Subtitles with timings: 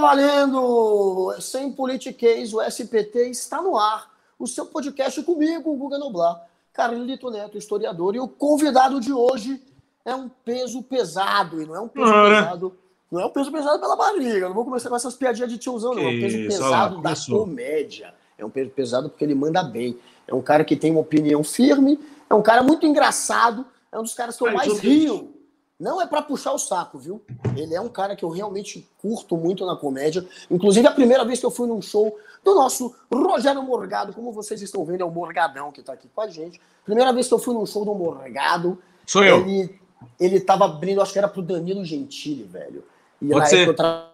[0.00, 1.34] valendo!
[1.40, 4.10] Sem politiquês, o SPT está no ar.
[4.38, 8.14] O seu podcast comigo, Guga Noblar, Carlito Neto, historiador.
[8.14, 9.62] E o convidado de hoje
[10.04, 11.60] é um peso pesado.
[11.60, 12.76] E não é um peso pesado.
[13.10, 14.48] Não é um peso pesado pela barriga.
[14.48, 16.02] Não vou começar com essas piadinhas de tiozão, não.
[16.02, 18.14] É um peso pesado da comédia.
[18.38, 19.98] É um peso pesado porque ele manda bem.
[20.26, 21.98] É um cara que tem uma opinião firme.
[22.28, 23.66] É um cara muito engraçado.
[23.92, 25.39] É um dos caras que eu mais rio
[25.80, 27.22] não é para puxar o saco, viu?
[27.56, 30.28] Ele é um cara que eu realmente curto muito na comédia.
[30.50, 34.60] Inclusive, a primeira vez que eu fui num show do nosso Rogério Morgado, como vocês
[34.60, 36.60] estão vendo, é o Morgadão que tá aqui com a gente.
[36.84, 38.78] Primeira vez que eu fui num show do Morgado.
[39.06, 39.40] Sou eu.
[39.40, 39.80] Ele,
[40.20, 42.84] ele tava abrindo, acho que era pro Danilo Gentili, velho.
[43.22, 43.66] E Pode ser.
[43.66, 44.06] eu tra...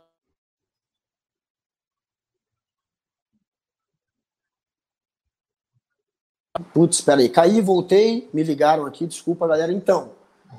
[6.73, 9.73] Putz, peraí, caí, voltei, me ligaram aqui, desculpa, galera.
[9.73, 10.16] Então,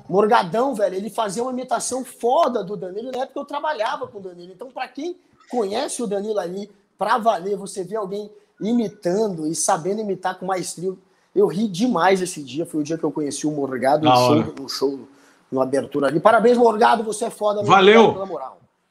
[0.08, 4.22] Morgadão, velho, ele fazia uma imitação foda do Danilo na época eu trabalhava com o
[4.22, 4.52] Danilo.
[4.52, 5.16] Então, para quem
[5.50, 10.92] conhece o Danilo ali, pra valer, você vê alguém imitando e sabendo imitar com maestria.
[11.34, 14.54] Eu ri demais esse dia, foi o dia que eu conheci o Morgado no show,
[14.60, 15.08] no show,
[15.52, 16.18] no abertura ali.
[16.18, 17.62] Parabéns, Morgado, você é foda.
[17.62, 18.16] Valeu!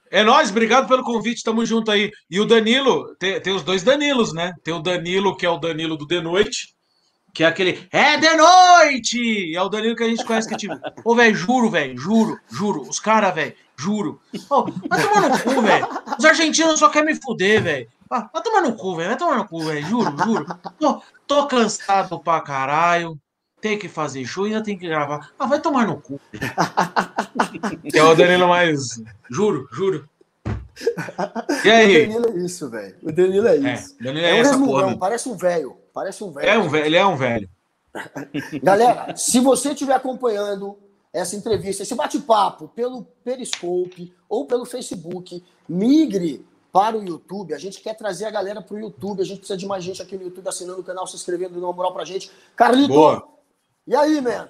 [0.09, 2.11] É nós, obrigado pelo convite, tamo junto aí.
[2.29, 4.53] E o Danilo, tem, tem os dois Danilos, né?
[4.63, 6.76] Tem o Danilo, que é o Danilo do De Noite,
[7.37, 9.55] que é aquele é de noite!
[9.55, 10.73] É o Danilo que a gente conhece que é tipo,
[11.05, 14.19] ô, velho, juro, velho, juro, juro, os caras, velho, juro.
[14.49, 15.87] Ô, vai tomar no cu, velho.
[16.17, 17.87] Os argentinos só querem me fuder, velho.
[18.09, 20.47] Ah, vai tomar no cu, velho, vai tomar no cu, velho, juro, juro.
[20.79, 23.15] Tô, tô cansado pra caralho.
[23.61, 25.29] Tem que fazer show e ainda tem que gravar.
[25.37, 26.19] Ah, vai tomar no cu.
[27.93, 28.99] é o Danilo mais.
[29.29, 30.09] Juro, juro.
[31.63, 32.05] E aí?
[32.05, 32.95] O Danilo é isso, velho.
[33.03, 33.95] O Danilo é, é isso.
[33.99, 35.77] É, Danilo é, é um parece um velho.
[35.97, 36.47] Parece um velho.
[36.47, 37.49] É um velho, ele é um velho.
[38.61, 40.77] Galera, se você estiver acompanhando
[41.11, 47.51] essa entrevista, esse bate-papo pelo Periscope ou pelo Facebook, migre para o YouTube.
[47.55, 49.23] A gente quer trazer a galera para o YouTube.
[49.23, 51.63] A gente precisa de mais gente aqui no YouTube assinando o canal, se inscrevendo, dando
[51.63, 52.29] uma moral para a gente.
[52.55, 53.27] Carlito, Boa.
[53.87, 54.49] e aí, man?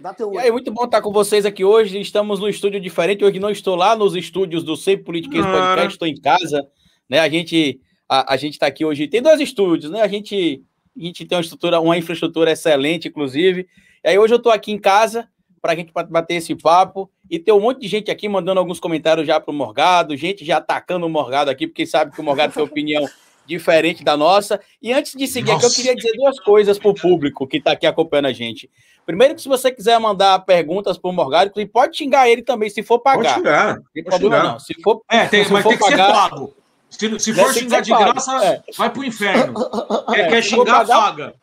[0.00, 2.00] Dá teu e aí, muito bom estar com vocês aqui hoje.
[2.00, 3.24] Estamos num estúdio diferente.
[3.24, 6.66] Hoje não estou lá nos estúdios do Sempre Politiquês Podcast, estou em casa.
[7.08, 7.20] Né?
[7.20, 9.06] A gente a, a gente está aqui hoje.
[9.06, 10.02] Tem dois estúdios, né?
[10.02, 10.64] A gente
[10.96, 13.66] a gente tem uma estrutura, uma infraestrutura excelente, inclusive.
[14.04, 15.28] E aí hoje eu estou aqui em casa
[15.60, 18.80] para a gente bater esse papo e tem um monte de gente aqui mandando alguns
[18.80, 22.24] comentários já para o Morgado, gente já atacando o Morgado aqui, porque sabe que o
[22.24, 23.06] Morgado tem opinião
[23.46, 24.60] diferente da nossa.
[24.80, 27.72] E antes de seguir aqui, eu queria dizer duas coisas para o público que está
[27.72, 28.70] aqui acompanhando a gente.
[29.04, 32.82] Primeiro, que se você quiser mandar perguntas para o Morgado, pode xingar ele também, se
[32.82, 33.22] for pagar.
[33.22, 33.76] Pode xingar.
[33.76, 34.58] Não tem problema, não.
[34.58, 36.54] Se for, é, tem, se mas for tem pagar, que ser pago.
[36.90, 38.62] Se, se for xingar de graça, é.
[38.76, 39.54] vai pro inferno.
[40.10, 41.34] Quer, é, quer xingar, pagar, paga.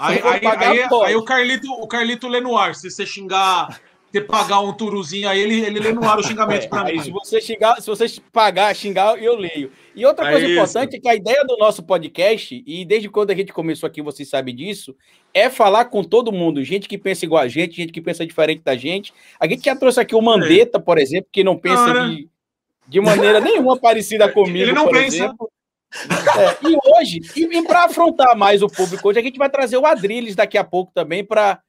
[0.00, 2.74] Aí, aí, aí, aí, o Carlito, o Carlito lê no ar.
[2.74, 6.64] Se você xingar, você pagar um turuzinho aí, ele, ele lê no ar o xingamento
[6.64, 7.00] é, para mim.
[7.00, 9.70] Se você xingar, se você pagar, xingar, eu leio.
[9.94, 13.30] E outra coisa é importante é que a ideia do nosso podcast, e desde quando
[13.30, 14.96] a gente começou aqui, você sabe disso,
[15.32, 18.62] é falar com todo mundo, gente que pensa igual a gente, gente que pensa diferente
[18.64, 19.12] da gente.
[19.38, 22.28] A gente já trouxe aqui o Mandetta, por exemplo, que não pensa de
[22.88, 24.58] de maneira nenhuma parecida comigo.
[24.58, 25.16] Ele não pensa.
[25.16, 25.50] Exemplo.
[25.90, 29.76] É, e hoje, e, e para afrontar mais o público hoje, a gente vai trazer
[29.78, 31.60] o Adriles daqui a pouco também para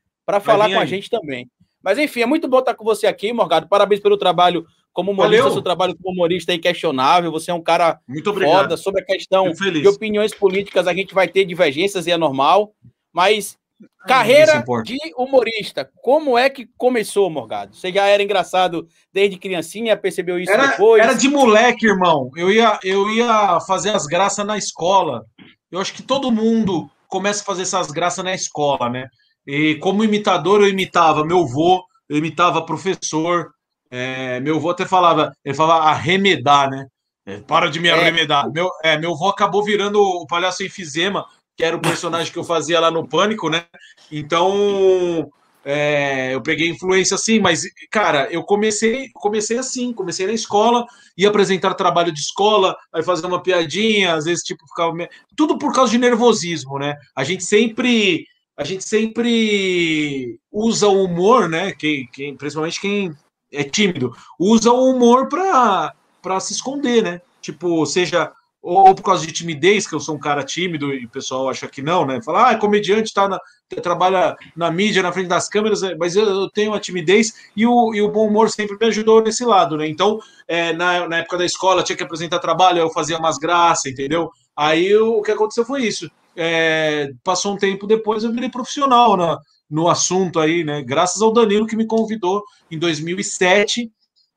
[0.42, 1.50] falar com a gente também.
[1.82, 3.68] Mas enfim, é muito bom estar com você aqui, Morgado.
[3.68, 5.54] Parabéns pelo trabalho como humorista, Valeu.
[5.54, 7.32] seu trabalho como humorista é inquestionável.
[7.32, 8.64] Você é um cara muito obrigado.
[8.64, 10.88] foda sobre a questão de opiniões políticas.
[10.88, 12.74] A gente vai ter divergências e é normal,
[13.14, 13.58] mas
[14.06, 15.90] Carreira de humorista.
[16.02, 17.76] Como é que começou, Morgado?
[17.76, 21.02] Você já era engraçado desde criancinha, percebeu isso era, depois?
[21.02, 22.30] Era de moleque, irmão.
[22.36, 25.26] Eu ia, eu ia fazer as graças na escola.
[25.72, 29.08] Eu acho que todo mundo começa a fazer essas graças na escola, né?
[29.46, 33.52] E como imitador, eu imitava meu avô, eu imitava professor.
[33.92, 36.86] É, meu avô até falava, ele falava arremedar, né?
[37.26, 37.94] É, para de me é.
[37.94, 38.52] arremedar.
[38.52, 41.26] Meu, é, meu avô acabou virando o palhaço enfisema
[41.60, 43.66] que era o personagem que eu fazia lá no Pânico, né?
[44.10, 45.30] Então,
[45.66, 50.86] é, eu peguei influência assim, mas, cara, eu comecei, comecei assim, comecei na escola,
[51.18, 54.94] ia apresentar trabalho de escola, aí fazer uma piadinha, às vezes, tipo, ficava.
[55.36, 56.96] Tudo por causa de nervosismo, né?
[57.14, 58.26] A gente sempre.
[58.56, 61.74] A gente sempre usa o humor, né?
[61.74, 63.12] Quem, quem, principalmente quem
[63.52, 67.22] é tímido, usa o humor para se esconder, né?
[67.42, 71.10] Tipo, seja ou por causa de timidez, que eu sou um cara tímido e o
[71.10, 72.22] pessoal acha que não, né?
[72.22, 73.40] Fala, ah, é comediante, tá na,
[73.82, 77.66] trabalha na mídia, na frente das câmeras, é, mas eu, eu tenho a timidez e
[77.66, 79.88] o, e o, bom humor sempre me ajudou nesse lado, né?
[79.88, 83.92] Então, é, na, na, época da escola, tinha que apresentar trabalho, eu fazia umas graças,
[83.92, 84.30] entendeu?
[84.56, 86.10] Aí o que aconteceu foi isso.
[86.36, 89.38] É, passou um tempo depois, eu virei profissional na,
[89.70, 90.82] no assunto aí, né?
[90.82, 93.90] Graças ao Danilo que me convidou em 2007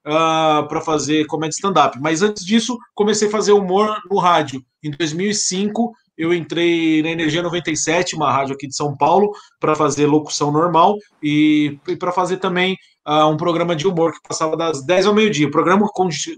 [0.07, 1.99] uh, para fazer comédia stand-up.
[2.01, 4.63] Mas antes disso, comecei a fazer humor no rádio.
[4.83, 10.07] Em 2005, eu entrei na Energia 97, uma rádio aqui de São Paulo, para fazer
[10.07, 12.77] locução normal e, e para fazer também
[13.07, 15.49] uh, um programa de humor que passava das 10 ao meio-dia.
[15.49, 15.89] O programa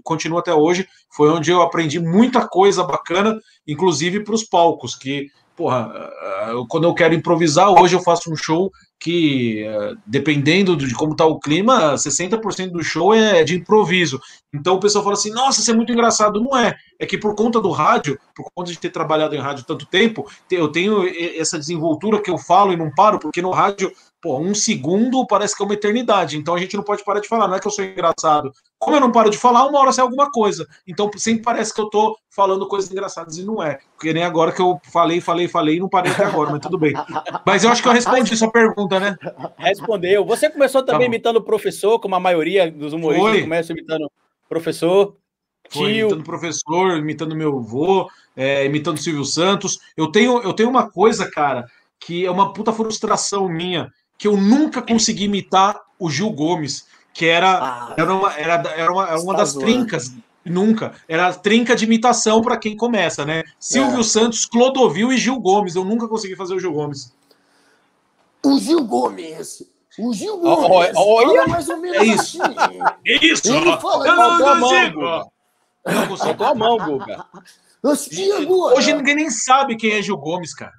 [0.03, 5.27] continua até hoje, foi onde eu aprendi muita coisa bacana, inclusive para os palcos, que
[5.55, 10.93] porra, eh, quando eu quero improvisar, hoje eu faço um show que, eh, dependendo de
[10.93, 14.19] como tá o clima, 60% do show é de improviso.
[14.53, 16.41] Então o pessoal fala assim: nossa, isso é muito engraçado.
[16.41, 16.75] Não é.
[16.99, 20.25] É que por conta do rádio, por conta de ter trabalhado em rádio tanto tempo,
[20.49, 21.03] eu tenho
[21.39, 23.91] essa desenvoltura que eu falo e não paro, porque no rádio
[24.25, 26.35] pô, um segundo parece que é uma eternidade.
[26.35, 27.47] Então a gente não pode parar de falar.
[27.47, 28.51] Não é que eu sou engraçado.
[28.79, 30.67] Como eu não paro de falar, uma hora sai alguma coisa.
[30.87, 33.77] Então sempre parece que eu tô falando coisas engraçadas e não é.
[33.93, 36.79] Porque nem agora que eu falei, falei, falei e não parei até agora, mas tudo
[36.79, 36.93] bem.
[37.45, 39.15] Mas eu acho que eu respondi sua pergunta, né?
[39.59, 40.25] Respondeu.
[40.25, 43.41] Você começou também tá imitando o professor, como a maioria dos humoristas Foi.
[43.43, 44.11] começam imitando
[44.49, 45.15] professor.
[45.69, 46.07] Foi, tio.
[46.07, 49.79] imitando professor, imitando meu avô, é, imitando Silvio Santos.
[49.95, 51.67] Eu tenho, eu tenho uma coisa, cara,
[51.99, 57.25] que é uma puta frustração minha que eu nunca consegui imitar o Gil Gomes, que
[57.25, 59.65] era, ah, era, uma, era, era uma, era uma das zoando.
[59.65, 60.13] trincas.
[60.43, 60.93] Nunca.
[61.07, 63.43] Era a trinca de imitação para quem começa, né?
[63.59, 64.03] Silvio é.
[64.03, 65.75] Santos, Clodovil e Gil Gomes.
[65.75, 67.11] Eu nunca consegui fazer o Gil Gomes.
[68.43, 69.63] O Gil Gomes.
[69.97, 70.91] O Gil Gomes.
[70.95, 72.43] Olha, mais ou menos é isso.
[72.43, 72.79] Assim.
[73.03, 73.51] Isso.
[73.51, 75.01] Ele fala, eu não, não consigo.
[75.85, 76.43] Não consigo.
[76.43, 77.25] a mão, Guga.
[78.75, 80.73] Hoje ninguém nem sabe quem é Gil Gomes, cara.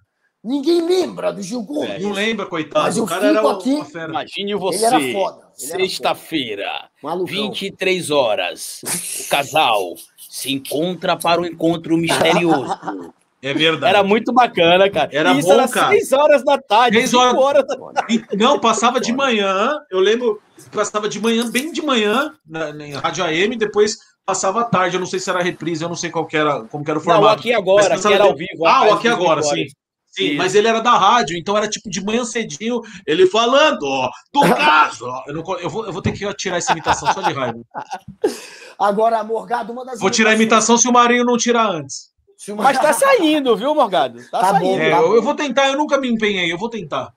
[0.46, 1.90] Ninguém lembra do Gil Gomes.
[1.90, 2.84] É, não lembra, coitado.
[2.84, 3.82] Mas o cara era aqui.
[4.08, 5.12] Imagine você.
[5.54, 6.88] Sexta-feira,
[7.26, 8.80] 23 horas.
[8.84, 12.78] O casal se encontra para o um encontro misterioso.
[13.42, 13.94] É verdade.
[13.94, 15.10] Era muito bacana, cara.
[15.12, 15.88] Era Isso bom, era cara.
[15.88, 16.98] 6 horas da tarde.
[16.98, 17.34] 6 horas...
[17.34, 18.26] horas da tarde.
[18.36, 19.72] Não, passava de manhã.
[19.90, 20.40] Eu lembro,
[20.72, 24.96] passava de manhã, bem de manhã, na, na Rádio AM, depois passava à tarde.
[24.96, 27.00] Eu não sei se era reprise, eu não sei qual que era, como que era
[27.00, 27.24] o formato.
[27.24, 28.64] Não, aqui agora, aqui era ao vivo.
[28.64, 29.66] Ah, o aqui agora, sim.
[30.16, 34.10] Sim, mas ele era da rádio, então era tipo de manhã cedinho, ele falando, ó,
[34.32, 35.04] do caso.
[35.26, 37.60] Eu, não, eu, vou, eu vou ter que tirar essa imitação só de raiva.
[38.78, 40.00] Agora, Morgado, uma das.
[40.00, 42.10] Vou tirar a imitação se o Marinho não tirar antes.
[42.56, 44.18] Mas tá saindo, viu, Morgado?
[44.30, 44.64] Tá, tá saindo.
[44.64, 47.12] Bom, é, tá eu, eu vou tentar, eu nunca me empenhei, eu vou tentar.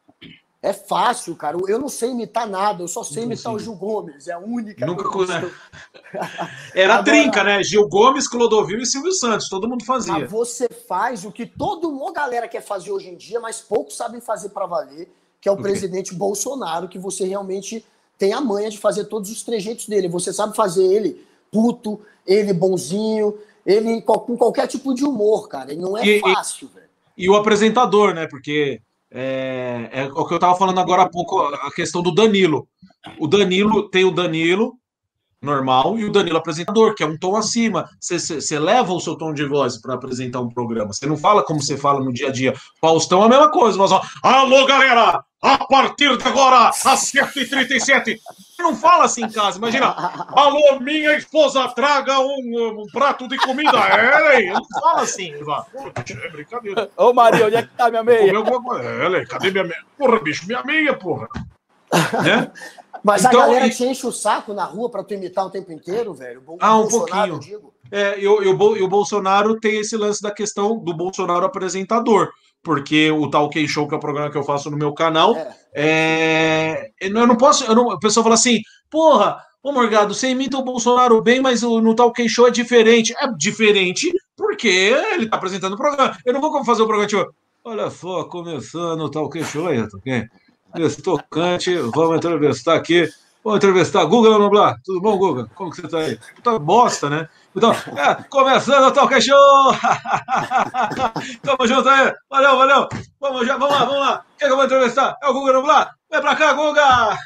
[0.61, 1.57] É fácil, cara.
[1.67, 4.27] Eu não sei imitar nada, eu só sei imitar o Gil Gomes.
[4.27, 4.85] É a única.
[4.85, 5.39] Nunca coisa.
[6.75, 7.63] Era Agora, trinca, né?
[7.63, 9.47] Gil Gomes, Clodovil e Silvio Santos.
[9.47, 10.11] Todo mundo fazia.
[10.13, 13.95] Mas você faz o que todo mundo, galera quer fazer hoje em dia, mas poucos
[13.95, 15.09] sabem fazer para valer,
[15.39, 17.85] que é o, presidente Bolsonaro, que você realmente
[18.17, 20.09] tem a manha de fazer todos os trejeitos dele.
[20.09, 25.71] Você sabe fazer ele puto, ele bonzinho, ele com qualquer tipo de humor, cara.
[25.71, 26.89] Ele não é e, fácil, e, velho.
[27.17, 28.27] E o apresentador, né?
[28.27, 32.67] Porque é, é o que eu estava falando agora há pouco, a questão do Danilo.
[33.19, 34.77] O Danilo tem o Danilo
[35.41, 37.89] normal e o Danilo apresentador, que é um tom acima.
[37.99, 40.93] Você leva o seu tom de voz para apresentar um programa.
[40.93, 42.53] Você não fala como você fala no dia a dia.
[42.81, 43.77] Faustão é a mesma coisa.
[43.77, 45.23] Mas, ó, Alô, galera!
[45.41, 48.19] A partir de agora, às 7h37.
[48.59, 49.87] Não fala assim em casa, imagina.
[50.35, 53.77] Alô, minha esposa, traga um, um prato de comida.
[53.77, 55.65] É, não fala assim, Ivan.
[55.95, 56.89] É brincadeira.
[56.97, 58.31] Ô, Maria, onde é que tá minha meia?
[58.31, 59.81] É, cadê minha meia?
[59.97, 61.29] Porra, bicho, minha meia, porra.
[62.21, 62.51] Né?
[63.01, 63.69] Mas então, a galera e...
[63.69, 66.43] te enche o saco na rua para tu imitar o tempo inteiro, velho?
[66.45, 67.39] O ah, um pouquinho.
[67.39, 67.73] Digo.
[67.89, 72.29] É, eu, eu, eu, o Bolsonaro tem esse lance da questão do Bolsonaro apresentador
[72.63, 75.55] porque o Talk Show, que é o programa que eu faço no meu canal, é.
[75.73, 77.63] É, eu não posso.
[77.65, 81.61] Eu não, a pessoa fala assim, porra, ô Morgado, você imita o Bolsonaro bem, mas
[81.61, 83.13] no Talk Show é diferente.
[83.17, 86.17] É diferente porque ele está apresentando o programa.
[86.25, 90.25] Eu não vou fazer o programa tipo, olha só, começando o Talk Show aí, ok?
[90.75, 93.07] Esse tocante, vamos entrevistar aqui.
[93.49, 94.75] Vamos entrevistar Guga Noblar.
[94.85, 95.49] Tudo bom, Guga?
[95.55, 96.19] Como que você está aí?
[96.35, 97.27] Puta bosta, né?
[97.55, 99.73] Então, é, começando o Talk Show!
[101.41, 102.13] Tamo junto aí!
[102.29, 102.87] Valeu, valeu!
[103.19, 104.25] Vamos, já, vamos lá, vamos lá!
[104.37, 105.17] Quem que eu vou entrevistar?
[105.23, 105.95] É o Guga Nublar?
[106.11, 107.17] Vem pra cá, Guga!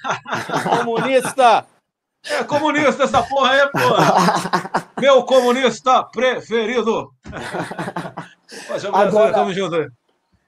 [0.80, 1.66] Comunista!
[2.30, 4.88] É comunista essa porra aí, porra!
[5.02, 7.12] Meu comunista preferido!
[8.94, 9.90] Agora, tamo junto aí.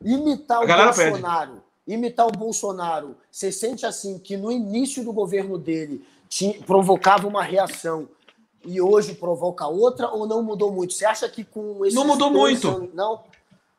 [0.02, 1.52] Imitar o Bolsonaro.
[1.52, 1.65] Pede.
[1.88, 3.16] Imitar o Bolsonaro.
[3.30, 6.04] Você sente assim que no início do governo dele
[6.66, 8.10] provocava uma reação
[8.66, 10.94] e hoje provoca outra ou não mudou muito?
[10.94, 11.96] Você acha que com esse.
[11.96, 12.90] Não mudou muito.
[12.94, 13.24] Não?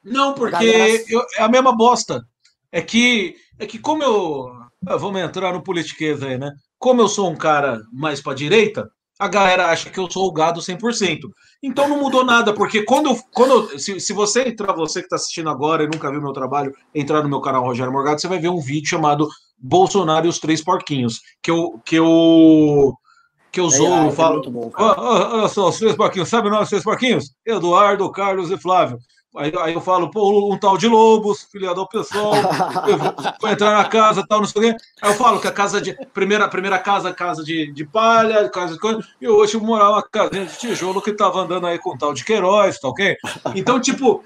[0.02, 2.25] Não, porque eu, é a mesma bosta.
[2.70, 4.52] É que, é que como eu.
[4.86, 6.52] Ah, vamos entrar no politiquês aí, né?
[6.78, 10.32] Como eu sou um cara mais para direita, a galera acha que eu sou o
[10.32, 11.20] gado 100%.
[11.62, 15.49] Então não mudou nada, porque quando, quando se, se você entrar, você que está assistindo
[15.49, 18.50] agora e nunca viu meu trabalho, entrar no meu canal Rogério Morgado, você vai ver
[18.50, 22.94] um vídeo chamado Bolsonaro e os Três Porquinhos, que eu, que eu
[23.56, 24.42] que eu sou, eu falo.
[24.76, 27.32] Olha só, os três porquinhos, sabe nós, três porquinhos?
[27.46, 28.99] Eduardo, Carlos e Flávio.
[29.35, 32.33] Aí, aí eu falo, pô, um tal de Lobos, filiado ao pessoal,
[33.40, 34.85] vou entrar na casa tal, não sei o quê.
[35.02, 35.95] Aí eu falo que a casa de.
[36.14, 39.00] Primeira, primeira casa, casa de, de palha, casa de coisa.
[39.21, 42.14] E hoje eu morava uma casinha de tijolo que tava andando aí com um tal
[42.14, 43.16] de Queiroz, tá ok?
[43.54, 44.25] Então, tipo,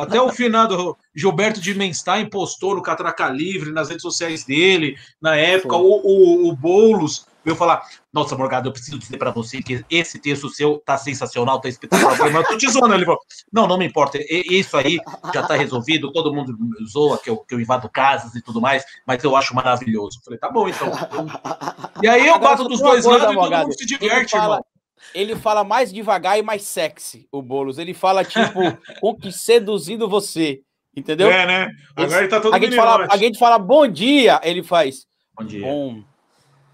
[0.00, 5.36] até o finado Gilberto de Menstein postou no Catraca Livre, nas redes sociais dele, na
[5.36, 9.84] época, o, o, o Boulos veio falar: Nossa, Morgado, eu preciso dizer para você que
[9.90, 12.16] esse texto seu tá sensacional, tá espetacular.
[12.18, 12.94] Mas eu tô te zoando.
[12.94, 13.20] Ele falou:
[13.52, 14.98] Não, não me importa, isso aí
[15.32, 18.84] já tá resolvido, todo mundo zoa que eu, que eu invado casas e tudo mais,
[19.06, 20.18] mas eu acho maravilhoso.
[20.18, 20.90] Eu falei: Tá bom, então.
[22.02, 24.64] E aí eu bato dos dois lados e todo mundo se diverte, ele fala, irmão.
[25.14, 27.78] Ele fala mais devagar e mais sexy, o Boulos.
[27.78, 28.60] Ele fala, tipo,
[29.00, 30.60] com que seduzindo você.
[30.94, 31.30] Entendeu?
[31.30, 31.70] É, né?
[31.94, 35.06] Agora ele tá todo a gente, fala, a gente fala bom dia, ele faz.
[35.38, 35.64] Bom dia.
[35.64, 36.02] Bom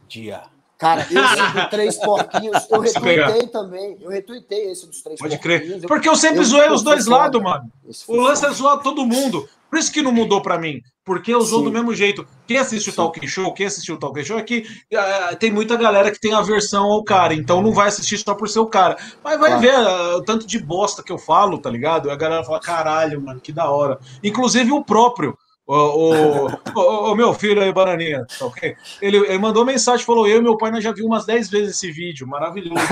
[0.09, 0.54] dia.
[0.85, 1.15] Cara, esse
[1.57, 3.97] do Três Porquinhos, eu retuitei também.
[4.03, 5.63] Eu retuitei esse dos Três Pode Porquinhos.
[5.63, 5.87] crer.
[5.89, 7.73] Porque eu sempre eu zoei os dois lados, mano.
[8.07, 9.49] O lance é zoar todo mundo.
[9.71, 10.83] Por isso que não mudou pra mim.
[11.05, 12.27] Porque eu zoo do mesmo jeito.
[12.47, 15.75] Quem assiste o Talk Show, quem assistiu o Talk Show é que uh, tem muita
[15.77, 17.35] galera que tem aversão ao cara.
[17.35, 18.97] Então não vai assistir só por ser o cara.
[19.23, 22.09] Mas vai ver uh, o tanto de bosta que eu falo, tá ligado?
[22.09, 23.99] E a galera fala, caralho, mano, que da hora.
[24.23, 25.37] Inclusive o próprio.
[25.67, 28.77] O, o, o, o, meu filho aí, Bananinha, ok?
[29.01, 31.77] Ele, ele mandou mensagem, falou: Eu e meu pai nós já viu umas 10 vezes
[31.77, 32.75] esse vídeo, maravilhoso.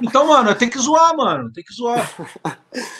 [0.00, 2.08] Então, mano, tem que zoar, mano, tem que zoar.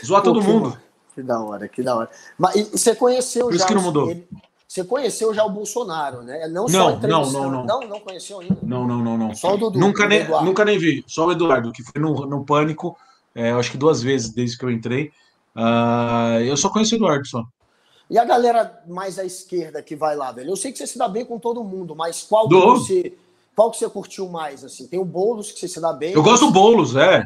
[0.05, 0.77] Zoar todo mundo.
[1.15, 2.11] Que da hora, que da hora.
[2.37, 3.69] Mas e, você conheceu Por isso já.
[3.69, 4.11] que não mudou.
[4.11, 4.27] Ele,
[4.67, 6.49] você conheceu já o Bolsonaro, né?
[6.49, 7.65] Não, não, não, não, não.
[7.65, 8.59] Não, não conheceu ainda.
[8.63, 9.35] Não, não, não, não.
[9.35, 9.79] Só o Dudu.
[9.79, 11.05] Nunca, nem, nunca nem vi.
[11.07, 12.97] Só o Eduardo, que foi no, no Pânico,
[13.35, 15.11] é, acho que duas vezes desde que eu entrei.
[15.57, 17.47] Uh, eu só conheço o Eduardo só.
[18.11, 20.51] E a galera mais à esquerda que vai lá, velho?
[20.51, 22.61] Eu sei que você se dá bem com todo mundo, mas qual Do...
[22.61, 23.13] que você,
[23.55, 24.87] qual que você curtiu mais, assim?
[24.87, 26.13] Tem o Boulos que você se dá bem.
[26.13, 27.25] Eu gosto do Boulos, é.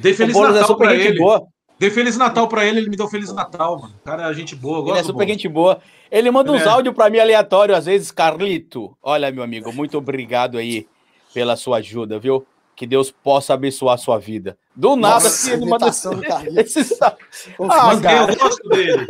[0.00, 1.18] Dei Feliz Natal é pra ele.
[1.18, 1.46] Boa.
[1.78, 3.94] Dei Feliz Natal pra ele, ele me deu Feliz Natal, mano.
[4.00, 5.80] O cara é gente boa, gosto Ele é super gente boa.
[6.10, 6.68] Ele manda uns é.
[6.68, 8.96] áudios pra mim aleatório, às vezes, Carlito.
[9.02, 10.86] Olha, meu amigo, muito obrigado aí
[11.32, 12.46] pela sua ajuda, viu?
[12.76, 14.56] Que Deus possa abençoar a sua vida.
[14.74, 16.08] Do nada, Nossa, ele manda esse...
[17.02, 18.32] ah, cara.
[18.32, 19.06] Eu gosto dele.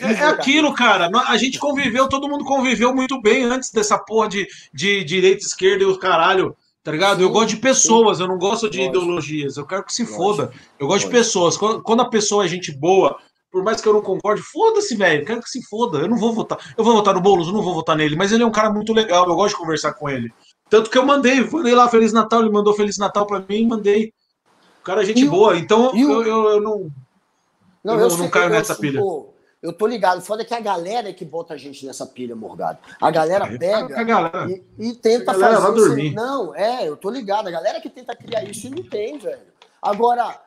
[0.00, 1.10] É, é aquilo, cara.
[1.26, 5.84] A gente conviveu, todo mundo conviveu muito bem antes dessa porra de, de direita, esquerda
[5.84, 6.56] e o caralho.
[6.84, 7.22] Tá ligado?
[7.22, 9.56] Eu gosto de pessoas, eu não gosto de ideologias.
[9.56, 10.52] Eu quero que se foda.
[10.78, 11.56] Eu gosto de pessoas.
[11.56, 13.16] Quando, a pessoa é gente boa,
[13.50, 15.24] por mais que eu não concorde, foda-se, velho.
[15.24, 15.98] Quero que se foda.
[15.98, 16.58] Eu não vou votar.
[16.76, 18.70] Eu vou votar no Boulos, eu não vou votar nele, mas ele é um cara
[18.70, 19.26] muito legal.
[19.26, 20.30] Eu gosto de conversar com ele.
[20.68, 23.66] Tanto que eu mandei, mandei lá Feliz Natal, ele mandou Feliz Natal pra mim e
[23.66, 24.12] mandei.
[24.80, 25.56] O cara é gente e boa.
[25.56, 26.90] Então eu, eu, eu, não.
[27.82, 29.00] Não, eu, eu não, sei, caio nessa pilha.
[29.64, 30.20] Eu tô ligado.
[30.20, 32.78] Foda é que a galera é que bota a gente nessa pilha, Morgado.
[33.00, 34.50] A galera pega a galera.
[34.50, 35.74] E, e, tenta a galera fazer.
[35.74, 36.06] Dormir.
[36.08, 36.14] Isso.
[36.14, 37.48] Não, é, eu tô ligado.
[37.48, 39.40] A galera que tenta criar isso e não tem, velho.
[39.80, 40.38] Agora,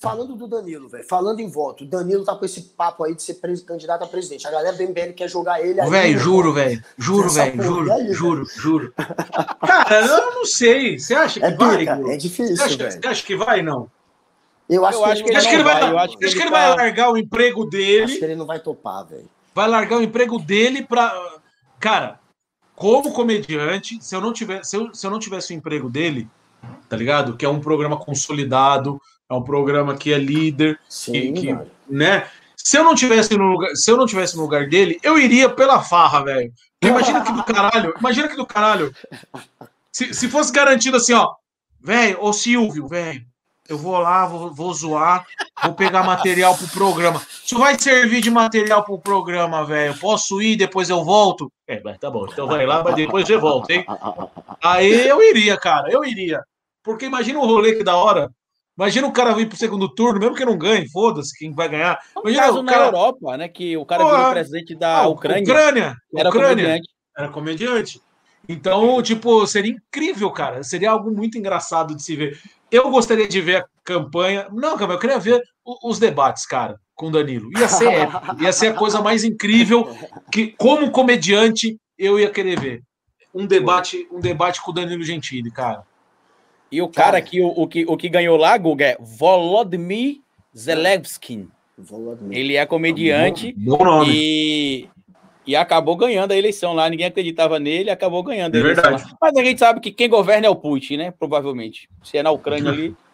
[0.00, 3.22] falando do Danilo, velho, falando em voto, o Danilo tá com esse papo aí de
[3.22, 4.44] ser candidato a presidente.
[4.44, 5.88] A galera do MBL quer jogar ele aí.
[5.88, 6.84] Velho, juro, velho.
[6.98, 7.62] Juro, velho.
[7.62, 8.92] Juro, aí, juro, juro.
[9.64, 10.98] Cara, eu não sei.
[10.98, 11.78] Você acha que é vai?
[11.78, 12.92] Pica, é difícil, você acha, velho.
[13.00, 13.88] você acha que vai, não?
[14.68, 15.90] Eu acho, eu acho que, ele, acho que ele vai, vai.
[15.90, 16.50] Eu acho que, ele, ele tá...
[16.50, 18.04] vai largar o emprego dele.
[18.04, 19.28] Acho que ele não vai topar, velho.
[19.54, 21.12] Vai largar o emprego dele para.
[21.78, 22.18] Cara,
[22.74, 26.28] como comediante, se eu não tivesse, se eu, se eu não tivesse o emprego dele,
[26.88, 27.36] tá ligado?
[27.36, 32.26] Que é um programa consolidado, é um programa que é líder, Sim, que, que né?
[32.56, 35.48] Se eu não tivesse no lugar, se eu não tivesse no lugar dele, eu iria
[35.48, 36.52] pela farra, velho.
[36.82, 38.94] Imagina que do caralho, imagina que do caralho.
[39.90, 41.34] Se, se fosse garantido assim, ó,
[41.80, 43.24] velho, ô Silvio, velho,
[43.68, 45.26] eu vou lá, vou, vou zoar,
[45.62, 47.22] vou pegar material pro programa.
[47.44, 49.96] Isso vai servir de material pro programa, velho.
[49.98, 51.50] Posso ir, depois eu volto?
[51.66, 52.26] É, tá bom.
[52.30, 53.84] Então vai lá, mas depois eu volto, hein?
[54.62, 56.42] Aí eu iria, cara, eu iria.
[56.82, 58.30] Porque imagina o rolê que da hora.
[58.76, 61.98] Imagina o cara vir pro segundo turno, mesmo que não ganhe, foda-se, quem vai ganhar.
[62.18, 62.80] Imagina caso o cara...
[62.80, 63.48] na Europa, né?
[63.48, 65.42] Que o cara Pô, virou presidente da ah, Ucrânia.
[65.42, 65.96] Ucrânia.
[66.14, 66.54] Era Ucrânia.
[66.56, 66.88] comediante.
[67.16, 68.02] Era comediante.
[68.48, 70.62] Então, tipo, seria incrível, cara.
[70.62, 72.38] Seria algo muito engraçado de se ver.
[72.74, 74.48] Eu gostaria de ver a campanha.
[74.50, 77.48] Não, eu queria ver os debates, cara, com o Danilo.
[77.56, 78.34] Ia ser épico.
[78.42, 79.88] Ia ser a coisa mais incrível
[80.32, 82.82] que, como comediante, eu ia querer ver.
[83.32, 85.84] Um debate, um debate com o Danilo Gentili, cara.
[86.68, 90.16] E o cara, cara que, o, o, que, o que ganhou lá, Guga, é Volodymyr
[90.56, 91.48] Zelensky.
[92.32, 93.54] Ele é comediante.
[93.56, 94.12] Bom, bom nome.
[94.12, 94.88] E
[95.46, 96.88] e acabou ganhando a eleição lá.
[96.88, 98.82] Ninguém acreditava nele, acabou ganhando a É eleição.
[98.84, 99.04] verdade.
[99.10, 99.18] Lá.
[99.20, 101.10] Mas a gente sabe que quem governa é o Putin, né?
[101.10, 101.88] Provavelmente.
[102.02, 102.96] Se é na Ucrânia ali.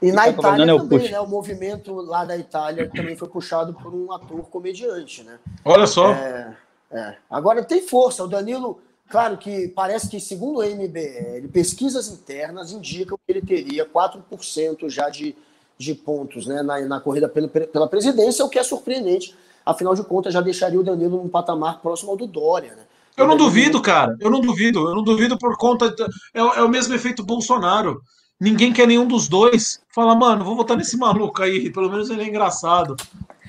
[0.00, 1.12] E na tá Itália governando é o também, Putin.
[1.12, 1.20] né?
[1.20, 5.40] O movimento lá da Itália também foi puxado por um ator comediante, né?
[5.64, 6.12] Olha só.
[6.12, 6.56] É,
[6.92, 7.16] é.
[7.28, 8.22] Agora tem força.
[8.22, 13.86] O Danilo, Claro que parece que, segundo o MBL, pesquisas internas indicam que ele teria
[13.86, 15.34] 4% já de,
[15.78, 19.34] de pontos né, na, na corrida pela, pela presidência, o que é surpreendente.
[19.68, 22.74] Afinal de contas, já deixaria o Danilo num patamar próximo ao do Dória.
[22.74, 22.84] Né?
[23.14, 24.16] Eu não duvido, cara.
[24.18, 24.88] Eu não duvido.
[24.88, 25.90] Eu não duvido por conta.
[25.90, 26.02] De...
[26.32, 28.00] É, é, o mesmo efeito Bolsonaro.
[28.40, 29.82] Ninguém quer nenhum dos dois.
[29.94, 31.70] Fala, mano, vou votar nesse maluco aí.
[31.70, 32.96] Pelo menos ele é engraçado.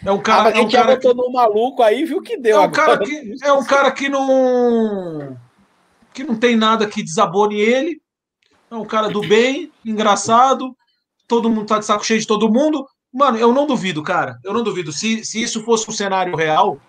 [0.04, 0.50] É um cara.
[0.50, 1.22] Ah, é um cara já votou que...
[1.22, 2.62] no maluco aí, viu que deu.
[2.62, 5.38] É um, cara que, é um cara que não.
[6.14, 8.02] que não tem nada que desabone ele.
[8.70, 10.76] É um cara do bem, engraçado.
[11.30, 12.86] Todo mundo tá de saco cheio de todo mundo.
[13.14, 14.40] Mano, eu não duvido, cara.
[14.44, 14.92] Eu não duvido.
[14.92, 16.80] Se, se isso fosse um cenário real,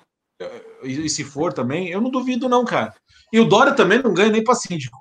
[0.82, 2.94] e, se for também, eu não duvido, não, cara.
[3.32, 4.98] E o Dória também não ganha nem para síndico.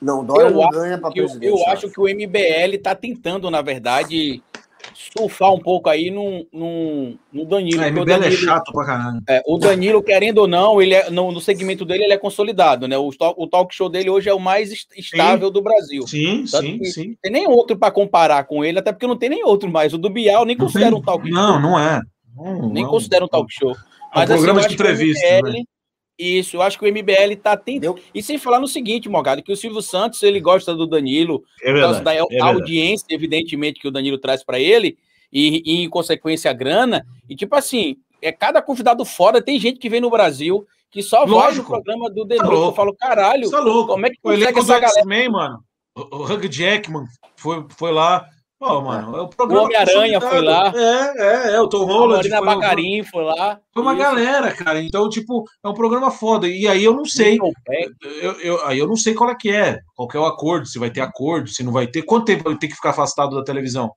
[0.00, 1.46] Não, o Dória eu não ganha para presidente.
[1.46, 4.42] Eu, eu acho que o MBL está tentando, na verdade,
[4.98, 7.82] surfar um pouco aí no, no, no Danilo.
[7.82, 9.20] A MBL é Danilo, é chato pra caralho.
[9.28, 12.88] É, o Danilo, querendo ou não, ele é, no, no segmento dele, ele é consolidado,
[12.88, 12.98] né?
[12.98, 15.52] O, o talk show dele hoje é o mais estável sim.
[15.52, 16.06] do Brasil.
[16.06, 17.16] Sim, Tanto sim, sim.
[17.22, 19.94] Tem nem outro para comparar com ele, até porque não tem nem outro mais.
[19.94, 21.34] O do Bial nem considera um talk show.
[21.36, 22.00] Não, não é.
[22.36, 23.76] Não, nem não, considera um talk show.
[24.12, 25.26] Mas, um programa assim, de entrevista.
[25.26, 25.62] MBL, né?
[26.18, 27.98] Isso, eu acho que o MBL está tentando.
[28.12, 31.72] E sem falar no seguinte, Morgado, que o Silvio Santos ele gosta do Danilo, é
[31.72, 34.98] verdade, da é audiência, evidentemente, que o Danilo traz para ele,
[35.32, 37.06] e, e, em consequência a grana.
[37.28, 41.24] E tipo assim, é cada convidado fora, tem gente que vem no Brasil que só
[41.24, 41.38] Lógico.
[41.38, 42.48] vai no programa do Danilo.
[42.48, 43.92] Tá eu falo, caralho, tá louco.
[43.92, 45.02] como é que consegue essa galera?
[45.02, 45.62] Também, mano.
[45.94, 47.04] O Hugh Jackman
[47.36, 49.62] foi, foi lá, Pô, mano, é o programa.
[49.62, 50.72] O Homem-Aranha foi lá.
[50.74, 52.26] É, é, é, o Tom Holland.
[52.26, 53.60] A Marina Bacarim foi lá.
[53.72, 54.02] Foi uma Isso.
[54.02, 54.82] galera, cara.
[54.82, 56.48] Então, tipo, é um programa foda.
[56.48, 57.38] E aí eu não sei.
[58.20, 59.78] Eu, eu, aí eu não sei qual é que é.
[59.94, 62.02] Qual que é o acordo, se vai ter acordo, se não vai ter.
[62.02, 63.92] Quanto tempo ele tem que ficar afastado da televisão?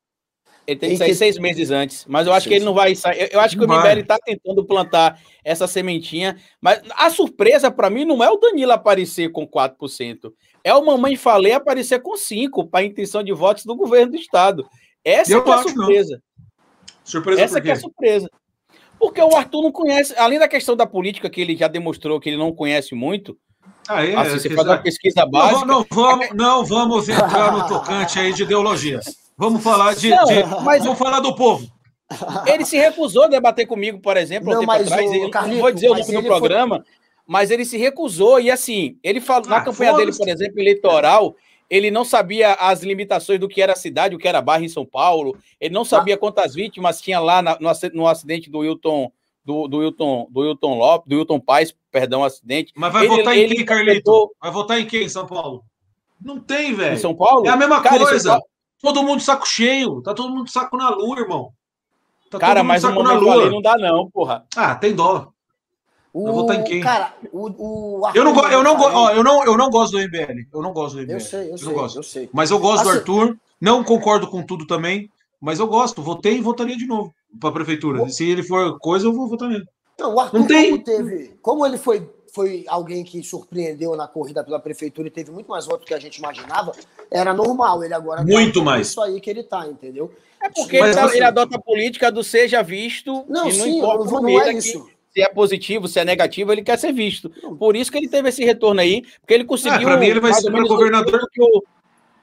[0.71, 2.05] Ele tem que sair seis meses antes.
[2.07, 3.29] Mas eu acho que ele não vai sair.
[3.31, 6.37] Eu acho que o MBL está tentando plantar essa sementinha.
[6.59, 10.31] Mas a surpresa para mim não é o Danilo aparecer com 4%.
[10.63, 14.17] É o Mamãe Falei aparecer com 5% para a intenção de votos do governo do
[14.17, 14.65] Estado.
[15.03, 16.15] Essa eu é a surpresa.
[16.15, 16.45] Não.
[17.03, 18.29] Surpresa Essa é a surpresa.
[18.97, 22.29] Porque o Arthur não conhece, além da questão da política que ele já demonstrou que
[22.29, 23.35] ele não conhece muito.
[23.89, 25.65] Ah, é, assim, você faz uma pesquisa básica.
[25.65, 29.05] Não, não, vamos, não vamos entrar no tocante aí de ideologias.
[29.41, 31.67] Vamos falar de, não, de mas vamos falar do povo.
[32.45, 35.09] Ele se recusou a debater comigo, por exemplo, não, um tempo atrás.
[35.09, 36.85] O, Carlito, não vou dizer o nome do programa, foi...
[37.25, 38.39] mas ele se recusou.
[38.39, 41.35] E assim, ele falou, ah, na campanha dele, por exemplo, eleitoral,
[41.67, 44.69] ele não sabia as limitações do que era a cidade, o que era barra em
[44.69, 46.17] São Paulo, ele não sabia ah.
[46.19, 47.57] quantas vítimas tinha lá na,
[47.93, 49.11] no, acidente do Wilton
[49.43, 52.71] do, do Wilton, do Wilton Lopes, do Wilton Paz, perdão, acidente.
[52.75, 54.35] Mas vai ele, votar em quem, Carlito?
[54.39, 55.63] Vai votar em quem, São Paulo?
[56.23, 56.93] Não tem, velho.
[56.93, 57.47] Em São Paulo?
[57.47, 58.39] É a mesma Cara, coisa.
[58.81, 60.01] Todo mundo saco cheio.
[60.01, 61.51] Tá todo mundo saco na lua, irmão.
[62.29, 64.45] Tá Cara, mas o momento ali não dá, não, porra.
[64.55, 65.31] Ah, tem dó.
[66.13, 66.81] O, eu vou estar em quem?
[66.81, 70.47] Cara, o, o eu não, eu não, ó, eu não, eu não gosto do MBL.
[70.53, 71.13] Eu não gosto do MBL.
[71.13, 71.99] Eu sei, eu, eu sei, gosto.
[71.99, 72.29] eu sei.
[72.33, 73.37] Mas eu gosto assim, do Arthur.
[73.59, 76.01] Não concordo com tudo também, mas eu gosto.
[76.01, 78.09] Votei e votaria de novo para a prefeitura.
[78.09, 79.65] Se ele for coisa, eu vou votar nele.
[79.99, 80.71] Não, o Arthur não tem...
[80.71, 85.31] como teve, como ele foi foi alguém que surpreendeu na corrida pela prefeitura e teve
[85.31, 86.71] muito mais votos do que a gente imaginava,
[87.09, 87.83] era normal.
[87.83, 88.87] Ele agora muito mais.
[88.87, 90.11] Isso aí que ele tá, entendeu?
[90.41, 93.25] É porque Mas, ele, tá, assim, ele, adota a política do seja visto.
[93.27, 94.89] Não, não sim, importa não, não é isso.
[95.13, 97.29] Se é positivo, se é negativo, ele quer ser visto.
[97.59, 99.87] Por isso que ele teve esse retorno aí, porque ele conseguiu.
[99.87, 101.27] Ah, para mim, ele vai ser o governador.
[101.29, 101.63] Que o,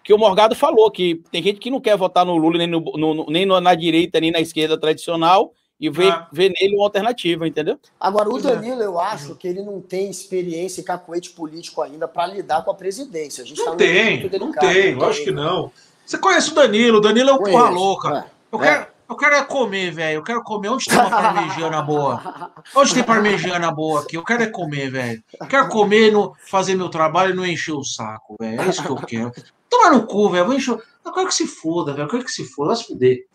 [0.02, 2.80] que o Morgado falou, que tem gente que não quer votar no Lula nem, no,
[2.80, 6.26] no, nem na direita, nem na esquerda tradicional, e ver, ah.
[6.32, 7.78] ver nele uma alternativa, entendeu?
[8.00, 8.42] Agora, o é.
[8.42, 12.70] Danilo, eu acho que ele não tem experiência e cacoete político ainda para lidar com
[12.70, 13.44] a presidência.
[13.44, 15.70] A gente não tá tem, não tem, eu acho que não.
[16.04, 18.18] Você conhece o Danilo, o Danilo é um porra louca.
[18.18, 18.24] É.
[18.50, 18.88] Eu, quero, é.
[19.10, 20.16] eu quero é comer, velho.
[20.16, 20.68] Eu quero comer.
[20.70, 22.52] Onde tem uma parmegiana boa?
[22.74, 24.16] Onde tem parmegiana boa aqui?
[24.16, 25.22] Eu quero é comer, velho.
[25.38, 28.60] Eu quero comer, no, fazer meu trabalho e não encher o saco, velho.
[28.60, 29.32] É isso que eu quero.
[29.68, 30.46] Toma no cu, velho.
[30.46, 30.78] Vou encher.
[31.04, 32.06] Eu quero que se foda, velho.
[32.06, 32.68] Eu quero que se foda.
[32.68, 33.27] Vai se fuder.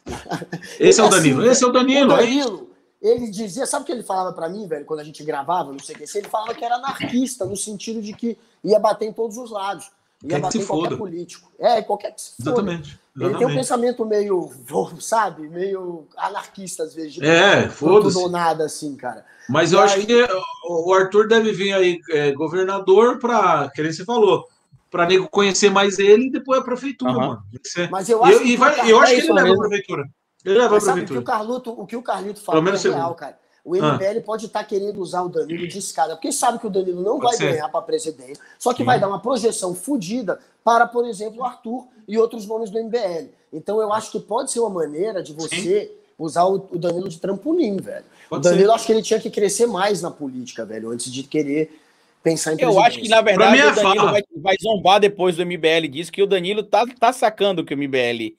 [0.79, 1.41] Esse é o Danilo.
[1.41, 2.13] Assim, Esse é o Danilo.
[2.13, 2.69] O Danilo,
[3.01, 5.79] ele dizia, sabe o que ele falava para mim, velho, quando a gente gravava, não
[5.79, 9.13] sei o que, ele falava que era anarquista, no sentido de que ia bater em
[9.13, 9.91] todos os lados.
[10.23, 10.97] Ia Quer bater em qualquer foda.
[10.97, 11.51] político.
[11.59, 12.51] É, qualquer que se foda.
[12.51, 12.99] Exatamente.
[13.19, 14.49] Ele tem um pensamento meio,
[14.99, 17.21] sabe, meio anarquista às vezes.
[17.21, 18.17] É, foda-se.
[18.17, 19.25] ou nada assim, cara.
[19.49, 19.85] Mas e eu aí...
[19.85, 20.27] acho que
[20.69, 24.47] o Arthur deve vir aí é, governador para, que nem você falou,
[24.93, 27.17] para nego conhecer mais ele e depois a prefeitura, uhum.
[27.17, 27.43] mano.
[27.89, 30.03] Mas eu acho, e, que, vai, eu acho que ele leva a prefeitura.
[30.45, 31.19] Ele leva a prefeitura.
[31.19, 33.39] O que o, Carluto, o que o Carlito fala é real, cara.
[33.65, 34.21] O MBL ah.
[34.23, 37.19] pode estar tá querendo usar o Danilo de escada, porque sabe que o Danilo não
[37.19, 37.53] pode vai ser.
[37.53, 38.85] ganhar para presidente, só que Sim.
[38.85, 43.29] vai dar uma projeção fodida para, por exemplo, o Arthur e outros nomes do MBL.
[43.51, 45.91] Então eu acho que pode ser uma maneira de você Sim.
[46.19, 48.05] usar o, Danilo de trampolim, velho.
[48.29, 48.75] Pode o Danilo, ser.
[48.75, 51.81] acho que ele tinha que crescer mais na política, velho, antes de querer
[52.23, 55.45] pensar em Eu acho que, na verdade, é o Danilo vai, vai zombar depois do
[55.45, 55.87] MBL.
[55.89, 58.35] Diz que o Danilo tá, tá sacando que o MBL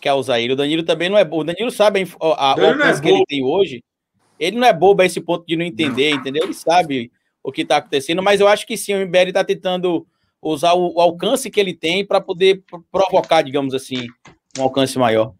[0.00, 0.52] quer usar ele.
[0.52, 1.42] O Danilo também não é bobo.
[1.42, 3.82] O Danilo sabe a, a, o não é alcance que ele tem hoje.
[4.38, 6.44] Ele não é bobo a esse ponto de não entender, entendeu?
[6.44, 7.10] Ele sabe
[7.42, 10.06] o que tá acontecendo, mas eu acho que sim, o MBL tá tentando
[10.40, 14.06] usar o, o alcance que ele tem para poder pro- provocar, digamos assim,
[14.58, 15.34] um alcance maior.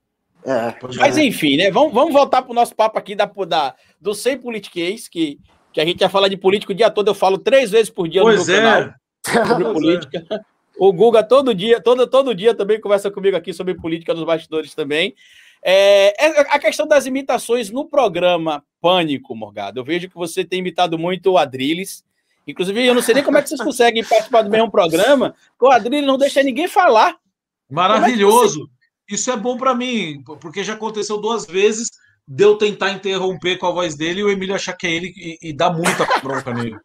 [0.47, 1.71] É, Mas enfim, né?
[1.71, 5.39] Vamos, vamos voltar pro nosso papo aqui da, da, do Sem Politiquês, que,
[5.75, 7.09] que a gente ia falar de política o dia todo.
[7.09, 8.95] Eu falo três vezes por dia Pois no meu canal é.
[9.45, 9.73] sobre Pois é.
[9.73, 10.47] política.
[10.79, 14.73] O Guga todo dia, todo, todo dia também conversa comigo aqui sobre política dos bastidores
[14.75, 15.15] também.
[15.63, 19.81] É, é a questão das imitações no programa Pânico, Morgado.
[19.81, 22.05] Eu vejo que você tem imitado muito o Adrilles.
[22.47, 25.73] Inclusive, eu não sei nem como é que vocês conseguem participar do mesmo programa, porque
[25.73, 27.17] o Adrilles não deixa ninguém falar.
[27.71, 28.69] Maravilhoso.
[29.09, 31.91] Isso é bom pra mim, porque já aconteceu duas vezes
[32.27, 35.13] de eu tentar interromper com a voz dele e o Emílio achar que é ele
[35.17, 36.77] e, e dá muita bronca nele.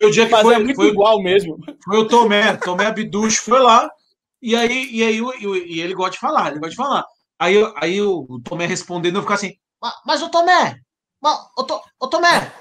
[0.00, 1.58] Foi o dia que Mas foi, é muito foi, igual mesmo.
[1.84, 3.90] foi o Tomé, Tomé Abduch foi lá,
[4.42, 5.20] e aí, e aí
[5.66, 7.04] e ele gosta de falar, ele gosta de falar.
[7.38, 10.76] Aí, aí o Tomé respondendo, eu ficar assim, "Ma- mas o Tomé,
[11.22, 12.52] ma- o, To- o Tomé,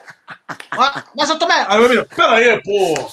[0.76, 1.66] ma- mas o Tomé.
[1.68, 3.08] Aí o Emílio, peraí, pô,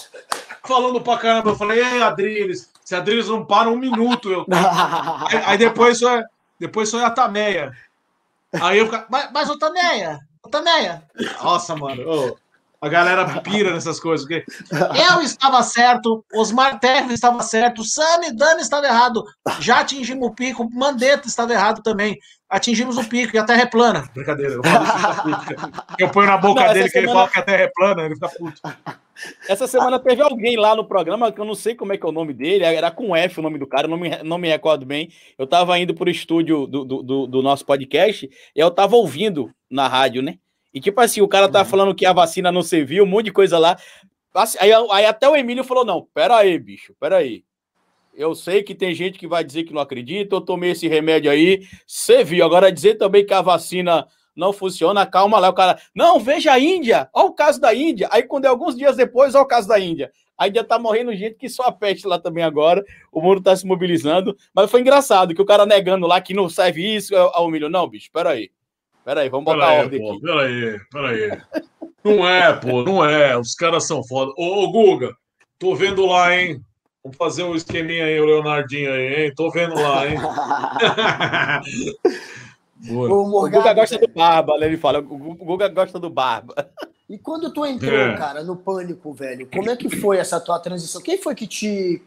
[0.66, 4.46] falando pra caramba, eu falei, ei, Adriles, se Adriles não para um minuto, eu
[5.28, 6.22] Aí, aí depois é,
[6.58, 7.72] depois só é a Tameia.
[8.54, 10.20] Aí eu fico, mas, mas o Tameia.
[11.42, 12.36] Nossa, mano, ô,
[12.80, 14.26] a galera pira nessas coisas.
[14.26, 19.22] Porque eu estava certo, Osmar Terra estava certo, Sami Dani estava errado.
[19.60, 22.18] Já atingimos o pico, Mandetta estava errado também.
[22.48, 24.10] Atingimos o pico e a Terra é plana.
[24.14, 24.62] Brincadeira, eu.
[25.98, 28.14] Eu ponho na boca Não, dele que ele fala que a Terra é plana, ele
[28.14, 28.60] fica puto.
[29.48, 32.09] Essa semana teve alguém lá no programa, que eu não sei como é que é
[32.09, 34.48] o nome dele, era com F o nome do cara, eu não me, não me
[34.48, 35.11] recordo bem.
[35.38, 39.88] Eu tava indo pro estúdio do, do, do- nosso podcast e eu tava ouvindo na
[39.88, 40.38] rádio, né?
[40.72, 43.33] E tipo assim, o cara tava falando que a vacina não serviu, um monte de
[43.33, 43.76] coisa lá.
[44.33, 47.42] Assim, Aí, aí até o Emílio falou: não, pera aí, bicho, pera aí.
[48.14, 51.30] Eu sei que tem gente que vai dizer que não acredita, eu tomei esse remédio
[51.30, 52.44] aí, serviu.
[52.44, 55.48] Agora dizer também que a vacina não funciona, calma lá.
[55.48, 58.08] O cara, não, veja a Índia, olha o caso da Índia.
[58.10, 60.10] Aí, quando é alguns dias depois, olha o caso da Índia.
[60.36, 62.82] A Índia tá morrendo gente que só a peste lá também agora.
[63.12, 64.34] O mundo tá se mobilizando.
[64.54, 67.68] Mas foi engraçado que o cara negando lá que não serve isso, ao milho.
[67.68, 68.50] Não, bicho, peraí.
[69.04, 70.20] Peraí, vamos botar Peraí, ordem pô, aqui.
[70.20, 71.40] peraí, peraí.
[72.02, 73.36] Não é, pô, não é.
[73.36, 74.32] Os caras são foda.
[74.36, 75.14] Ô, ô, Guga,
[75.58, 76.62] tô vendo lá, hein?
[77.02, 79.32] Vamos fazer um esqueminha aí, o Leonardinho aí, hein?
[79.34, 80.16] Tô vendo lá, hein?
[82.86, 83.08] Boa.
[83.10, 84.66] O O Guga gosta velho, do Barba, né?
[84.66, 84.98] ele fala.
[85.00, 86.54] O Gu- o Guga gosta do Barba.
[87.08, 88.16] E quando tu entrou, É.
[88.16, 91.02] cara, no pânico, velho, como é que foi essa tua transição?
[91.02, 92.02] Quem foi que te.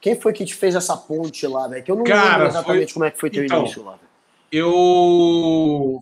[0.00, 1.82] Quem foi que te fez essa ponte lá, velho?
[1.82, 3.92] Que eu não Cara, lembro exatamente foi- como é que foi teu Então, início lá.
[3.92, 4.04] velho.
[4.52, 6.00] Eu,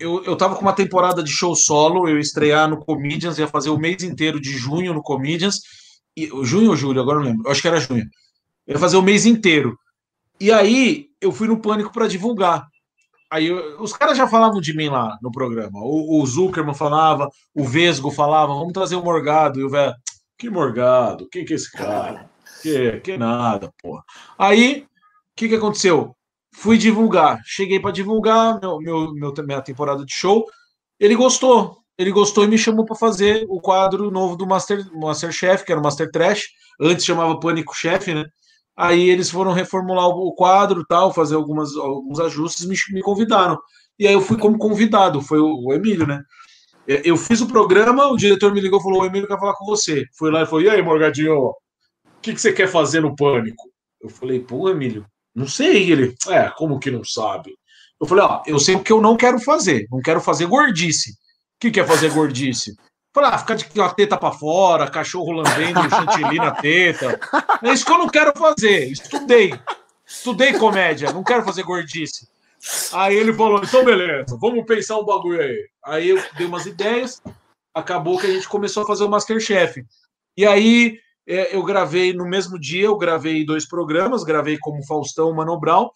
[0.00, 3.46] eu eu tava com uma temporada de show solo, eu ia estrear no Comedians, ia
[3.46, 5.60] fazer o mês inteiro de junho no Comedians.
[6.16, 7.46] E, junho ou julho, agora eu não lembro.
[7.46, 8.04] Eu acho que era junho.
[8.66, 9.78] Eu ia fazer o mês inteiro.
[10.40, 12.66] E aí eu fui no Pânico para divulgar.
[13.36, 15.78] Aí os caras já falavam de mim lá no programa.
[15.80, 19.60] O, o Zuckerman falava, o Vesgo falava, vamos trazer o Morgado.
[19.60, 19.94] E o velho,
[20.38, 21.28] que Morgado?
[21.28, 22.30] Quem que é esse cara?
[22.62, 24.02] Que, que nada, porra.
[24.38, 24.86] Aí, o
[25.36, 26.16] que, que aconteceu?
[26.50, 27.38] Fui divulgar.
[27.44, 30.46] Cheguei para divulgar meu, meu, meu- minha temporada de show.
[30.98, 31.76] Ele gostou.
[31.98, 35.80] Ele gostou e me chamou para fazer o quadro novo do Master, Masterchef, que era
[35.80, 36.44] o Master Trash.
[36.80, 38.24] Antes chamava Pânico Chef, né?
[38.76, 43.58] Aí eles foram reformular o quadro tal, fazer algumas, alguns ajustes me, me convidaram.
[43.98, 46.22] E aí eu fui como convidado, foi o, o Emílio, né?
[46.86, 49.64] Eu fiz o programa, o diretor me ligou e falou: O Emílio quer falar com
[49.64, 50.04] você.
[50.16, 51.54] Fui lá e falou: E aí, Morgadinho, o
[52.22, 53.64] que, que você quer fazer no Pânico?
[54.00, 55.90] Eu falei: Pô, Emílio, não sei.
[55.90, 57.52] Ele, é, como que não sabe?
[58.00, 59.86] Eu falei: Ó, eu sei o que eu não quero fazer.
[59.90, 61.10] Não quero fazer gordice.
[61.10, 61.14] O
[61.60, 62.76] que, que é fazer gordice?
[63.16, 67.18] Falei, ah, ficar de a teta pra fora, cachorro lambendo chantilly na teta.
[67.62, 68.92] É isso que eu não quero fazer.
[68.92, 69.58] Estudei.
[70.06, 72.28] Estudei comédia, não quero fazer gordice.
[72.92, 75.66] Aí ele falou: então beleza, vamos pensar um bagulho aí.
[75.82, 77.22] Aí eu dei umas ideias,
[77.72, 79.82] acabou que a gente começou a fazer o Masterchef.
[80.36, 85.32] E aí é, eu gravei no mesmo dia, eu gravei dois programas, gravei como Faustão
[85.32, 85.88] Mano Brown.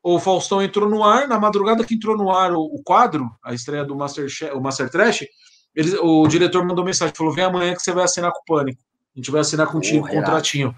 [0.00, 3.52] O Faustão entrou no ar, na madrugada que entrou no ar o, o quadro, a
[3.52, 5.24] estreia do Masterchef, o Master Trash,
[5.74, 8.80] eles, o diretor mandou mensagem, falou: vem amanhã que você vai assinar com o Pânico.
[9.14, 10.74] A gente vai assinar contigo o Porra, contratinho.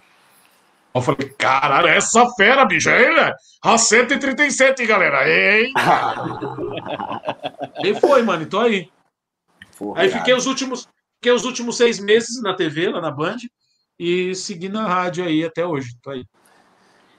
[0.95, 3.33] Eu falei, caralho, essa fera, bicho, aí, né?
[3.63, 5.29] A 137, galera.
[5.29, 5.73] Ei,
[7.83, 8.89] e foi, mano, então aí.
[9.77, 13.39] Porra, Aí fiquei os últimos, fiquei os últimos seis meses na TV, lá na Band,
[13.99, 15.97] e segui na rádio aí até hoje.
[16.01, 16.25] Tô aí.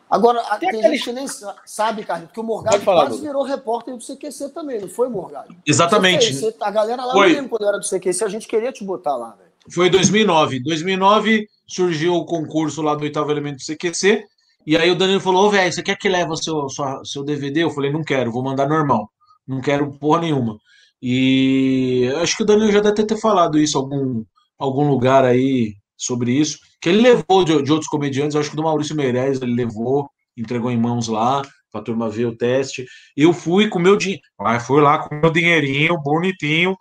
[0.09, 3.07] Agora, a- Tem tem, aquele- gente que nem sa- sabe, Carlos, porque o Morgado falar,
[3.07, 5.55] quase virou repórter do CQC também, não foi, Morgado?
[5.65, 6.33] Exatamente.
[6.33, 7.31] Você a galera lá, Foi.
[7.31, 9.49] eu lembro quando eu era do CQC, a gente queria te botar lá, velho.
[9.73, 10.59] Foi 2009.
[10.61, 14.25] 2009 surgiu o concurso lá do oitavo elemento do CQC.
[14.67, 17.63] E aí o Danilo falou: velho, você quer que leve o seu, sua, seu DVD?
[17.63, 19.09] Eu falei: não quero, vou mandar normal.
[19.47, 20.57] Não quero porra nenhuma.
[21.01, 24.23] E acho que o Danilo já deve ter falado isso em algum,
[24.57, 26.59] algum lugar aí sobre isso.
[26.85, 30.69] Que ele levou de, de outros comediantes, acho que do Maurício Meirelles ele levou, entregou
[30.69, 32.85] em mãos lá para a turma ver o teste.
[33.17, 34.21] Eu fui com meu dinheiro,
[34.63, 36.77] fui lá com meu dinheirinho, bonitinho,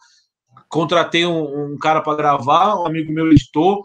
[0.68, 3.82] contratei um, um cara para gravar, um amigo meu editou.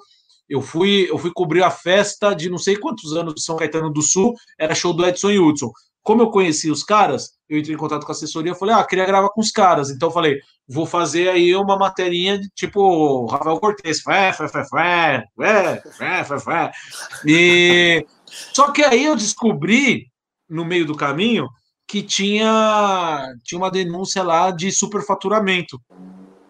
[0.50, 3.90] Eu fui, eu fui cobrir a festa de não sei quantos anos de São Caetano
[3.90, 5.72] do Sul, era show do Edson Hudson.
[6.04, 9.06] Como eu conheci os caras, eu entrei em contato com a assessoria, falei, ah, queria
[9.06, 9.90] gravar com os caras.
[9.90, 10.38] Então falei,
[10.70, 15.24] vou fazer aí uma materinha de tipo Rafael Cortez, fé, fé, fé, fé,
[15.98, 16.72] fé, fé, fé.
[17.26, 18.06] E
[18.54, 20.06] só que aí eu descobri
[20.48, 21.50] no meio do caminho
[21.88, 25.82] que tinha tinha uma denúncia lá de superfaturamento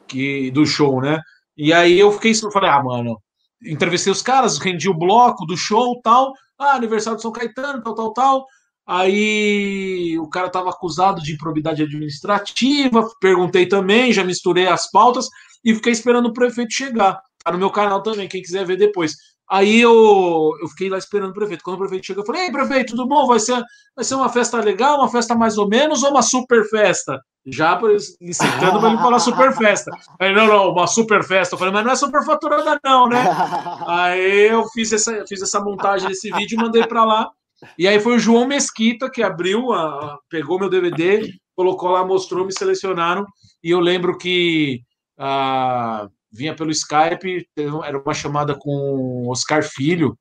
[0.06, 1.22] que do show, né?
[1.56, 3.22] E aí eu fiquei, eu falei, ah, mano,
[3.64, 7.96] entrevistei os caras, rendi o bloco do show, tal, ah, aniversário de São Caetano, tal,
[7.96, 8.46] tal, tal.
[8.92, 15.28] Aí o cara estava acusado de improbidade administrativa, perguntei também, já misturei as pautas
[15.64, 17.22] e fiquei esperando o prefeito chegar.
[17.44, 19.14] Tá no meu canal também, quem quiser ver depois.
[19.48, 21.64] Aí eu, eu fiquei lá esperando o prefeito.
[21.64, 23.28] Quando o prefeito chegou, eu falei: Ei, prefeito, tudo bom?
[23.28, 23.62] Vai ser,
[23.96, 27.20] vai ser uma festa legal, uma festa mais ou menos ou uma super festa?
[27.46, 27.80] Já
[28.20, 29.92] licitando para ele falar super festa.
[30.20, 31.54] Aí, não, não, uma super festa.
[31.54, 33.24] Eu falei, mas não é super faturada, não, né?
[33.88, 37.30] Aí eu fiz essa, fiz essa montagem desse vídeo e mandei para lá.
[37.78, 42.46] E aí foi o João Mesquita que abriu, a, pegou meu DVD, colocou lá, mostrou,
[42.46, 43.26] me selecionaram.
[43.64, 44.82] E eu lembro que
[45.18, 47.48] a, ah, vinha pelo Skype,
[47.84, 50.18] era uma chamada com o Oscar Filho,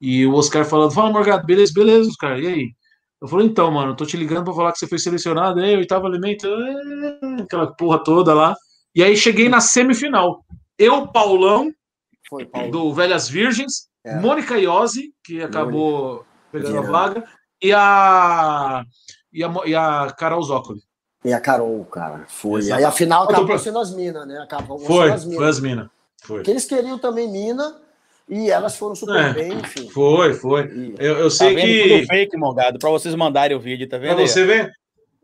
[0.00, 2.70] e o Oscar falando: Fala, Morgado, beleza, beleza, Oscar, e aí?
[3.20, 6.06] Eu falei, então, mano, tô te ligando para falar que você foi selecionado, aí, oitavo
[6.06, 6.46] elemento,
[7.42, 8.54] aquela porra toda lá.
[8.94, 10.44] E aí cheguei na semifinal.
[10.78, 11.70] Eu, Paulão,
[12.28, 12.70] foi, Paulo.
[12.70, 14.20] do Velhas Virgens, é.
[14.20, 16.25] Mônica Iose, que acabou
[16.62, 17.24] Pegando a vaga,
[17.62, 18.84] e a,
[19.32, 20.80] e a, e a Carol Zócoli.
[21.24, 22.60] E a Carol, cara, foi.
[22.60, 22.78] Exato.
[22.78, 23.58] Aí a final acabou tô...
[23.58, 24.38] sendo as minas, né?
[24.38, 25.38] Acabou foi, as minas.
[25.38, 25.88] foi as minas.
[26.26, 27.76] Porque eles queriam também mina,
[28.28, 29.88] e elas foram super é, bem, enfim.
[29.88, 30.94] Foi, foi.
[30.98, 31.88] Eu, eu sei tá que.
[31.88, 34.16] Tudo fake, Morgado, para vocês mandarem o vídeo, tá vendo?
[34.16, 34.72] Pra você ver.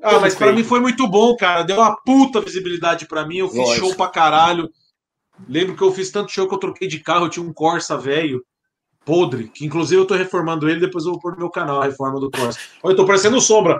[0.00, 1.62] Ah, mas para mim foi muito bom, cara.
[1.62, 3.38] Deu uma puta visibilidade para mim.
[3.38, 3.86] Eu fiz Lógico.
[3.86, 4.68] show pra caralho.
[5.48, 7.26] Lembro que eu fiz tanto show que eu troquei de carro.
[7.26, 8.44] Eu tinha um Corsa velho,
[9.04, 10.80] podre, que inclusive eu tô reformando ele.
[10.80, 12.58] Depois eu vou pôr no meu canal a reforma do Corsa.
[12.82, 13.78] Olha, eu tô parecendo sombra.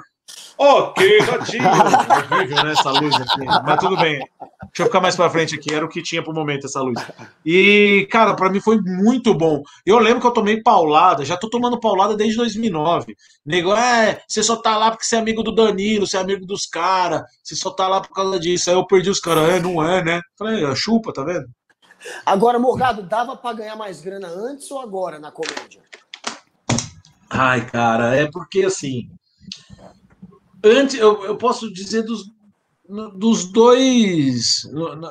[0.59, 1.65] Ok, gatinho.
[1.65, 3.45] É horrível, né, essa luz aqui.
[3.45, 4.19] Mas tudo bem.
[4.19, 5.75] Deixa eu ficar mais para frente aqui.
[5.75, 7.01] Era o que tinha pro momento essa luz.
[7.45, 9.63] E, cara, para mim foi muito bom.
[9.85, 11.25] Eu lembro que eu tomei paulada.
[11.25, 13.17] Já tô tomando paulada desde 2009.
[13.45, 16.47] Nego, é, você só tá lá porque você é amigo do Danilo, você é amigo
[16.47, 17.23] dos caras.
[17.43, 18.71] Você só tá lá por causa disso.
[18.71, 19.49] Aí eu perdi os caras.
[19.49, 20.21] É, não é, né?
[20.39, 21.47] Falei, é, chupa, tá vendo?
[22.25, 25.83] Agora, Morgado, dava para ganhar mais grana antes ou agora na comédia?
[27.31, 29.09] Ai, cara, é porque assim
[30.65, 32.25] antes, eu, eu posso dizer dos,
[33.17, 34.62] dos dois,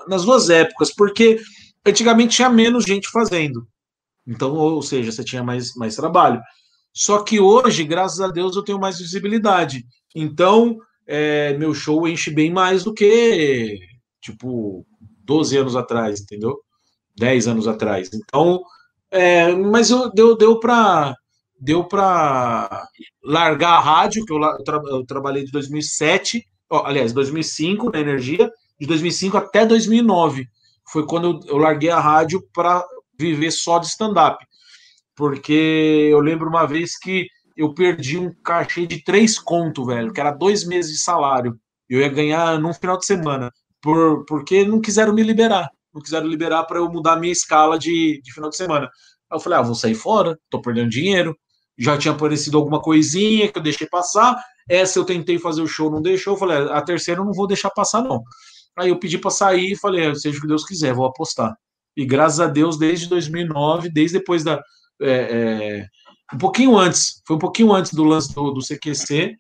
[0.08, 1.39] nas duas épocas, porque
[1.86, 3.67] antigamente tinha menos gente fazendo.
[4.25, 6.41] Então, ou seja, você tinha mais, mais trabalho.
[6.93, 9.84] Só que hoje, graças a Deus, eu tenho mais visibilidade.
[10.15, 10.77] Então,
[11.08, 13.80] é, meu show enche bem mais do que,
[14.21, 14.86] tipo,
[15.23, 16.60] 12 anos atrás, entendeu?
[17.17, 18.10] 10 anos atrás.
[18.13, 18.62] Então,
[19.10, 21.15] é, mas eu, deu, deu para
[21.62, 22.88] deu para
[23.24, 28.52] largar a rádio, que eu, tra eu trabalhei de 2007, ó, aliás, 2005 na energia,
[28.80, 30.47] de 2005 até 2009.
[30.91, 32.84] Foi quando eu, eu larguei a rádio para
[33.17, 34.43] viver só de stand-up.
[35.15, 40.19] Porque eu lembro uma vez que eu perdi um cachê de três conto, velho, que
[40.19, 41.56] era dois meses de salário.
[41.88, 45.69] Eu ia ganhar num final de semana, por, porque não quiseram me liberar.
[45.93, 48.86] Não quiseram liberar para eu mudar a minha escala de, de final de semana.
[49.30, 51.36] Aí eu falei, ah, vou sair fora, tô perdendo dinheiro
[51.82, 54.39] já tinha aparecido alguma coisinha que eu deixei passar.
[54.69, 56.34] Essa eu tentei fazer o show, não deixou.
[56.34, 58.21] Eu falei, a terceira eu não vou deixar passar, não.
[58.77, 61.56] Aí eu pedi para sair e falei, é, seja o que Deus quiser, vou apostar.
[61.97, 64.62] E graças a Deus, desde 2009, desde depois da.
[65.01, 65.88] É, é,
[66.34, 69.36] um pouquinho antes, foi um pouquinho antes do lance do, do CQC,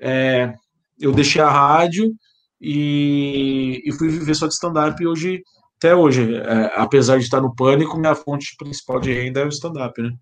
[0.00, 0.52] é,
[0.98, 2.12] eu deixei a rádio
[2.60, 5.00] e, e, fui viver só de stand-up.
[5.00, 5.42] E hoje,
[5.82, 9.48] até hoje, é, apesar de estar no pânico, minha fonte principal de renda é o
[9.48, 10.12] stand-up, né?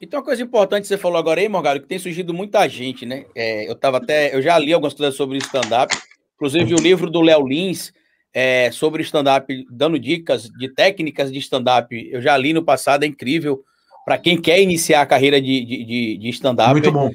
[0.00, 3.04] Então, uma coisa importante que você falou agora aí, Morgado, que tem surgido muita gente,
[3.04, 3.26] né?
[3.34, 5.94] É, eu tava até, eu já li algumas coisas sobre stand-up,
[6.36, 7.92] inclusive o livro do Léo Lins
[8.32, 12.08] é, sobre stand-up, dando dicas de técnicas de stand-up.
[12.10, 13.62] Eu já li no passado, é incrível
[14.04, 16.72] para quem quer iniciar a carreira de, de, de stand-up.
[16.72, 17.10] Muito bom.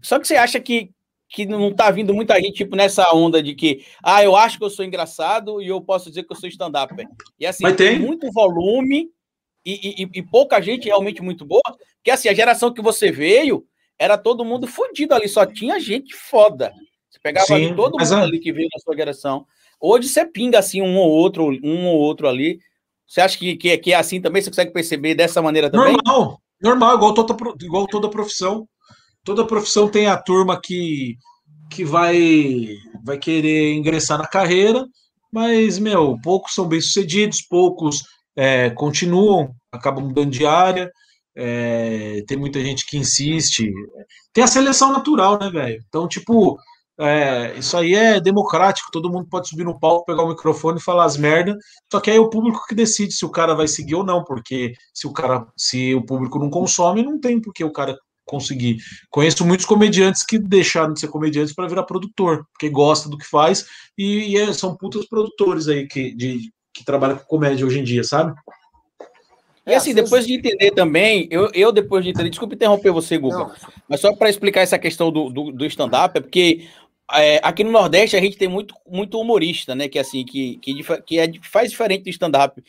[0.00, 0.90] Só que você acha que
[1.30, 4.64] que não tá vindo muita gente, tipo, nessa onda de que, ah, eu acho que
[4.64, 6.92] eu sou engraçado e eu posso dizer que eu sou stand-up.
[7.38, 7.96] E assim, Mas tem.
[7.96, 9.08] tem muito volume
[9.64, 11.62] e, e, e, pouca gente realmente muito boa,
[11.96, 13.64] porque assim, a geração que você veio
[13.96, 16.72] era todo mundo fodido ali, só tinha gente foda.
[17.08, 18.22] Você pegava Sim, ali todo mundo é...
[18.22, 19.46] ali que veio na sua geração.
[19.80, 22.58] Hoje você pinga assim um ou outro, um ou outro ali.
[23.06, 24.42] Você acha que, que, que é assim também?
[24.42, 25.92] Você consegue perceber dessa maneira também?
[25.92, 28.66] Normal, normal, igual toda, igual toda profissão.
[29.24, 31.16] Toda profissão tem a turma que,
[31.70, 32.68] que vai,
[33.04, 34.86] vai querer ingressar na carreira,
[35.32, 38.02] mas, meu, poucos são bem-sucedidos, poucos
[38.36, 40.90] é, continuam, acabam mudando de área.
[41.36, 43.72] É, tem muita gente que insiste.
[44.32, 45.82] Tem a seleção natural, né, velho?
[45.88, 46.58] Então, tipo,
[46.98, 50.82] é, isso aí é democrático, todo mundo pode subir no palco, pegar o microfone e
[50.82, 51.56] falar as merdas,
[51.90, 54.22] só que aí é o público que decide se o cara vai seguir ou não,
[54.22, 57.96] porque se o cara, se o público não consome, não tem porque o cara
[58.30, 58.78] conseguir.
[59.10, 63.26] Conheço muitos comediantes que deixaram de ser comediantes para virar produtor, porque gosta do que
[63.26, 63.66] faz
[63.98, 67.84] e, e é, são putas produtores aí que, de, que trabalham com comédia hoje em
[67.84, 68.32] dia, sabe?
[69.66, 73.38] E assim, depois de entender também, eu, eu depois de entender, desculpa interromper você, Guga,
[73.38, 73.52] Não.
[73.88, 76.66] mas só para explicar essa questão do, do, do stand-up, é porque
[77.12, 79.88] é, aqui no Nordeste a gente tem muito, muito humorista, né?
[79.88, 82.62] Que assim, que, que, que é, faz diferente do stand-up.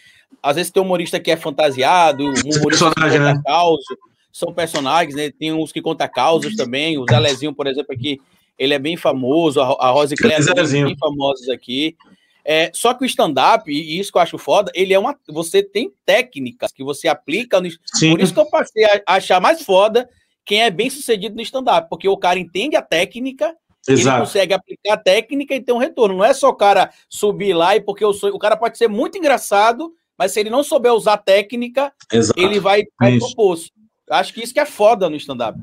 [0.43, 3.41] Às vezes tem humorista que é fantasiado, um humorista que conta né?
[3.45, 3.83] causa,
[4.31, 5.31] são personagens, né?
[5.31, 6.97] Tem uns que conta causas também.
[6.97, 8.19] O Zelezinho, por exemplo, aqui,
[8.57, 11.95] ele é bem famoso, a, a Rose Claire é bem famosos aqui.
[12.43, 15.15] É, só que o stand-up, e isso que eu acho foda, ele é uma.
[15.29, 17.69] Você tem técnicas que você aplica no.
[17.95, 18.11] Sim.
[18.11, 20.09] Por isso que eu passei a achar mais foda
[20.43, 23.55] quem é bem sucedido no stand-up, porque o cara entende a técnica,
[23.87, 24.17] Exato.
[24.17, 26.17] ele consegue aplicar a técnica e ter um retorno.
[26.17, 28.31] Não é só o cara subir lá e porque eu sou.
[28.31, 32.39] O cara pode ser muito engraçado, mas se ele não souber usar a técnica, Exato.
[32.39, 33.69] ele vai, vai pro poço.
[34.11, 35.59] Acho que isso que é foda no stand-up.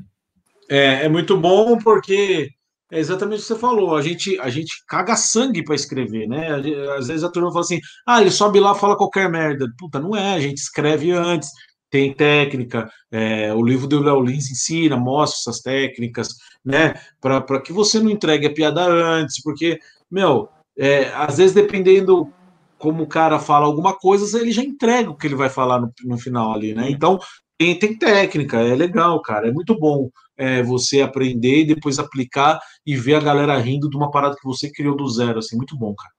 [0.69, 2.49] É, é muito bom porque
[2.91, 3.95] é exatamente o que você falou.
[3.95, 6.53] A gente, a gente caga sangue para escrever, né?
[6.97, 9.67] Às vezes a turma fala assim: ah, ele sobe lá fala qualquer merda.
[9.77, 10.33] Puta, não é.
[10.33, 11.49] A gente escreve antes,
[11.89, 12.89] tem técnica.
[13.11, 16.29] É, o livro do Léo Lins ensina, mostra essas técnicas,
[16.65, 16.95] né?
[17.21, 22.31] Para que você não entregue a piada antes, porque, meu, é, às vezes dependendo
[22.77, 25.93] como o cara fala alguma coisa, ele já entrega o que ele vai falar no,
[26.05, 26.89] no final ali, né?
[26.89, 27.19] Então,
[27.59, 32.57] tem, tem técnica, é legal, cara, é muito bom é, você aprender e depois aplicar
[32.85, 35.77] e ver a galera rindo de uma parada que você criou do zero, assim, muito
[35.77, 36.13] bom, cara.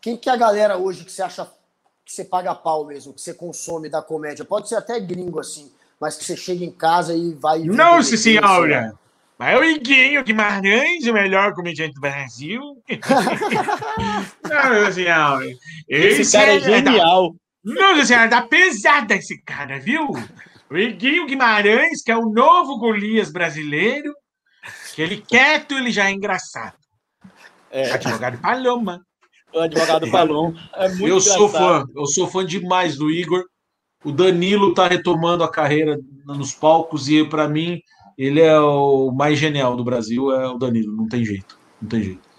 [0.00, 1.50] Quem que é a galera hoje que você acha
[2.04, 4.44] que você paga pau mesmo, que você consome da comédia?
[4.44, 7.58] Pode ser até gringo, assim, mas que você chega em casa e vai...
[7.64, 8.94] Nossa senhora!
[9.36, 12.60] Mas é o Iguinho Guimarães, o melhor comediante do Brasil.
[14.48, 15.44] Nossa senhora!
[15.88, 17.34] Esse, esse cara é, é genial!
[17.64, 20.08] Nossa senhora, tá pesada esse cara, viu?
[20.72, 24.14] O Iguinho Guimarães, que é o novo Golias brasileiro,
[24.94, 26.76] que ele quieto, ele já é engraçado.
[27.70, 27.92] É.
[27.92, 29.04] Advogado Paloma.
[29.52, 30.54] O advogado Paloma.
[30.74, 31.36] É muito eu engraçado.
[31.36, 33.44] sou fã, eu sou fã demais do Igor.
[34.02, 37.82] O Danilo tá retomando a carreira nos palcos e para mim
[38.16, 42.02] ele é o mais genial do Brasil, é o Danilo, não tem jeito, não tem
[42.02, 42.32] jeito.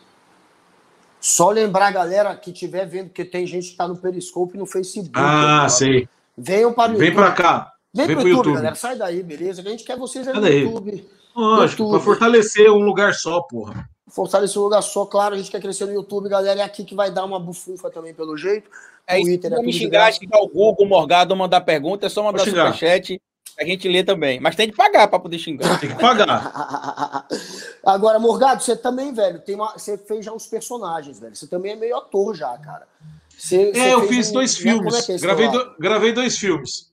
[1.21, 4.59] Só lembrar a galera que estiver vendo que tem gente que está no Periscope e
[4.59, 5.13] no Facebook.
[5.13, 6.09] Ah, sei.
[6.35, 7.72] Venham para o Vem para cá.
[7.93, 8.75] Vem, Vem pro, YouTube, YouTube, galera.
[8.75, 9.61] Sai daí, beleza?
[9.61, 10.47] A gente quer vocês aí no.
[10.47, 11.07] YouTube.
[11.35, 13.87] Lógico, para fortalecer um lugar só, porra.
[14.07, 16.59] Fortalecer um lugar só, claro, a gente quer crescer no YouTube, galera.
[16.59, 18.69] É aqui que vai dar uma bufunfa também, pelo jeito.
[19.05, 22.39] É Twitter, isso, é me xingar, xingar o Google, Morgado, mandar pergunta, é só mandar
[22.39, 23.21] superchat.
[23.59, 24.39] A gente lê também.
[24.39, 25.79] Mas tem que pagar para poder xingar.
[25.79, 27.27] Tem que pagar.
[27.85, 31.35] Agora, Morgado, você também, velho, tem uma, você fez já uns personagens, velho.
[31.35, 32.87] Você também é meio ator já, cara.
[33.29, 35.09] Você, é, você eu fiz um, dois filmes.
[35.09, 36.92] É é gravei, do, gravei dois filmes.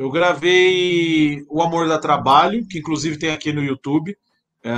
[0.00, 4.16] Eu gravei O Amor da Trabalho, que inclusive tem aqui no YouTube,
[4.64, 4.72] é,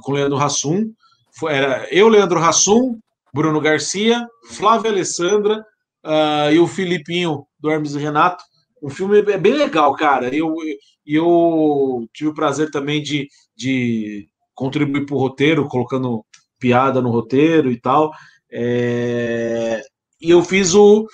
[0.00, 0.92] com Leandro Hassum.
[1.36, 3.00] Foi, era eu, Leandro Hassum,
[3.34, 5.66] Bruno Garcia, Flávia Alessandra
[6.04, 8.44] uh, e o Filipinho do Hermes e Renato.
[8.80, 10.32] Um filme é bem legal, cara.
[10.32, 10.54] Eu,
[11.04, 16.24] eu tive o prazer também de, de contribuir para o roteiro, colocando
[16.60, 18.12] piada no roteiro e tal.
[18.52, 19.82] É...
[20.22, 21.08] E eu fiz o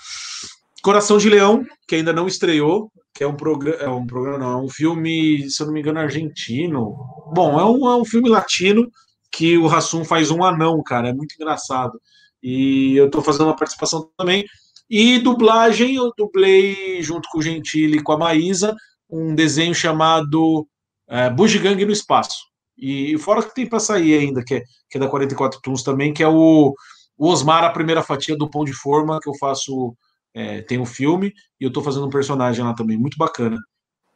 [0.84, 4.52] Coração de Leão, que ainda não estreou, que é um programa, é um programa, não,
[4.52, 6.94] é um filme, se eu não me engano, argentino.
[7.32, 8.90] Bom, é um, é um filme latino
[9.32, 11.98] que o Rassum faz um anão, cara, é muito engraçado.
[12.42, 14.44] E eu estou fazendo uma participação também.
[14.90, 18.76] E dublagem, eu dublei junto com o Gentili e com a Maísa
[19.08, 20.68] um desenho chamado
[21.08, 22.44] é, Bugigangue no Espaço.
[22.76, 26.12] E fora que tem para sair ainda, que é, que é da 44 Tunes também,
[26.12, 26.74] que é o,
[27.16, 29.96] o Osmar, a primeira fatia do Pão de Forma, que eu faço
[30.34, 33.56] é, tem um filme e eu tô fazendo um personagem lá também, muito bacana.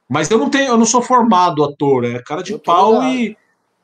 [0.09, 3.37] Mas eu não tenho, eu não sou formado ator, é cara de pau e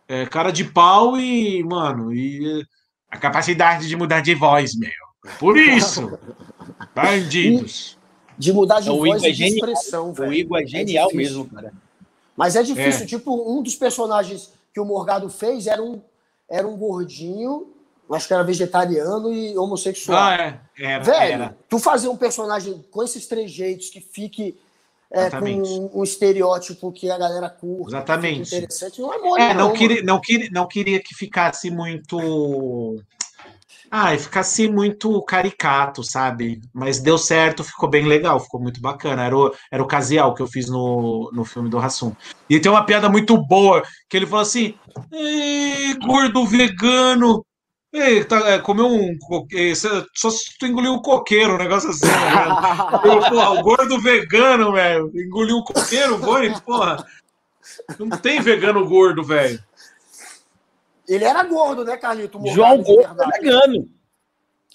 [0.08, 2.62] É, cara de pau e, mano, e
[3.10, 4.90] a capacidade de mudar de voz, meu.
[5.38, 6.18] Por isso.
[6.94, 7.96] Bandidos.
[8.36, 9.54] De mudar de O voz Igor é e de genial.
[9.70, 10.30] expressão, velho.
[10.30, 11.38] O Igor é genial difícil.
[11.38, 11.72] mesmo, cara.
[12.36, 13.06] Mas é difícil, É.
[13.06, 16.02] tipo, um dos personagens que o Morgado fez era um,
[16.50, 17.73] era um gordinho,
[18.10, 20.18] acho que era vegetariano e homossexual.
[20.18, 20.60] Ah, é.
[20.76, 21.58] Era, Velho, era.
[21.68, 24.58] tu fazer um personagem com esses trejeitos que fique
[25.10, 28.44] é, com um, um estereótipo que a galera curta, que Exatamente.
[28.44, 31.70] fique interessante, não é mole, É, não, não, queria, não, queria, não queria que ficasse
[31.70, 32.96] muito.
[33.90, 36.60] Ah, ficasse muito caricato, sabe?
[36.72, 39.24] Mas deu certo, ficou bem legal, ficou muito bacana.
[39.24, 42.12] Era o, era o Casial que eu fiz no, no filme do Rassum.
[42.50, 44.74] E tem uma piada muito boa, que ele falou assim:
[45.12, 47.44] "Ê, gordo vegano.
[47.96, 49.16] Ei, tá, é, comeu um.
[49.52, 52.10] é, cê- Só se tu engoliu um coqueiro, um negócio assim, né?
[53.04, 55.12] Eu, porra, o gordo vegano, velho.
[55.14, 56.50] Engoliu um coqueiro, foi?
[56.60, 57.06] Porra.
[57.98, 59.62] Não tem vegano gordo, velho.
[61.06, 62.38] Ele era gordo, né, Carlito?
[62.38, 63.88] Morgado, João Gordo é vegano.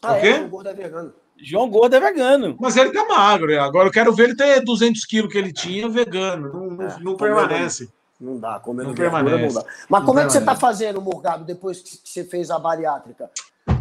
[0.02, 0.28] Ah, O quê?
[0.28, 1.14] é, João Gordo é vegano.
[1.42, 2.58] João Gordo é vegano.
[2.60, 3.58] Mas ele tá magro, né?
[3.60, 6.54] Agora eu quero ver ele ter 200 quilos que ele tinha vegano.
[6.54, 7.90] Não, É, não comeu permanece.
[8.20, 9.64] Não dá, comendo Não verdura não dá.
[9.88, 10.62] Mas Não como é que você tá permanece.
[10.62, 13.30] fazendo, Morgado, depois que você fez a bariátrica?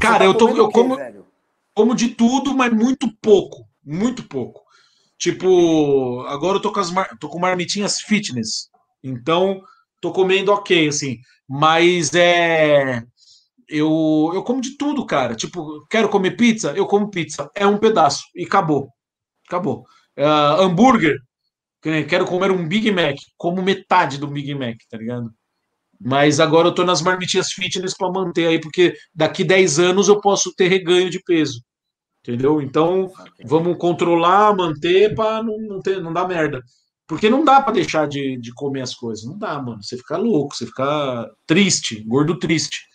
[0.01, 1.26] Cara, tá eu, tô, eu quê, como, velho?
[1.74, 3.66] como de tudo, mas muito pouco.
[3.84, 4.62] Muito pouco.
[5.18, 8.68] Tipo, agora eu tô com, as mar- tô com marmitinhas fitness.
[9.03, 9.61] Então,
[10.01, 11.18] tô comendo ok, assim.
[11.49, 13.03] Mas é.
[13.68, 15.34] Eu, eu como de tudo, cara.
[15.34, 16.72] Tipo, quero comer pizza?
[16.76, 17.51] Eu como pizza.
[17.55, 18.22] É um pedaço.
[18.36, 18.91] E acabou.
[19.47, 19.84] Acabou.
[20.16, 21.16] Ah, hambúrguer?
[22.09, 23.16] Quero comer um Big Mac.
[23.36, 25.30] Como metade do Big Mac, tá ligado?
[26.01, 30.20] Mas agora eu tô nas marmitinhas fitness para manter aí, porque daqui 10 anos eu
[30.20, 31.61] posso ter reganho de peso.
[32.22, 32.61] Entendeu?
[32.61, 33.11] Então,
[33.45, 36.62] vamos controlar, manter para não, não, ter, não dar merda.
[37.07, 39.24] Porque não dá para deixar de, de comer as coisas.
[39.24, 39.82] Não dá, mano.
[39.82, 42.86] Você fica louco, você fica triste, gordo triste.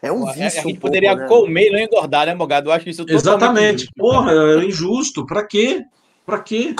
[0.00, 0.46] É um A, a vício.
[0.46, 1.26] um gente pouco, poderia né?
[1.26, 2.68] comer e não engordar, né, Morgado?
[2.68, 3.74] Eu acho isso totalmente Exatamente.
[3.74, 3.92] injusto.
[3.96, 5.26] Porra, é injusto.
[5.26, 5.82] Pra quê?
[6.24, 6.74] Pra quê?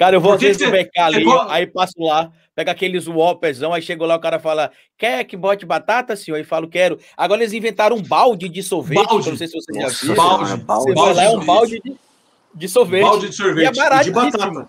[0.00, 2.72] Cara, eu vou às que vezes no BK ali, é igual- aí passo lá, pega
[2.72, 6.38] aqueles Whopperzão, aí chego lá, o cara fala, quer que bote batata, senhor?
[6.38, 6.98] Aí falo, quero.
[7.14, 9.22] Agora eles inventaram um balde de sorvete, Balde.
[9.24, 10.14] que eu não sei se você Nossa já viu.
[10.16, 10.50] balde.
[10.50, 11.16] Você balde.
[11.16, 11.96] lá, é um de balde de,
[12.54, 13.02] de sorvete.
[13.02, 13.62] Balde de sorvete.
[13.62, 14.68] E é E de batata.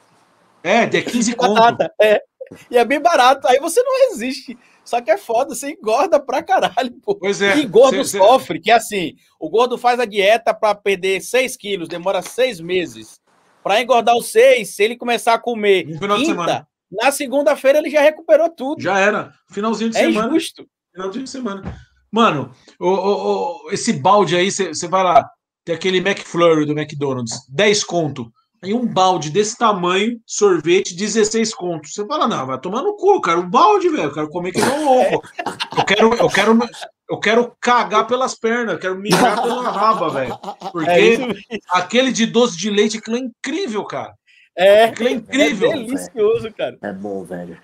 [0.64, 1.54] É, de 15 de conto.
[1.54, 2.22] batata, é.
[2.70, 4.58] E é bem barato, aí você não resiste.
[4.84, 7.16] Só que é foda, você engorda pra caralho, pô.
[7.16, 7.56] Pois é.
[7.58, 11.22] E gordo Cê- cê- sofre, que é assim, o gordo faz a dieta para perder
[11.22, 13.20] 6 quilos, demora seis meses.
[13.64, 16.68] Para engordar os 6, se ele começar a comer No final de semana.
[16.91, 18.82] na segunda-feira ele já recuperou tudo.
[18.82, 19.32] Já era.
[19.51, 20.28] Finalzinho de é semana.
[20.36, 20.66] injusto.
[20.93, 21.76] Finalzinho de semana.
[22.12, 25.30] Mano, o, o- o- esse balde aí, você vai lá,
[25.64, 28.30] tem aquele McFlurry do McDonald's, 10 conto.
[28.64, 31.88] Aí um balde desse tamanho, sorvete, 16 conto.
[31.88, 33.39] Você fala, não, vai tomar no cu, cara.
[33.39, 34.03] Um balde, velho.
[34.03, 35.28] Eu quero comer que um louco.
[35.78, 36.59] Eu quero, eu quero,
[37.12, 40.38] eu quero cagar pelas pernas, eu quero mirar pela raba, velho.
[40.72, 44.14] Porque É aquele de doce de leite, aquilo é incrível, cara.
[44.57, 45.72] É, Aquilo é incrível.
[45.72, 46.78] é delicioso, cara.
[46.82, 47.57] É bom, velho.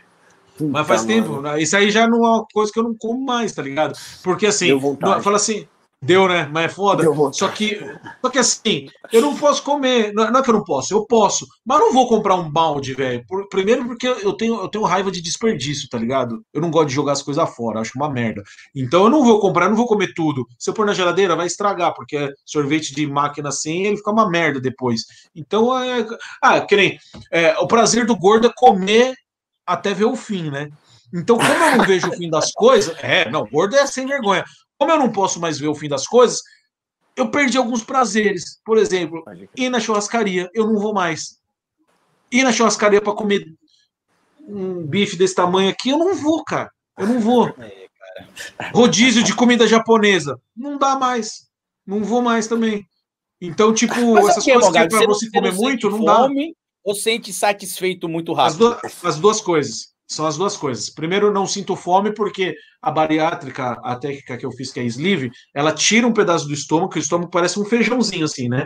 [0.60, 1.30] Mas faz tempo.
[1.30, 1.42] mano.
[1.44, 1.62] né?
[1.62, 3.98] Isso aí já não é uma coisa que eu não como mais, tá ligado?
[4.24, 5.68] Porque assim, não, fala assim,
[6.02, 6.48] deu, né?
[6.52, 7.04] Mas é foda.
[7.34, 7.80] Só que,
[8.22, 10.14] só que assim, eu não posso comer.
[10.14, 11.46] Não não é que eu não posso, eu posso.
[11.66, 13.24] Mas não vou comprar um balde, velho.
[13.28, 16.42] Por- Primeiro porque eu tenho, eu tenho raiva de desperdício, tá ligado?
[16.54, 18.44] Eu não gosto de jogar as coisas fora, acho uma merda.
[18.76, 20.46] Então eu não vou comprar, eu não vou comer tudo.
[20.58, 24.12] Se eu pôr na geladeira, vai estragar, porque é sorvete de máquina assim, ele fica
[24.12, 25.02] uma merda depois.
[25.36, 26.06] Então é.
[26.42, 26.98] Ah, que nem.
[27.32, 29.14] é, o prazer do gordo é comer
[29.66, 30.70] até ver o fim, né?
[31.14, 34.44] Então, como eu não vejo o fim das coisas, é, não, gordo é sem vergonha.
[34.78, 36.42] Como eu não posso mais ver o fim das coisas,
[37.16, 38.60] eu perdi alguns prazeres.
[38.64, 39.24] Por exemplo,
[39.56, 41.40] ir na churrascaria, eu não vou mais.
[42.32, 43.46] Ir na churrascaria para comer
[44.48, 46.70] um bife desse tamanho aqui, eu não vou, cara.
[46.98, 47.54] Eu não vou.
[48.74, 51.48] Rodízio de comida japonesa, não dá mais.
[51.86, 52.86] Não vou mais também.
[53.40, 54.96] Então, tipo, Mas é essas o quê, coisas que é Morgado?
[55.08, 56.16] não- você não comer muito, não dá.
[56.18, 58.58] fome Ou sente satisfeito muito As, rápido?
[58.82, 59.94] duas- as duas coisas.
[60.08, 60.90] São as duas coisas.
[60.90, 65.30] Primeiro, não sinto fome, porque a bariátrica, a técnica que eu fiz, que é sleeve,
[65.54, 68.66] ela tira um pedaço do estômago, que o estômago parece um feijãozinho, assim, né?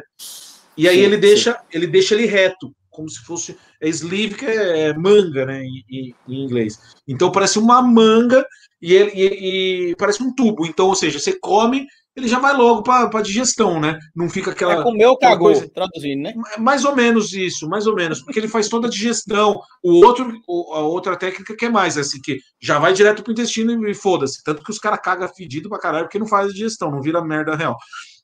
[0.78, 1.22] E aí Sim, ele sim.
[1.22, 3.58] deixa, ele deixa ele reto, como se fosse.
[3.82, 5.64] É sleeve, que é manga, né?
[5.64, 6.78] Em, em- em inglês.
[7.08, 8.46] Então parece uma manga
[8.82, 10.66] e, ele, e- e parece um tubo.
[10.66, 13.98] Então, ou seja, você come, ele já vai logo para a digestão, né?
[14.16, 14.74] Não fica aquela.
[14.74, 14.80] É
[15.16, 16.34] aquela cagou, coisa- traduzindo, né?
[16.60, 19.60] mais ou menos isso, mais ou menos, porque ele faz toda a digestão.
[19.84, 20.30] O outro,
[20.74, 24.44] a outra técnica que é mais, assim, que já vai direto pro intestino e foda-se.
[24.44, 27.24] Tanto que os caras cagam fedido pra caralho, porque não faz a digestão, não vira
[27.24, 27.78] merda real.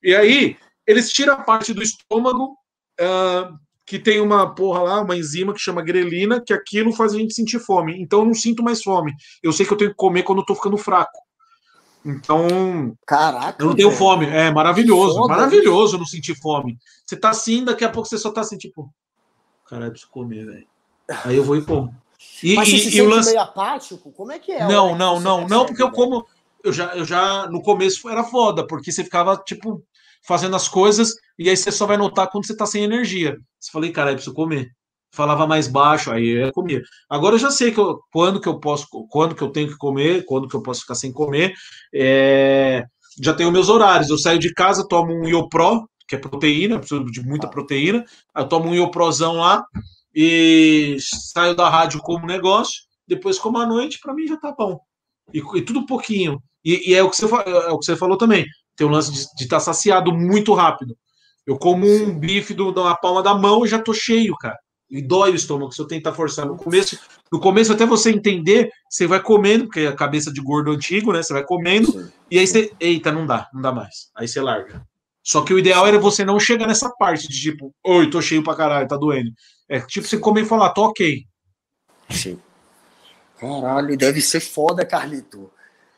[0.03, 2.57] E aí, eles tiram a parte do estômago,
[2.99, 3.51] ah,
[3.85, 7.33] que tem uma porra lá, uma enzima que chama grelina, que aquilo faz a gente
[7.33, 7.95] sentir fome.
[8.01, 9.13] Então eu não sinto mais fome.
[9.41, 11.17] Eu sei que eu tenho que comer quando eu tô ficando fraco.
[12.07, 12.97] Então.
[13.05, 13.61] Caraca.
[13.61, 14.25] Eu não tenho fome.
[14.27, 15.15] É maravilhoso.
[15.15, 16.77] Foda maravilhoso não sentir fome.
[17.05, 18.89] Você tá assim, daqui a pouco você só tá assim, tipo.
[19.67, 20.67] Caralho, preciso comer, velho.
[21.25, 21.93] Aí eu vou e como.
[22.41, 23.29] E, Mas e, se e lance...
[23.29, 24.11] meio apático?
[24.13, 24.65] Como é que é?
[24.67, 26.25] Não, não, não, não, porque eu como.
[26.63, 27.47] Eu já, eu já.
[27.47, 29.83] No começo era foda, porque você ficava, tipo,
[30.25, 33.37] fazendo as coisas, e aí você só vai notar quando você tá sem energia.
[33.59, 34.71] Você falei, cara, eu preciso comer.
[35.11, 36.81] Falava mais baixo, aí eu comia.
[37.09, 39.77] Agora eu já sei que eu, quando que eu posso, quando que eu tenho que
[39.77, 41.53] comer, quando que eu posso ficar sem comer.
[41.93, 42.83] É,
[43.21, 44.09] já tenho meus horários.
[44.09, 48.03] Eu saio de casa, tomo um Iopro, que é proteína, preciso de muita proteína.
[48.35, 49.63] Eu tomo um Ioprozão lá
[50.13, 52.83] e saio da rádio como negócio.
[53.07, 54.79] Depois, como à noite, para mim já tá bom.
[55.33, 56.41] E, e tudo pouquinho.
[56.63, 58.45] E, e, é, o que você, é o que você falou também
[58.77, 60.95] tem o lance de estar tá saciado muito rápido.
[61.45, 64.57] Eu como um bife do, na palma da mão e já tô cheio, cara.
[64.89, 66.45] E dói o estômago se eu tentar forçar.
[66.45, 66.97] No começo,
[67.31, 71.11] no começo, até você entender, você vai comendo, porque é a cabeça de gordo antigo,
[71.11, 71.21] né?
[71.21, 72.71] Você vai comendo, sim, e aí você.
[72.79, 74.09] Eita, não dá, não dá mais.
[74.15, 74.81] Aí você larga.
[75.21, 78.41] Só que o ideal era você não chegar nessa parte de tipo, oi, tô cheio
[78.41, 79.29] pra caralho, tá doendo.
[79.67, 81.25] É tipo você comer e falar, tô ok.
[82.09, 82.39] Sim.
[83.37, 85.51] Caralho, deve ser foda, Carlito.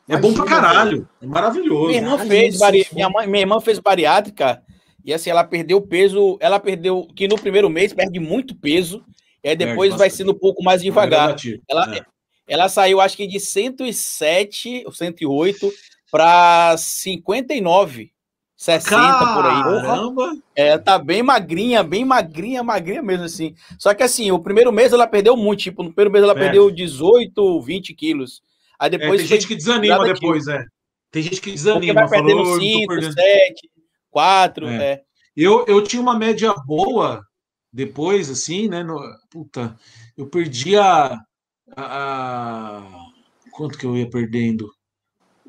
[0.07, 1.07] É bom pra caralho.
[1.21, 1.89] É maravilhoso.
[1.89, 2.87] Minha irmã, fez, bari...
[2.91, 4.63] minha, mãe, minha irmã fez bariátrica
[5.03, 6.37] e assim, ela perdeu peso.
[6.39, 7.07] Ela perdeu.
[7.15, 9.03] Que no primeiro mês perde muito peso.
[9.43, 11.35] E aí depois vai sendo um pouco mais devagar.
[11.67, 12.01] Ela, é.
[12.47, 15.71] ela saiu, acho que de 107 ou 108
[16.11, 18.11] para 59.
[18.57, 19.33] 60 Caramba.
[19.33, 19.81] por aí.
[19.81, 20.37] Caramba!
[20.53, 23.55] É, tá bem magrinha, bem magrinha, magrinha mesmo assim.
[23.77, 26.35] Só que assim, o primeiro mês ela perdeu muito, tipo, no primeiro mês ela é.
[26.35, 28.41] perdeu 18, 20 quilos.
[28.77, 30.65] Aí depois é, tem gente que desanima depois, é.
[31.09, 32.05] Tem gente que desanima.
[32.05, 33.69] vai perdendo 5, 7,
[34.09, 35.01] 4, é.
[35.35, 37.21] Eu, eu tinha uma média boa
[37.71, 38.83] depois, assim, né?
[38.83, 38.99] No,
[39.29, 39.77] puta,
[40.17, 41.13] eu perdi a,
[41.75, 42.83] a, a,
[43.51, 44.69] Quanto que eu ia perdendo?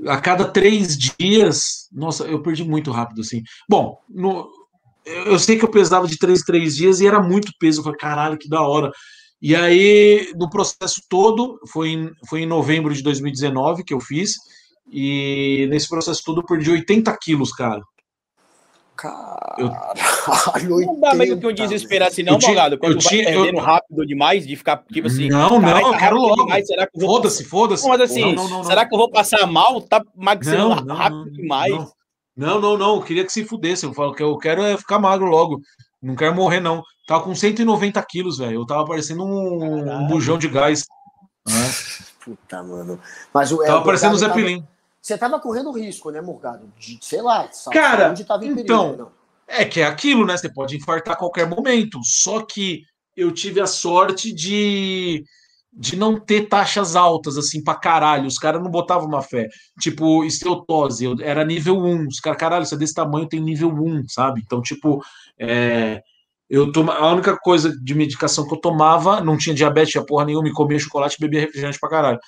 [0.06, 1.88] A cada três dias.
[1.92, 3.42] Nossa, eu perdi muito rápido, assim.
[3.68, 4.48] Bom, no,
[5.04, 7.80] eu sei que eu pesava de três, três dias e era muito peso.
[7.80, 8.90] Eu falei, caralho, que da hora.
[9.42, 14.34] E aí, no processo todo, foi em, foi em novembro de 2019 que eu fiz,
[14.92, 17.80] e nesse processo todo eu perdi 80 quilos, cara.
[19.01, 22.76] Caralho, não dá meio que um desespero assim, não, Morgado?
[22.76, 23.62] Quando eu vai perdendo eu...
[23.62, 25.28] rápido demais, de ficar, tipo assim...
[25.28, 26.46] Não, não, eu tá quero logo.
[27.01, 27.88] Foda-se, foda-se.
[27.88, 29.80] Mas assim, não, não, será que eu vou passar mal?
[29.80, 31.72] Tá maximando rápido demais?
[32.36, 33.86] Não, não, não, eu queria que se fudesse.
[33.86, 35.62] Eu falo que eu quero é ficar magro logo.
[36.03, 36.82] Não quero morrer, não.
[37.07, 38.61] Tava com 190 quilos, velho.
[38.61, 40.84] Eu tava parecendo um, um bujão de gás.
[41.48, 41.55] Né?
[42.22, 43.01] Puta, mano.
[43.32, 44.62] Mas o, é, tava parecendo o Zé Pilim.
[45.01, 46.70] Você tava correndo risco, né, Morgado?
[46.78, 49.12] De, sei lá, Cara, tava em então, perigo, não.
[49.46, 50.36] é que é aquilo, né?
[50.36, 51.98] Você pode infartar a qualquer momento.
[52.05, 52.82] Só que
[53.16, 55.24] eu tive a sorte de
[55.72, 58.26] de não ter taxas altas, assim, pra caralho.
[58.26, 59.48] Os caras não botavam uma fé.
[59.78, 62.09] Tipo, esteotose, eu, era nível 1.
[62.09, 64.42] Os caras, caralho, você é desse tamanho, tem nível 1, sabe?
[64.44, 65.01] Então, tipo,
[65.38, 66.03] é,
[66.48, 70.24] eu toma, a única coisa de medicação que eu tomava, não tinha diabetes, tinha porra
[70.24, 72.18] nenhuma, me comia chocolate e bebia refrigerante pra caralho.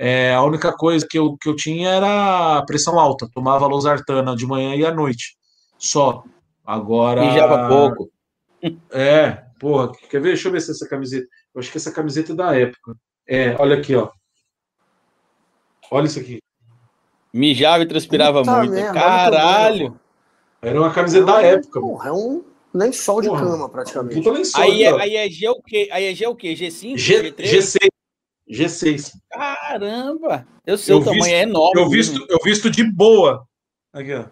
[0.00, 3.28] É, a única coisa que eu, que eu tinha era pressão alta.
[3.34, 5.36] Tomava losartana de manhã e à noite.
[5.76, 6.22] Só.
[6.64, 7.24] Agora.
[7.24, 8.08] Mijava pouco.
[8.90, 10.30] É, porra, quer ver?
[10.30, 11.24] Deixa eu ver se essa camiseta.
[11.54, 12.96] Eu acho que essa camiseta é da época.
[13.24, 14.10] É, olha aqui, ó.
[15.92, 16.40] Olha isso aqui.
[17.32, 18.72] Mijava e transpirava Puta muito.
[18.72, 20.00] Merda, Caralho!
[20.60, 21.80] Era uma camiseta é da época.
[21.80, 22.42] Porra, é um
[22.74, 24.16] lençol de cama, praticamente.
[24.16, 25.88] Puta lençol, aí, é, aí é G o quê?
[25.92, 26.54] Aí é G o quê?
[26.54, 26.98] G5?
[26.98, 27.44] G, G3?
[27.44, 27.88] G6.
[28.50, 29.12] G6.
[29.30, 30.46] Caramba!
[30.66, 31.80] Eu sei, eu o tamanho visto, é enorme.
[31.80, 33.46] Eu visto, eu visto de boa.
[33.92, 34.24] Aqui, ó.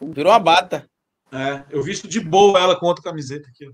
[0.00, 0.88] Virou uma bata.
[1.32, 3.72] É, eu visto de boa ela com outra camiseta aqui, ó.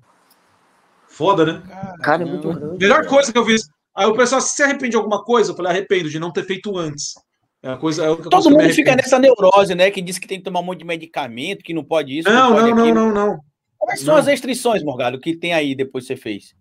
[1.06, 1.62] Foda, né?
[2.02, 2.78] Cara, é muito grande.
[2.78, 3.68] Melhor coisa que eu fiz.
[3.94, 6.76] Aí o pessoal se arrepende de alguma coisa, eu falei, arrependo de não ter feito
[6.78, 7.12] antes.
[7.62, 9.90] É a coisa, é a Todo mundo fica nessa neurose, né?
[9.90, 12.28] Que diz que tem que tomar um monte de medicamento, que não pode isso.
[12.28, 13.40] Não, não, pode não, não, não, não.
[13.78, 16.54] Quais são as restrições, Morgado, que tem aí depois que você fez?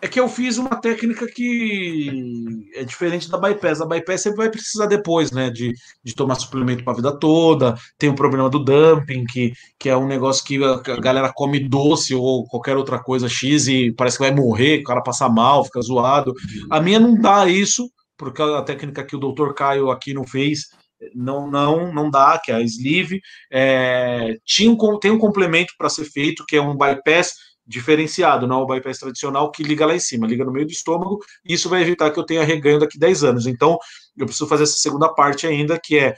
[0.00, 3.80] É que eu fiz uma técnica que é diferente da bypass.
[3.80, 5.50] A bypass você vai precisar depois, né?
[5.50, 5.74] De,
[6.04, 7.74] de tomar suplemento para a vida toda.
[7.98, 12.14] Tem o problema do dumping, que, que é um negócio que a, galera come doce
[12.14, 15.80] ou qualquer outra coisa X e parece que vai morrer, o cara passa mal, fica
[15.80, 16.32] zoado.
[16.70, 20.68] A minha não dá isso, porque a técnica que o doutor Caio aqui não fez
[21.14, 23.20] não não não dá, que é a sleeve.
[23.50, 27.34] É, tinha um, tem um complemento para ser feito, que é um bypass
[27.68, 31.18] diferenciado, não o bypass tradicional que liga lá em cima, liga no meio do estômago,
[31.44, 33.46] e isso vai evitar que eu tenha reganho daqui 10 anos.
[33.46, 33.78] Então,
[34.16, 36.14] eu preciso fazer essa segunda parte ainda, que é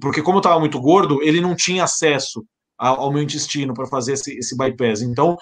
[0.00, 2.42] porque como eu estava muito gordo, ele não tinha acesso
[2.78, 5.02] ao meu intestino para fazer esse, esse bypass.
[5.02, 5.36] Então,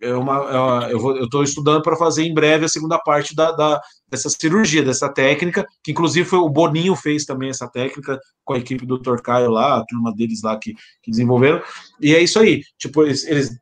[0.00, 3.80] é uma, é eu estou estudando para fazer em breve a segunda parte da, da,
[4.08, 8.58] dessa cirurgia, dessa técnica, que inclusive foi o Boninho fez também essa técnica com a
[8.58, 9.20] equipe do Dr.
[9.20, 11.60] Caio lá, a turma deles lá que, que desenvolveram.
[12.00, 13.58] E é isso aí, tipo, eles, eles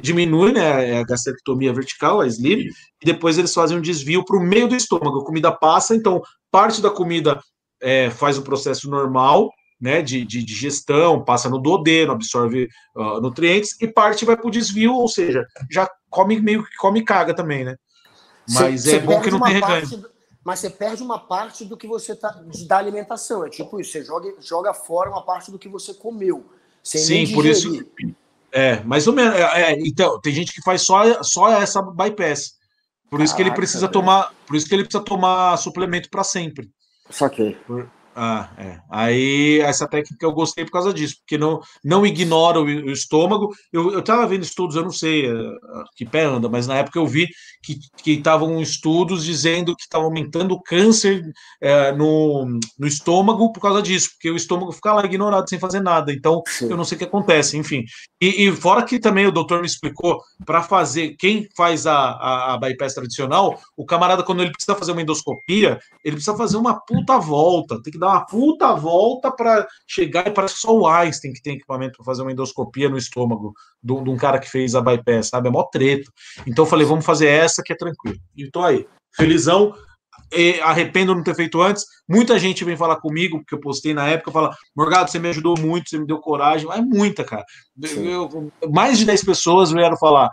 [0.00, 2.70] diminuem né, a gastrectomia vertical, a sleeve,
[3.02, 5.20] e depois eles fazem um desvio para o meio do estômago.
[5.20, 7.40] A comida passa, então parte da comida
[7.80, 13.76] é, faz o processo normal, né, de, de digestão, passa no duodeno, absorve uh, nutrientes,
[13.80, 17.64] e parte vai para o desvio, ou seja, já come meio que come caga também,
[17.64, 17.76] né?
[18.48, 19.86] Mas cê, é cê bom que não tem reganho.
[20.44, 23.46] Mas você perde uma parte do que você tá da alimentação.
[23.46, 26.44] É tipo isso, você joga, joga fora uma parte do que você comeu.
[26.82, 27.82] Sim, por isso.
[28.54, 29.34] É, mais ou menos.
[29.34, 32.52] É, é, então, tem gente que faz só, só essa bypass.
[33.10, 34.32] Por Caraca, isso que ele precisa tomar.
[34.46, 36.70] Por isso que ele precisa tomar suplemento para sempre.
[37.10, 37.56] Saquei.
[37.66, 38.78] Por, ah, é.
[38.88, 43.52] Aí essa técnica eu gostei por causa disso, porque não, não ignora o, o estômago.
[43.72, 45.58] Eu, eu tava vendo estudos, eu não sei uh,
[45.96, 47.28] que pé anda, mas na época eu vi
[48.02, 53.82] que estavam estudos dizendo que estava aumentando o câncer uh, no, no estômago por causa
[53.82, 56.12] disso, porque o estômago fica lá ignorado sem fazer nada.
[56.12, 56.70] Então, Sim.
[56.70, 57.84] eu não sei o que acontece, enfim.
[58.20, 62.54] E, e fora que também o doutor me explicou, para fazer, quem faz a, a,
[62.54, 66.78] a bypass tradicional, o camarada, quando ele precisa fazer uma endoscopia, ele precisa fazer uma
[66.80, 70.86] puta volta, tem que dar uma puta volta para chegar, e parece que só o
[70.86, 73.52] Einstein que tem equipamento para fazer uma endoscopia no estômago
[73.82, 75.48] de um cara que fez a bypass, sabe?
[75.48, 76.10] É mó treta.
[76.46, 78.18] Então eu falei, vamos fazer essa que é tranquilo.
[78.36, 79.74] E tô aí, felizão.
[80.32, 81.84] E arrependo de não ter feito antes.
[82.08, 85.58] Muita gente vem falar comigo, porque eu postei na época, fala: Morgado, você me ajudou
[85.58, 86.68] muito, você me deu coragem.
[86.72, 87.44] É muita, cara.
[87.82, 90.30] Eu, mais de 10 pessoas vieram falar: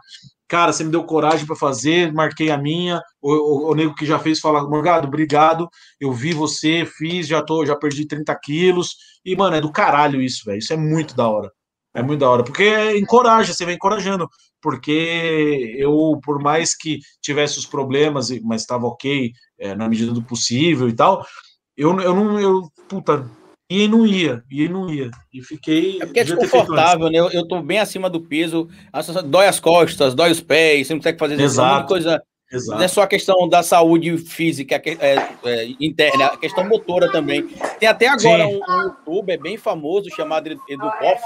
[0.51, 3.01] cara, você me deu coragem para fazer, marquei a minha.
[3.21, 5.69] O, o, o, nego que já fez fala, Morgado, obrigado.
[5.97, 8.97] Eu vi você, fiz, já tô, já perdi 30 quilos.
[9.23, 10.57] E, mano, é do caralho isso, velho.
[10.59, 11.49] Isso é muito da hora.
[11.93, 14.27] É muito da hora, porque encoraja, você vem encorajando.
[14.61, 20.21] Porque eu, por mais que tivesse os problemas, mas estava ok é, na medida do
[20.21, 21.25] possível e tal,
[21.77, 23.25] eu, eu não, eu, puta,
[23.73, 25.09] e não ia, e não ia.
[25.33, 26.01] E fiquei.
[26.01, 27.17] É porque é desconfortável, né?
[27.17, 28.67] Eu, eu tô bem acima do peso,
[29.25, 31.87] dói as costas, dói os pés, você não consegue fazer Exato.
[31.87, 32.21] coisa.
[32.51, 32.77] Exato.
[32.77, 35.15] Não é só a questão da saúde física é,
[35.45, 37.47] é, interna, a questão motora também.
[37.79, 41.23] Tem até agora um, um, youtuber bem famoso chamado Edu Koff,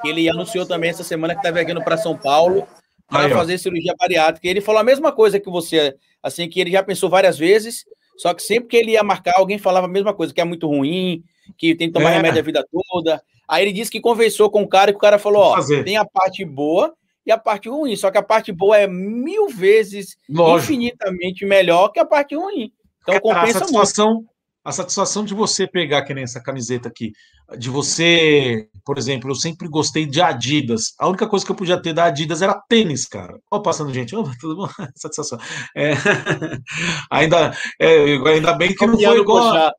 [0.00, 2.64] que ele anunciou também essa semana que está viajando para São Paulo
[3.08, 4.46] para fazer cirurgia bariátrica.
[4.46, 7.84] E ele falou a mesma coisa que você, assim, que ele já pensou várias vezes,
[8.16, 10.68] só que sempre que ele ia marcar, alguém falava a mesma coisa, que é muito
[10.68, 11.24] ruim,
[11.56, 12.16] que tem que tomar é.
[12.16, 13.22] remédio a vida toda.
[13.48, 16.04] Aí ele disse que conversou com o cara e o cara falou: ó, tem a
[16.04, 16.94] parte boa
[17.26, 17.96] e a parte ruim.
[17.96, 20.72] Só que a parte boa é mil vezes, Lógico.
[20.72, 22.72] infinitamente melhor que a parte ruim.
[23.02, 24.32] Então cara, compensa a satisfação, muito.
[24.64, 27.12] A satisfação de você pegar, que nem essa camiseta aqui,
[27.58, 30.94] de você, por exemplo, eu sempre gostei de Adidas.
[30.98, 33.38] A única coisa que eu podia ter da Adidas era tênis, cara.
[33.50, 34.68] Ó, passando gente, oh, tudo bom?
[34.94, 35.38] Satisfação.
[35.76, 35.92] É,
[37.10, 39.72] ainda, é, ainda bem que não foi igual.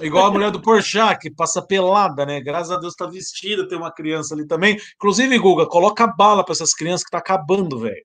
[0.00, 2.40] Igual a mulher do Porchat, que passa pelada, né?
[2.40, 4.78] Graças a Deus tá vestida, tem uma criança ali também.
[4.96, 8.02] Inclusive, Guga, coloca bala para essas crianças que tá acabando, velho.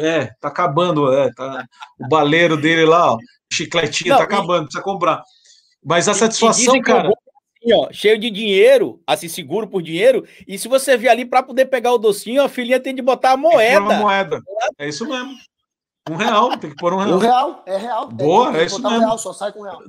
[0.00, 1.64] É, tá acabando, é, tá
[1.98, 3.18] o baleiro dele lá, ó,
[3.50, 5.22] chicletinho, Não, tá acabando, precisa comprar.
[5.82, 7.08] Mas a satisfação, cara.
[7.08, 11.42] Assim, ó, cheio de dinheiro, assim, seguro por dinheiro, e se você vir ali para
[11.42, 13.80] poder pegar o docinho, a filhinha tem de botar a moeda.
[13.80, 14.42] Uma moeda.
[14.78, 15.34] É isso mesmo.
[16.10, 17.16] Um real, tem que pôr um real.
[17.16, 18.08] Um real, é real.
[18.08, 18.96] Boa, é isso mesmo.
[18.96, 19.82] Um real, só sai com um real.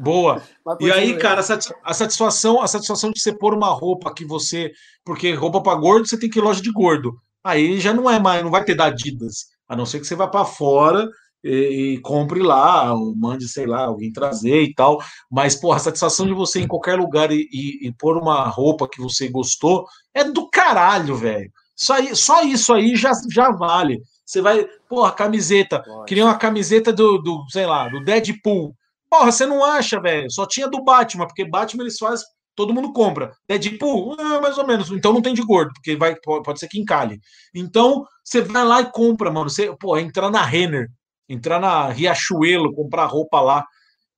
[0.00, 0.42] Boa.
[0.80, 4.72] E aí, cara, a satisfação, a satisfação de você pôr uma roupa que você.
[5.04, 7.16] Porque roupa para gordo, você tem que ir loja de gordo.
[7.44, 9.46] Aí já não é mais, não vai ter da Adidas.
[9.68, 11.08] A não ser que você vá para fora
[11.44, 14.98] e, e, compre lá, ou mande, sei lá, alguém trazer e tal.
[15.30, 18.48] Mas, porra, a satisfação de você ir em qualquer lugar e, e, e pôr uma
[18.48, 21.50] roupa que você gostou é do caralho, velho.
[21.76, 24.00] Só, só isso aí já, já vale.
[24.24, 25.84] Você vai, porra, camiseta.
[26.06, 28.74] Queria uma camiseta do, do, sei lá, do Deadpool.
[29.16, 30.30] Porra, você não acha, velho?
[30.30, 33.32] Só tinha do Batman, porque Batman eles fazem, todo mundo compra.
[33.48, 34.90] Deadpool, é, mais ou menos.
[34.90, 37.18] Então não tem de gordo, porque vai, pode ser que encalhe.
[37.54, 39.48] Então você vai lá e compra, mano.
[39.48, 40.88] Você, pô, entrar na Renner,
[41.26, 43.64] entrar na Riachuelo, comprar roupa lá.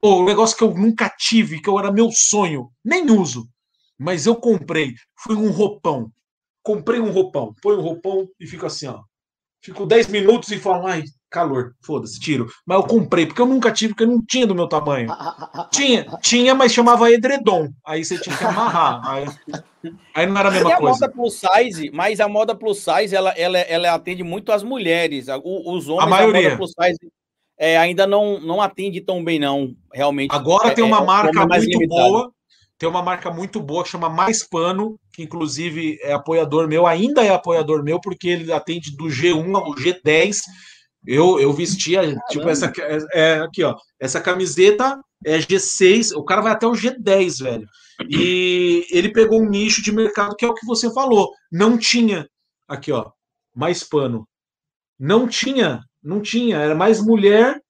[0.01, 3.49] Pô, um negócio que eu nunca tive, que eu era meu sonho, nem uso,
[3.97, 4.95] mas eu comprei.
[5.17, 6.11] Foi um roupão.
[6.61, 9.01] Comprei um roupão, põe um roupão e fica assim, ó.
[9.63, 12.49] Fico 10 minutos e falo, ai, calor, foda-se, tiro.
[12.67, 15.09] Mas eu comprei, porque eu nunca tive, porque não tinha do meu tamanho.
[15.71, 17.69] tinha, tinha, mas chamava edredom.
[17.87, 19.01] Aí você tinha que amarrar.
[19.09, 19.27] Aí,
[20.15, 21.05] aí não era a mesma e coisa.
[21.05, 24.63] a moda plus size, mas a moda plus size, ela, ela, ela atende muito as
[24.63, 25.27] mulheres.
[25.45, 26.55] Os homens, a maioria.
[26.55, 26.99] A plus size
[27.59, 30.33] é, ainda não, não atende tão bem, não, realmente.
[30.33, 32.09] Agora é, tem uma é, marca muito limitado.
[32.09, 32.33] boa.
[32.79, 37.25] tem uma marca muito boa que chama Mais Pano, que inclusive é apoiador meu, ainda
[37.25, 40.43] é apoiador meu, porque ele atende do G1 ao G10.
[41.07, 42.21] Eu, eu vestia, Caramba.
[42.29, 42.73] tipo, essa.
[43.13, 43.77] É, aqui, ó.
[44.01, 47.69] Essa camiseta é G6, o cara vai até o G10, velho.
[48.09, 51.33] E ele pegou um nicho de mercado que é o que você falou.
[51.51, 52.29] Não tinha.
[52.69, 53.11] Aqui, ó.
[53.55, 54.29] Mais pano.
[54.99, 55.81] Não tinha.
[56.03, 56.59] Não tinha.
[56.59, 57.61] Era mais mulher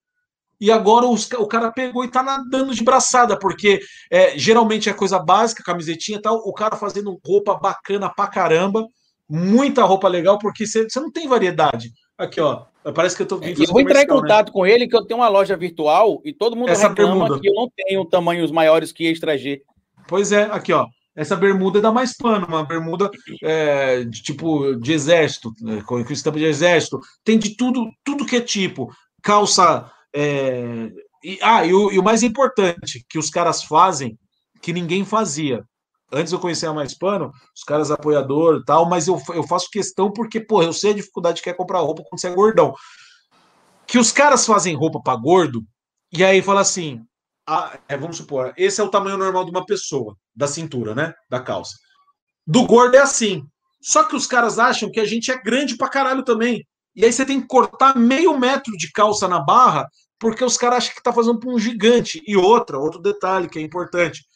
[0.60, 4.92] e agora os, o cara pegou e tá nadando de braçada, porque é, geralmente é
[4.92, 8.84] coisa básica, camisetinha e tal, o cara fazendo roupa bacana pra caramba,
[9.28, 11.92] muita roupa legal, porque você não tem variedade.
[12.16, 13.62] Aqui, ó, parece que eu tô vindo.
[13.62, 14.12] Eu vou entrar em né?
[14.12, 14.52] contato né?
[14.52, 17.40] com ele, que eu tenho uma loja virtual e todo mundo Essa reclama bermuda.
[17.40, 19.62] que eu não tenho tamanhos maiores que extra G.
[20.06, 20.86] Pois é, aqui, ó.
[21.16, 23.10] Essa bermuda dá mais pano, uma bermuda
[23.42, 27.00] é, de tipo de exército, né, com estampa de exército.
[27.24, 28.88] Tem de tudo, tudo que é tipo.
[29.20, 30.90] Calça é,
[31.22, 34.16] e, ah, e o, e o, mais importante que os caras fazem,
[34.62, 35.64] que ninguém fazia.
[36.10, 40.40] Antes eu conhecia mais pano, os caras apoiador tal, mas eu, eu faço questão porque,
[40.40, 42.74] pô, eu sei a dificuldade que é comprar roupa quando você é gordão.
[43.86, 45.62] Que os caras fazem roupa para gordo,
[46.12, 47.02] e aí fala assim:
[47.46, 51.14] ah, é, vamos supor, esse é o tamanho normal de uma pessoa, da cintura, né?
[51.30, 51.74] Da calça.
[52.46, 53.42] Do gordo é assim.
[53.80, 56.66] Só que os caras acham que a gente é grande pra caralho também.
[56.96, 59.88] E aí você tem que cortar meio metro de calça na barra,
[60.18, 62.22] porque os caras acham que tá fazendo para um gigante.
[62.26, 64.26] E outra, outro detalhe que é importante.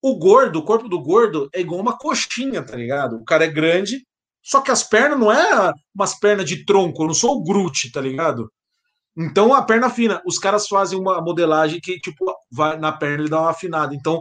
[0.00, 3.16] O gordo, o corpo do gordo é igual uma coxinha, tá ligado?
[3.16, 4.06] O cara é grande,
[4.42, 7.90] só que as pernas não é umas pernas de tronco, eu não sou o Groot,
[7.90, 8.50] tá ligado?
[9.16, 13.30] Então a perna fina, os caras fazem uma modelagem que tipo vai na perna ele
[13.30, 13.94] dá uma afinada.
[13.94, 14.20] Então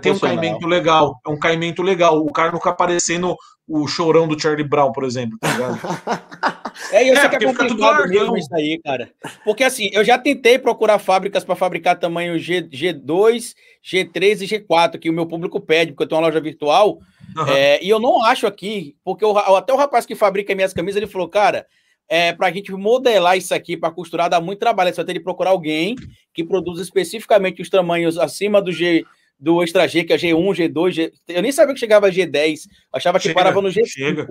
[0.00, 2.18] tem um caimento legal, é um caimento legal.
[2.18, 3.36] O cara não fica parecendo
[3.68, 5.78] o chorão do Charlie Brown, por exemplo, tá ligado?
[6.90, 9.10] É, eu é, sei que é complicado mesmo isso aí, cara.
[9.44, 14.98] Porque assim, eu já tentei procurar fábricas para fabricar tamanho G, G2, G3 e G4,
[14.98, 16.98] que o meu público pede, porque eu tenho uma loja virtual.
[17.36, 17.48] Uhum.
[17.48, 20.96] É, e eu não acho aqui, porque o, até o rapaz que fabrica minhas camisas,
[20.96, 21.66] ele falou, cara,
[22.08, 24.90] é, para a gente modelar isso aqui para costurar dá muito trabalho.
[24.90, 25.96] Você vai ter de procurar alguém
[26.34, 29.04] que produza especificamente os tamanhos acima do G
[29.42, 31.12] do Extra G, que é G1, G2, G...
[31.26, 32.60] eu nem sabia que chegava a G10,
[32.92, 33.86] achava que chega, parava no G5.
[33.86, 34.28] Chega,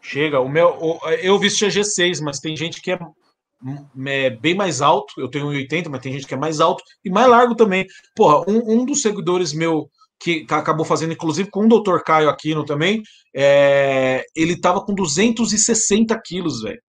[0.00, 0.40] chega.
[0.40, 2.98] O meu, o, eu vesti a G6, mas tem gente que é,
[4.06, 5.14] é, bem mais alto.
[5.18, 7.86] Eu tenho 1,80, mas tem gente que é mais alto e mais largo também.
[8.16, 9.88] Porra, um, um dos seguidores meu
[10.18, 12.00] que acabou fazendo, inclusive com o Dr.
[12.04, 13.02] Caio Aquino também,
[13.32, 16.80] é, ele tava com 260 quilos, velho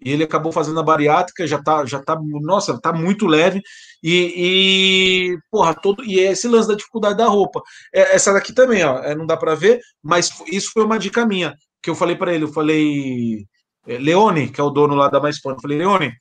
[0.00, 3.60] e ele acabou fazendo a bariátrica, já tá, já tá, nossa, tá muito leve,
[4.02, 7.60] e, e porra, todo, e é esse lance da dificuldade da roupa.
[7.92, 11.26] É, essa daqui também, ó, é, não dá para ver, mas isso foi uma dica
[11.26, 13.44] minha, que eu falei para ele, eu falei,
[13.86, 16.12] é, Leone, que é o dono lá da Mais Pano, eu falei, Leone,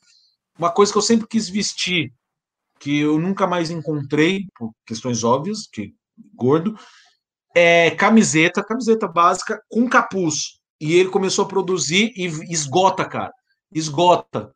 [0.57, 2.11] uma coisa que eu sempre quis vestir,
[2.79, 5.93] que eu nunca mais encontrei, por questões óbvias, que
[6.33, 6.75] gordo,
[7.55, 10.57] é camiseta, camiseta básica com capuz.
[10.79, 13.31] E ele começou a produzir e esgota, cara
[13.71, 14.51] esgota.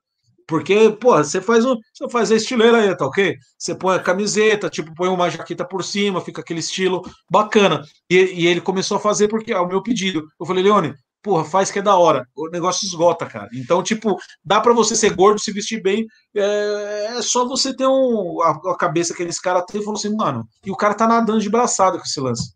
[0.48, 3.38] Porque, pô, você faz um, você faz a estileira aí, tá ok?
[3.58, 7.86] Você põe a camiseta, tipo, põe uma jaqueta por cima, fica aquele estilo bacana.
[8.10, 11.72] E, e ele começou a fazer porque, ao meu pedido, eu falei, Leone, porra, faz
[11.72, 12.28] que é da hora.
[12.36, 13.48] O negócio esgota, cara.
[13.54, 16.06] Então, tipo, dá para você ser gordo, se vestir bem.
[16.36, 19.98] É, é só você ter um, a, a cabeça que esse cara tem e falou
[19.98, 20.46] assim, mano.
[20.66, 22.54] E o cara tá nadando de braçada com esse lance.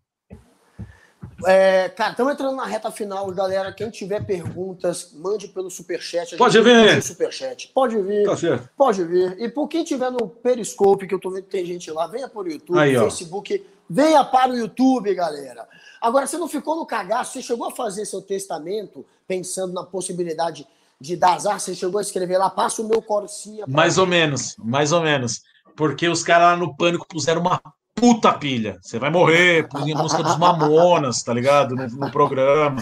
[1.44, 3.74] É, cara, estamos entrando na reta final, galera.
[3.74, 6.38] Quem tiver perguntas, mande pelo superchat.
[6.38, 7.02] Pode vir.
[7.02, 7.72] Superchat.
[7.74, 8.26] Pode vir.
[8.26, 8.70] Tá certo.
[8.78, 9.36] Pode vir.
[9.40, 12.30] E por quem tiver no Periscope, que eu tô vendo que tem gente lá, venha
[12.30, 13.66] para o YouTube, Aí, Facebook.
[13.90, 15.68] Venha para o YouTube, galera.
[16.02, 17.34] Agora, você não ficou no cagaço?
[17.34, 20.66] Você chegou a fazer seu testamento pensando na possibilidade
[21.00, 21.60] de dar azar?
[21.60, 23.66] Você chegou a escrever lá, passa o meu corcinha.
[23.68, 24.02] Mais mim.
[24.02, 25.44] ou menos, mais ou menos.
[25.76, 27.62] Porque os caras lá no pânico puseram uma
[28.06, 28.78] puta pilha.
[28.84, 31.76] Você vai morrer, punha música dos Mamonas, tá ligado?
[31.76, 32.80] No, no, programa.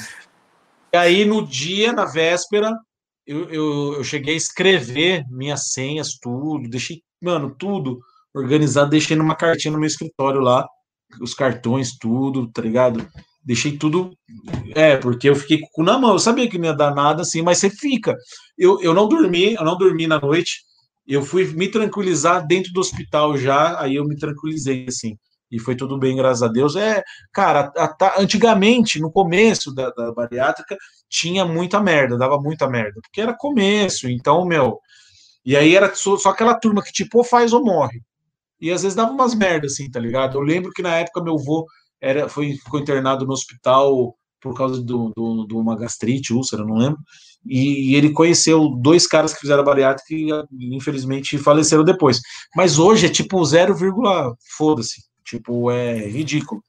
[0.92, 2.78] E aí, no dia, na véspera,
[3.26, 8.02] eu, eu, eu, cheguei a escrever minhas senhas, tudo, deixei, mano, tudo
[8.36, 10.68] organizado, deixei numa cartinha no meu escritório lá,
[11.22, 13.08] os cartões, tudo, tá ligado?
[13.46, 14.12] Deixei tudo.
[14.76, 16.12] É, porque eu fiquei com o cu na mão.
[16.12, 18.14] Eu sabia que não ia dar nada assim, mas você fica.
[18.58, 20.64] Eu, eu não dormi, eu não dormi na noite
[21.08, 25.18] eu fui me tranquilizar dentro do hospital já, aí eu me tranquilizei, assim,
[25.52, 26.76] e foi tudo bem, graças a Deus.
[26.76, 30.76] É, cara, a, a, antigamente, no começo da, da, bariátrica,
[31.10, 34.80] tinha muita merda, dava muita merda, porque era começo, então, meu,
[35.46, 38.02] e aí era só, só aquela turma que, tipo, ou faz ou morre.
[38.60, 40.38] E às vezes dava umas merdas, assim, tá ligado?
[40.38, 41.66] Eu lembro que na época meu avô
[42.02, 46.66] era, foi, ficou internado no hospital por causa de do, do, do, uma gastrite, úlcera,
[46.66, 47.00] não lembro,
[47.46, 50.14] e, ele conheceu dois caras que fizeram bariátrica
[50.52, 52.20] e infelizmente faleceram depois.
[52.54, 53.74] Mas hoje é tipo 0,
[54.58, 55.04] foda-se.
[55.24, 56.62] Tipo, é ridículo.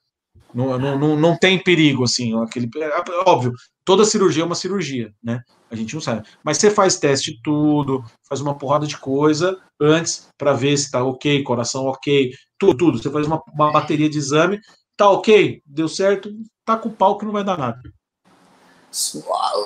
[0.55, 2.41] Não, não, não, não tem perigo, assim.
[2.41, 3.53] Aquele, é, óbvio,
[3.85, 5.41] toda cirurgia é uma cirurgia, né?
[5.69, 6.27] A gente não sabe.
[6.45, 11.03] Mas você faz teste tudo, faz uma porrada de coisa antes para ver se tá
[11.03, 12.99] ok, coração ok, tudo, tudo.
[12.99, 14.61] Você faz uma, uma bateria de exame,
[14.97, 16.31] tá ok, deu certo,
[16.65, 17.81] tá com o pau que não vai dar nada.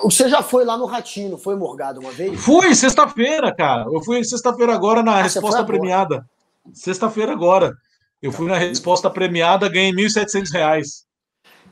[0.03, 2.39] Você já foi lá no Ratinho, foi morgado uma vez?
[2.39, 3.83] Fui, sexta-feira, cara.
[3.83, 6.25] Eu fui sexta-feira agora na ah, resposta premiada.
[6.73, 7.75] Sexta-feira agora.
[8.21, 11.03] Eu fui na resposta premiada, ganhei R$ 1.700.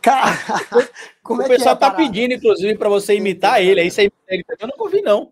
[0.02, 0.32] Cara,
[1.24, 3.82] como o é pessoal é tá pedindo, inclusive, para você imitar ele.
[3.82, 4.46] Aí você imita ele.
[4.60, 5.32] Eu não ouvi, não.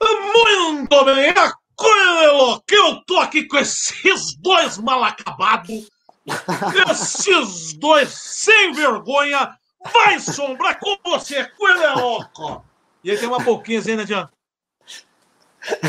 [0.00, 1.34] Muito bem, é
[1.76, 5.88] coisa que eu tô aqui com esses dois mal acabados,
[6.90, 9.56] esses dois sem vergonha.
[9.92, 12.64] Vai, Sombra, com você, coisa louco.
[13.02, 14.28] E ele tem uma boquinha assim, né, Tião?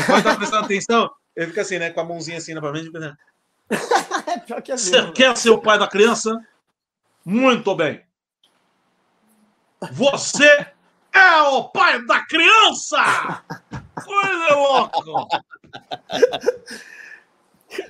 [0.08, 1.10] Vai estar prestando atenção?
[1.36, 3.14] Ele fica assim, né, com a mãozinha assim na frente, né?
[4.50, 6.36] é que é Você quer ser o pai da criança?
[7.24, 8.04] Muito bem.
[9.92, 10.66] Você
[11.12, 13.44] é o pai da criança!
[14.04, 15.44] Coisa louca!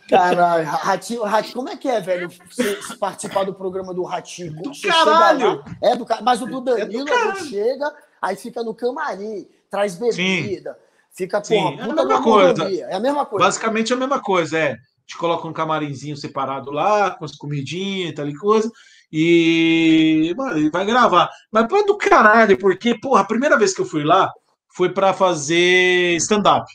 [0.09, 2.29] Caralho, Ratinho, Ratinho, como é que é, velho?
[2.29, 4.53] Você participar do programa do Ratinho?
[4.63, 5.57] Do caralho!
[5.57, 9.97] Lá, é do Mas o do Danilo, é do chega, aí fica no camarim, traz
[9.97, 10.79] bebida, Sim.
[11.17, 12.65] fica com Sim, é a mesma coisa.
[12.65, 13.45] É a mesma coisa.
[13.47, 14.77] Basicamente é a mesma coisa, é
[15.07, 18.71] te coloca um camarimzinho separado lá, com as comidinhas e tal e coisa,
[19.13, 21.31] e mano, vai gravar.
[21.53, 24.33] Mas é do caralho, porque, porra, a primeira vez que eu fui lá
[24.75, 26.67] foi para fazer stand-up.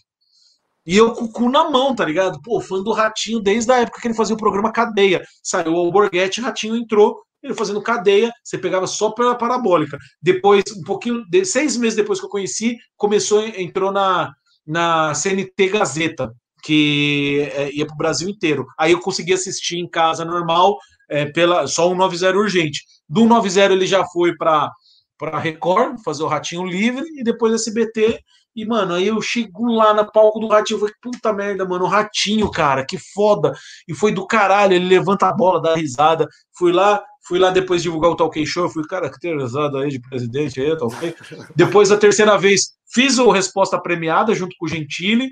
[0.89, 2.41] E eu com o cu na mão, tá ligado?
[2.41, 5.21] Pô, fã do Ratinho desde a época que ele fazia o programa Cadeia.
[5.43, 9.99] Saiu o Borghetti, Ratinho entrou, ele fazendo cadeia, você pegava só pela parabólica.
[10.19, 14.33] Depois, um pouquinho, de, seis meses depois que eu conheci, começou, entrou na,
[14.65, 16.33] na CNT Gazeta
[16.63, 18.65] que é, ia para o Brasil inteiro.
[18.77, 20.75] Aí eu consegui assistir em casa normal,
[21.07, 22.83] é, pela só um 90 urgente.
[23.07, 24.71] Do 90 ele já foi para
[25.19, 28.23] para Record, fazer o Ratinho Livre, e depois SBT.
[28.59, 31.85] E, mano, aí eu chego lá na palco do Ratinho, eu falei, puta merda, mano,
[31.85, 33.53] o Ratinho, cara, que foda.
[33.87, 36.27] E foi do caralho, ele levanta a bola, dá risada.
[36.57, 40.01] Fui lá, fui lá depois divulgar o Talk Show, fui, cara, que risada aí de
[40.01, 41.15] presidente aí, tá ok?
[41.55, 45.29] depois, a terceira vez, fiz o Resposta Premiada junto com o Gentili,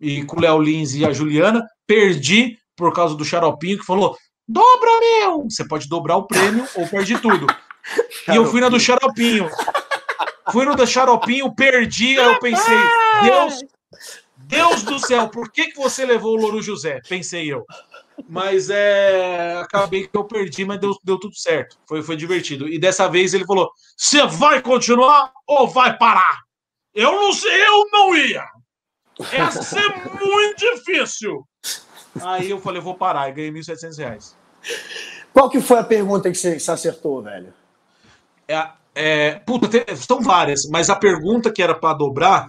[0.00, 1.66] e com o Léo Lins e a Juliana.
[1.88, 4.16] Perdi por causa do Xaropinho, que falou:
[4.48, 5.44] dobra, meu!
[5.50, 7.48] Você pode dobrar o prêmio ou perde tudo.
[8.32, 9.50] e eu fui na do Xaropinho.
[10.52, 12.78] Fui no do Xaropinho, perdi, aí eu pensei,
[13.22, 13.60] Deus,
[14.36, 17.00] Deus do céu, por que, que você levou o Louro José?
[17.08, 17.64] Pensei eu.
[18.28, 19.56] Mas é.
[19.56, 21.78] Acabei que eu perdi, mas deu, deu tudo certo.
[21.88, 22.68] Foi, foi divertido.
[22.68, 26.40] E dessa vez ele falou: você vai continuar ou vai parar?
[26.94, 28.44] Eu não sei, eu não ia.
[29.32, 29.88] Ia ser
[30.20, 31.46] muito difícil.
[32.22, 34.36] Aí eu falei, vou parar, e ganhei 1.700 reais.
[35.32, 37.54] Qual que foi a pergunta que você, acertou, velho?
[38.48, 42.48] É, é, puta, tem, são várias, mas a pergunta que era para dobrar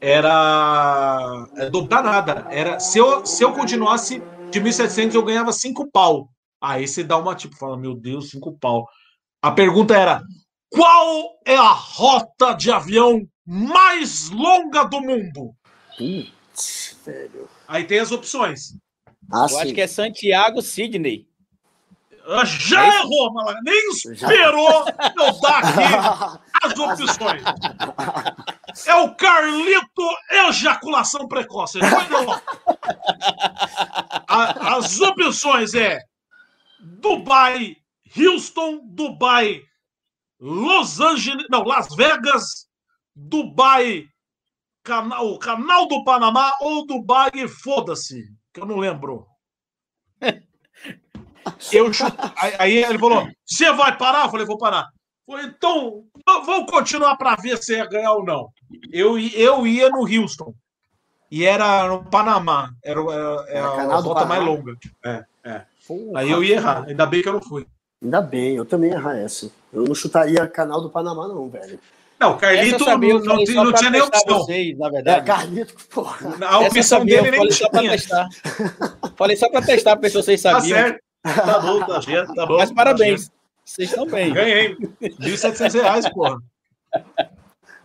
[0.00, 1.46] era.
[1.56, 2.46] É, dobrar nada.
[2.50, 4.20] Era se eu, se eu continuasse
[4.50, 6.28] de 1.700, eu ganhava 5 pau.
[6.60, 8.86] Aí você dá uma tipo, fala, meu Deus, 5 pau.
[9.40, 10.22] A pergunta era:
[10.70, 15.54] qual é a rota de avião mais longa do mundo?
[15.96, 17.48] Putz, velho.
[17.68, 18.74] Aí tem as opções.
[19.30, 19.60] Ah, Eu sim.
[19.60, 21.26] acho que é Santiago Sidney.
[22.26, 23.60] Ah, já é errou, Malaga.
[23.64, 24.84] Nem esperou
[25.16, 27.42] eu dar aqui as opções.
[28.86, 30.08] É o Carlito
[30.48, 31.78] Ejaculação Precoce.
[34.28, 36.00] as opções é
[36.80, 37.76] Dubai,
[38.16, 39.62] Houston, Dubai,
[40.40, 42.68] Los Angeles, não, Las Vegas,
[43.14, 44.06] Dubai,
[44.82, 49.26] canal, canal do Panamá ou Dubai, foda-se, que eu não lembro.
[51.72, 51.90] Eu
[52.58, 54.24] aí ele falou: Você vai parar?
[54.24, 54.88] Eu falei: Vou parar.
[55.26, 58.48] Falei, então, vamos continuar para ver se ia ganhar ou não.
[58.92, 60.52] Eu, eu ia no Houston.
[61.30, 62.70] E era no Panamá.
[62.84, 64.76] Era, era, era a volta mais longa.
[65.04, 65.62] É, é.
[66.14, 66.84] Aí eu ia errar.
[66.86, 67.66] Ainda bem que eu não fui.
[68.02, 69.50] Ainda bem, eu também ia errar essa.
[69.72, 71.78] Eu não chutaria canal do Panamá, não, velho.
[72.18, 74.38] Não, Carlito sabia, não, não, não tinha nem opção.
[74.38, 75.20] Vocês, na verdade.
[75.20, 76.18] É, Carlito, porra.
[76.46, 77.68] A opção sabia, dele nem tinha.
[77.72, 78.28] Só testar.
[79.16, 80.78] falei só para testar, para ver se vocês tá sabiam.
[80.78, 81.11] Tá certo.
[81.22, 82.56] Tá bom, tá certo, tá bom.
[82.58, 83.28] Mas parabéns.
[83.28, 84.32] Tá vocês estão bem.
[84.32, 84.76] Ganhei.
[84.76, 86.42] 1.700 reais, porra.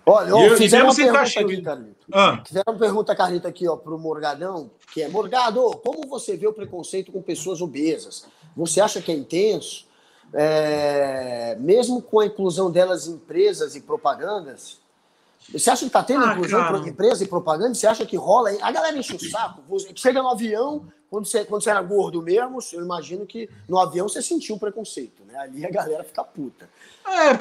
[0.06, 2.06] Olha, ó, fizeram uma pergunta aqui, Carlito.
[2.12, 2.44] Ah.
[2.46, 6.54] Fizeram uma pergunta, Carlito, aqui, ó, pro Morgadão, que é, Morgado, como você vê o
[6.54, 8.26] preconceito com pessoas obesas?
[8.56, 9.88] Você acha que é intenso?
[10.34, 14.80] é, mesmo com a inclusão delas em empresas e propagandas,
[15.50, 17.74] você acha que está tendo ah, inclusão em empresa e propaganda?
[17.74, 18.52] Você acha que rola?
[18.62, 19.64] A galera enche o saco.
[19.96, 24.10] Chega no avião, quando você, quando você era gordo mesmo, eu imagino que no avião
[24.10, 25.38] você sentiu preconceito, né?
[25.38, 26.70] Ali a galera fica puta.
[27.06, 27.38] É, é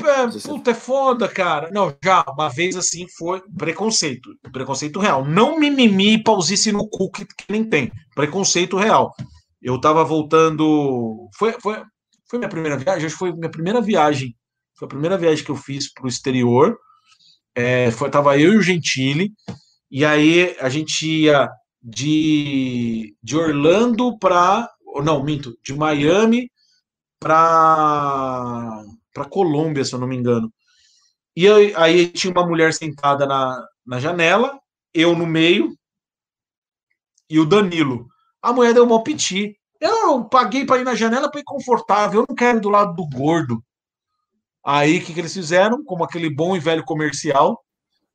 [0.46, 1.70] puta, é foda, cara.
[1.72, 4.30] Não, já, uma vez assim foi preconceito.
[4.52, 5.24] Preconceito real.
[5.24, 7.90] Não mimimi e pausice no cu que, que, nem tem.
[8.14, 9.12] Preconceito real.
[9.60, 11.28] Eu tava voltando.
[11.36, 11.82] Foi, foi,
[12.30, 13.06] foi minha primeira viagem?
[13.06, 14.36] Acho que foi minha primeira viagem.
[14.78, 16.78] Foi a primeira viagem que eu fiz pro exterior.
[17.54, 19.32] É, foi, tava eu e o Gentili.
[19.90, 21.50] E aí a gente ia
[21.86, 24.68] de, de Orlando para.
[25.04, 26.50] Não, minto, de Miami
[27.20, 28.82] para
[29.14, 30.52] para Colômbia, se eu não me engano.
[31.34, 34.60] E aí, aí, tinha uma mulher sentada na, na janela,
[34.92, 35.74] eu no meio
[37.30, 38.06] e o Danilo.
[38.42, 39.56] A mulher deu um piti.
[39.80, 42.94] Eu paguei para ir na janela para ir confortável, eu não quero ir do lado
[42.94, 43.62] do gordo.
[44.64, 45.82] Aí o que, que eles fizeram?
[45.84, 47.62] Como aquele bom e velho comercial,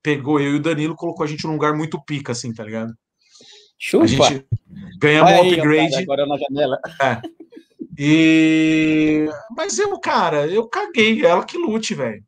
[0.04, 2.94] pegou eu e o Danilo, colocou a gente num lugar muito pica, assim, tá ligado?
[3.82, 4.04] Chupa.
[4.04, 4.46] A gente
[5.00, 5.96] ganhamos um upgrade.
[5.96, 6.80] Agora na janela.
[7.02, 7.20] É.
[7.98, 9.28] E...
[9.58, 11.26] Mas eu, cara, eu caguei.
[11.26, 12.24] Ela que lute, velho.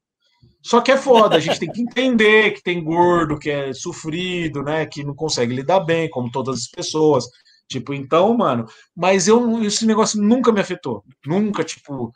[0.64, 4.64] Só que é foda, a gente tem que entender que tem gordo, que é sofrido,
[4.64, 4.86] né?
[4.86, 7.26] Que não consegue lidar bem, como todas as pessoas.
[7.68, 11.04] Tipo, então, mano, mas eu esse negócio nunca me afetou.
[11.26, 12.12] Nunca, tipo.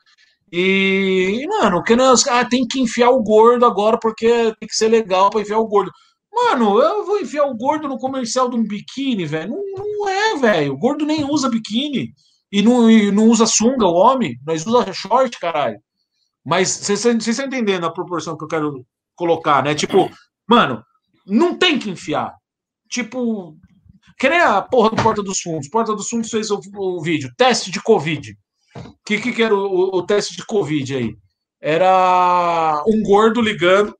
[0.51, 4.27] E, mano, que não, ah, tem que enfiar o gordo agora porque
[4.59, 5.91] tem que ser legal para enfiar o gordo.
[6.39, 9.49] Mano, eu vou enfiar o gordo no comercial de um biquíni, velho.
[9.49, 10.73] Não, não é, velho.
[10.73, 12.13] O gordo nem usa biquíni.
[12.51, 14.37] E não, e não usa sunga, o homem.
[14.45, 15.79] Nós usa short, caralho.
[16.45, 18.85] Mas vocês estão entendendo a proporção que eu quero
[19.15, 19.73] colocar, né?
[19.73, 20.11] Tipo,
[20.47, 20.83] mano,
[21.25, 22.33] não tem que enfiar.
[22.87, 23.57] Tipo,
[24.19, 25.67] que nem a porra do Porta dos Fundos.
[25.67, 28.37] Porta dos Fundos fez o, o vídeo, teste de Covid.
[28.75, 31.15] O que, que, era o, o, teste de Covid aí?
[31.59, 33.97] Era um gordo ligando.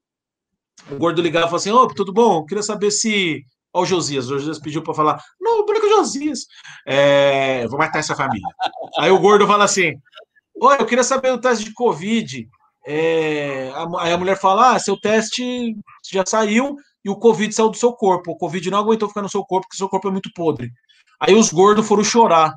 [0.91, 2.38] O gordo ligava e falou assim: Ô, tudo bom?
[2.38, 3.43] Eu queria saber se.
[3.73, 4.25] Ó, o Josias.
[4.29, 6.45] O Josias pediu para falar: Não, o branco Josias.
[6.85, 8.47] É, vou matar essa família.
[8.99, 9.93] Aí o gordo fala assim:
[10.61, 12.47] Oi, eu queria saber o teste de Covid.
[12.85, 15.75] É, aí a mulher fala: Ah, seu teste
[16.11, 18.31] já saiu e o Covid saiu do seu corpo.
[18.31, 20.71] O Covid não aguentou ficar no seu corpo, porque seu corpo é muito podre.
[21.19, 22.53] Aí os gordos foram chorar.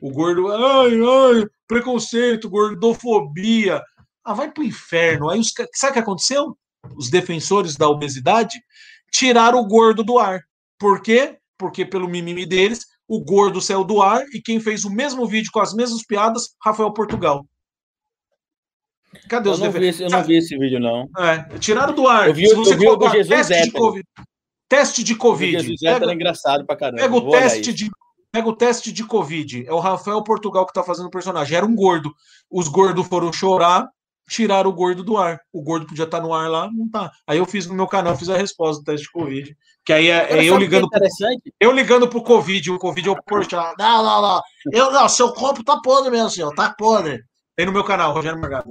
[0.00, 3.82] O gordo, ai, ai, preconceito, gordofobia.
[4.24, 5.30] Ah, vai pro inferno.
[5.30, 6.56] Aí os, sabe o que aconteceu?
[6.96, 8.60] Os defensores da obesidade
[9.10, 10.42] tiraram o gordo do ar.
[10.78, 11.38] Por quê?
[11.58, 15.50] Porque pelo mimimi deles, o gordo saiu do ar e quem fez o mesmo vídeo
[15.52, 17.46] com as mesmas piadas, Rafael Portugal.
[19.28, 20.00] Cadê eu os defensores?
[20.00, 21.08] Eu não vi esse vídeo, não.
[21.18, 22.28] É, tiraram do ar.
[22.28, 24.08] Eu vi, Se você eu vi o Jesus teste de COVID.
[24.68, 25.56] Teste de Covid.
[25.56, 27.02] O Jesus pega, é engraçado pra caramba.
[27.02, 27.90] Pega o teste de
[28.36, 29.66] Pega o teste de Covid.
[29.66, 31.56] É o Rafael Portugal que tá fazendo o personagem.
[31.56, 32.12] Era um gordo.
[32.50, 33.88] Os gordos foram chorar,
[34.28, 35.40] tiraram o gordo do ar.
[35.52, 37.10] O gordo podia estar tá no ar lá, não tá.
[37.26, 39.56] Aí eu fiz no meu canal, fiz a resposta do teste de Covid.
[39.84, 40.88] Que aí é, é eu ligando.
[40.88, 41.00] Pro,
[41.60, 43.54] eu ligando pro Covid, o Covid é o Porsche.
[43.54, 44.40] Não, não, não.
[44.72, 46.54] Eu, não, seu corpo tá podre mesmo, senhor.
[46.54, 47.22] Tá podre.
[47.54, 48.70] Tem no meu canal, Rogério Morgado.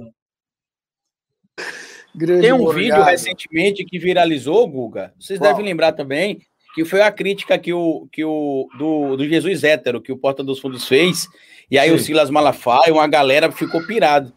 [2.18, 2.78] Tem um Morgado.
[2.78, 5.12] vídeo recentemente que viralizou, Guga.
[5.18, 5.50] Vocês Qual?
[5.50, 6.40] devem lembrar também
[6.76, 10.44] que foi a crítica que o, que o do, do Jesus hétero, que o Porta
[10.44, 11.26] dos Fundos fez,
[11.70, 11.94] e aí Sim.
[11.94, 14.30] o Silas Malafaia, uma galera ficou pirado.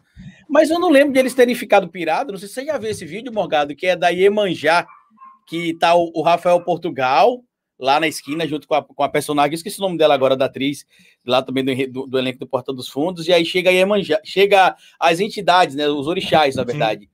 [0.50, 2.90] Mas eu não lembro de eles terem ficado pirado, não sei se você já viu
[2.90, 4.84] esse vídeo, Morgado, que é da Iemanjá,
[5.46, 7.40] que tá o, o, Rafael Portugal,
[7.78, 10.46] lá na esquina, junto com a, com a personagem, esqueci o nome dela agora, da
[10.46, 10.84] atriz,
[11.24, 14.20] lá também do, do, do elenco do Porta dos Fundos, e aí chega a Iemanjá,
[14.24, 17.02] chega as entidades, né, os orixás, na verdade.
[17.04, 17.10] Sim.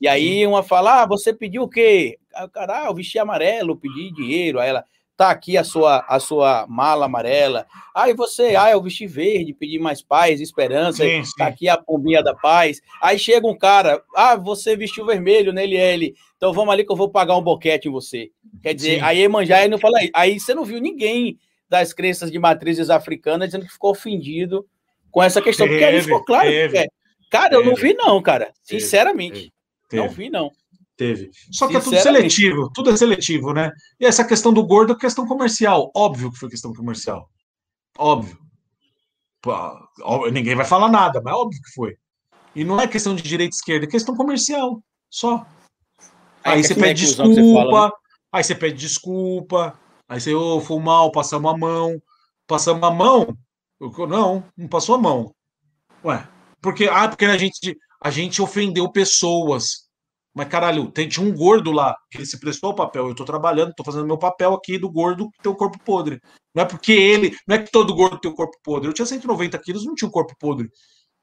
[0.00, 2.18] E aí uma fala, ah, você pediu o quê?
[2.34, 4.60] Aí o cara, ah, eu vesti amarelo, pedi dinheiro.
[4.60, 4.84] Aí ela,
[5.18, 7.66] tá aqui a sua, a sua mala amarela.
[7.92, 11.02] Aí você, ah, eu vesti verde, pedi mais paz, esperança.
[11.02, 11.32] Sim, sim.
[11.36, 12.80] Tá aqui a pombinha da paz.
[13.02, 16.14] Aí chega um cara, ah, você vestiu vermelho nele, ele.
[16.36, 18.30] Então vamos ali que eu vou pagar um boquete em você.
[18.62, 19.00] Quer dizer, sim.
[19.02, 20.08] aí Emanjá não fala aí.
[20.14, 21.36] Aí você não viu ninguém
[21.68, 24.64] das crenças de matrizes africanas dizendo que ficou ofendido
[25.10, 25.66] com essa questão.
[25.66, 26.48] Teve, porque aí ficou claro.
[26.48, 26.86] Teve, é.
[27.28, 28.52] Cara, teve, eu não vi, não, cara.
[28.62, 29.52] Sinceramente.
[29.92, 30.52] Não vi, não.
[30.98, 31.30] Teve.
[31.52, 33.70] Só que é tudo seletivo, tudo é seletivo, né?
[34.00, 35.92] E essa questão do gordo é questão comercial.
[35.94, 37.30] Óbvio que foi questão comercial.
[37.96, 38.36] Óbvio.
[39.40, 41.96] Pô, ninguém vai falar nada, mas óbvio que foi.
[42.52, 44.82] E não é questão de direita e esquerda, é questão comercial.
[45.08, 45.46] Só.
[46.42, 47.92] É, aí você pede desculpa, você fala, né?
[48.32, 52.02] aí você pede desculpa, aí você, ô, oh, foi mal, passamos a mão.
[52.44, 53.38] Passamos a mão?
[53.80, 55.32] Não, não passou a mão.
[56.04, 56.26] Ué,
[56.60, 59.87] porque, ah, porque a gente, a gente ofendeu pessoas.
[60.34, 63.08] Mas, caralho, tem, tinha um gordo lá, que ele se prestou o papel.
[63.08, 66.20] Eu tô trabalhando, tô fazendo meu papel aqui do gordo que tem o corpo podre.
[66.54, 67.36] Não é porque ele.
[67.46, 68.88] Não é que todo gordo tem o corpo podre.
[68.88, 70.68] Eu tinha 190 quilos, não tinha um corpo podre.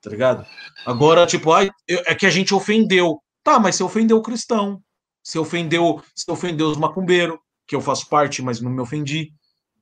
[0.01, 0.45] Tá ligado?
[0.85, 3.19] Agora, tipo, ai, é que a gente ofendeu.
[3.43, 4.81] Tá, mas você ofendeu o cristão.
[5.23, 7.37] Você ofendeu, você ofendeu os macumbeiros,
[7.67, 9.31] que eu faço parte, mas não me ofendi.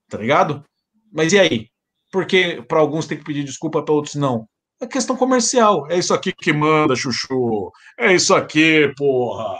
[0.08, 0.64] Tá ligado?
[1.12, 1.68] Mas e aí?
[2.14, 4.46] porque para alguns tem que pedir desculpa, para outros não.
[4.84, 5.90] É questão comercial.
[5.90, 7.72] É isso aqui que manda, Chuchu.
[7.98, 9.56] É isso aqui, porra.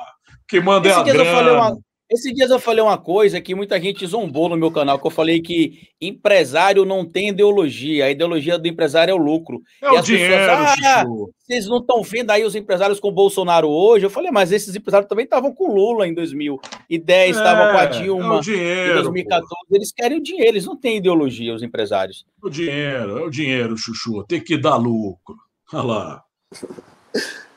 [0.46, 1.78] Que manda Esse é a grana.
[2.14, 5.10] Esses dias eu falei uma coisa que muita gente zombou no meu canal, que eu
[5.10, 9.60] falei que empresário não tem ideologia, a ideologia do empresário é o lucro.
[9.82, 11.04] É e o dinheiro, pessoas, ah,
[11.38, 14.06] vocês não estão vendo aí os empresários com o Bolsonaro hoje?
[14.06, 17.86] Eu falei, mas esses empresários também estavam com Lula em 2010, estavam é, com a
[17.86, 19.48] Dilma é dinheiro, em 2014.
[19.48, 19.76] Pô.
[19.76, 22.24] Eles querem o dinheiro, eles não têm ideologia, os empresários.
[22.40, 25.36] O dinheiro, é o dinheiro, Chuchu, tem que dar lucro.
[25.72, 26.24] Olha lá.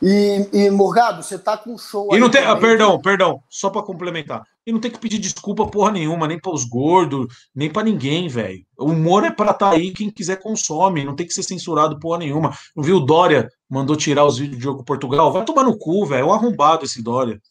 [0.01, 3.81] E, e Morgado, você tá com show E não tem, ah, perdão, perdão, só para
[3.81, 4.43] complementar.
[4.65, 8.27] E não tem que pedir desculpa porra nenhuma, nem para os gordos, nem para ninguém,
[8.27, 8.63] velho.
[8.77, 12.19] O humor é para tá aí, quem quiser consome, não tem que ser censurado porra
[12.19, 12.55] nenhuma.
[12.75, 15.31] Não viu o Dória mandou tirar os vídeos do Diogo Portugal?
[15.31, 16.21] Vai tomar no cu, velho.
[16.21, 17.41] É um arrombado esse Dória.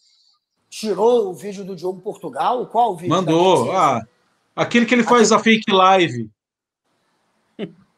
[0.69, 2.67] Tirou o vídeo do Diogo Portugal?
[2.67, 3.11] Qual o vídeo?
[3.11, 3.71] Mandou.
[3.73, 4.03] Ah,
[4.55, 5.41] aquele que ele faz Aquele...
[5.41, 6.31] a fake live.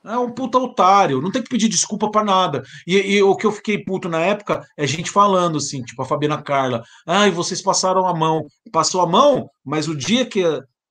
[0.05, 2.63] É um puta otário, não tem que pedir desculpa para nada.
[2.87, 6.05] E, e, o que eu fiquei puto na época é gente falando assim, tipo a
[6.05, 8.47] Fabiana Carla, ai, vocês passaram a mão.
[8.73, 10.43] Passou a mão, mas o dia que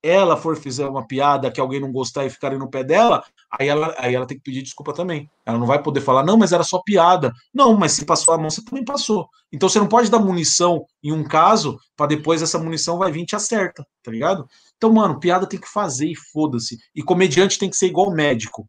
[0.02, 3.68] ela for fazer uma piada que alguém não gostar e ficarem no pé dela, aí
[3.68, 5.28] ela, aí ela tem que pedir desculpa também.
[5.44, 7.32] Ela não vai poder falar, não, mas era só piada.
[7.52, 9.28] Não, mas se passou a mão, você também passou.
[9.52, 13.22] Então você não pode dar munição em um caso, para depois essa munição vai vir
[13.22, 14.46] e te acerta, tá ligado?
[14.76, 16.78] Então, mano, piada tem que fazer e foda-se.
[16.94, 18.68] E comediante tem que ser igual médico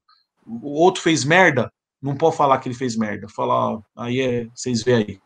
[0.49, 1.71] o outro fez merda,
[2.01, 3.27] não pode falar que ele fez merda.
[3.29, 5.19] Falar, aí é, vocês vê aí.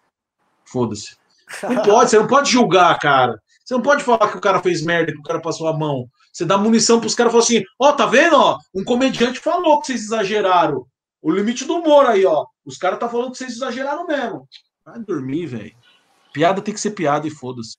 [0.65, 1.15] Foda-se.
[1.63, 3.39] Não pode, você não pode julgar, cara.
[3.63, 6.09] Você não pode falar que o cara fez merda, que o cara passou a mão.
[6.33, 8.35] Você dá munição para os caras e fala assim: ó, oh, tá vendo?
[8.35, 10.85] Ó, um comediante falou que vocês exageraram.
[11.21, 12.45] O limite do humor aí, ó.
[12.65, 14.47] Os caras tá falando que vocês exageraram mesmo.
[14.85, 15.75] Vai dormir, velho.
[16.33, 17.77] Piada tem que ser piada e foda-se.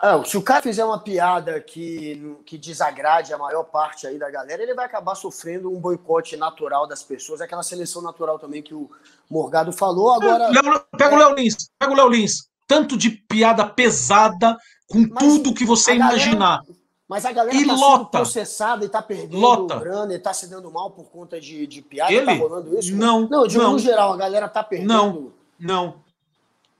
[0.00, 4.30] É, se o cara fizer uma piada que, que desagrade a maior parte aí da
[4.30, 8.74] galera, ele vai acabar sofrendo um boicote natural das pessoas, aquela seleção natural também que
[8.74, 8.90] o
[9.28, 10.12] Morgado falou.
[10.12, 10.50] Agora.
[10.96, 12.48] pega o Léo Lins, pega o Léo Lins.
[12.66, 14.56] Tanto de piada pesada
[14.88, 16.62] com mas tudo que você imaginar.
[16.62, 17.96] Galera, mas a galera e tá lota.
[17.96, 19.78] sendo processada e tá perdendo lota.
[19.78, 22.10] grana e tá se dando mal por conta de, de piada.
[22.10, 22.24] Ele?
[22.24, 22.96] Tá rolando isso?
[22.96, 23.28] Não.
[23.28, 23.78] Não, de não.
[23.78, 24.88] geral, a galera tá perdendo.
[24.88, 25.96] Não, não,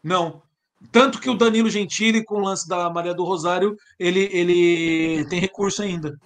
[0.02, 0.42] não.
[0.90, 5.38] Tanto que o Danilo Gentili, com o lance da Maria do Rosário, ele, ele tem
[5.38, 6.18] recurso ainda.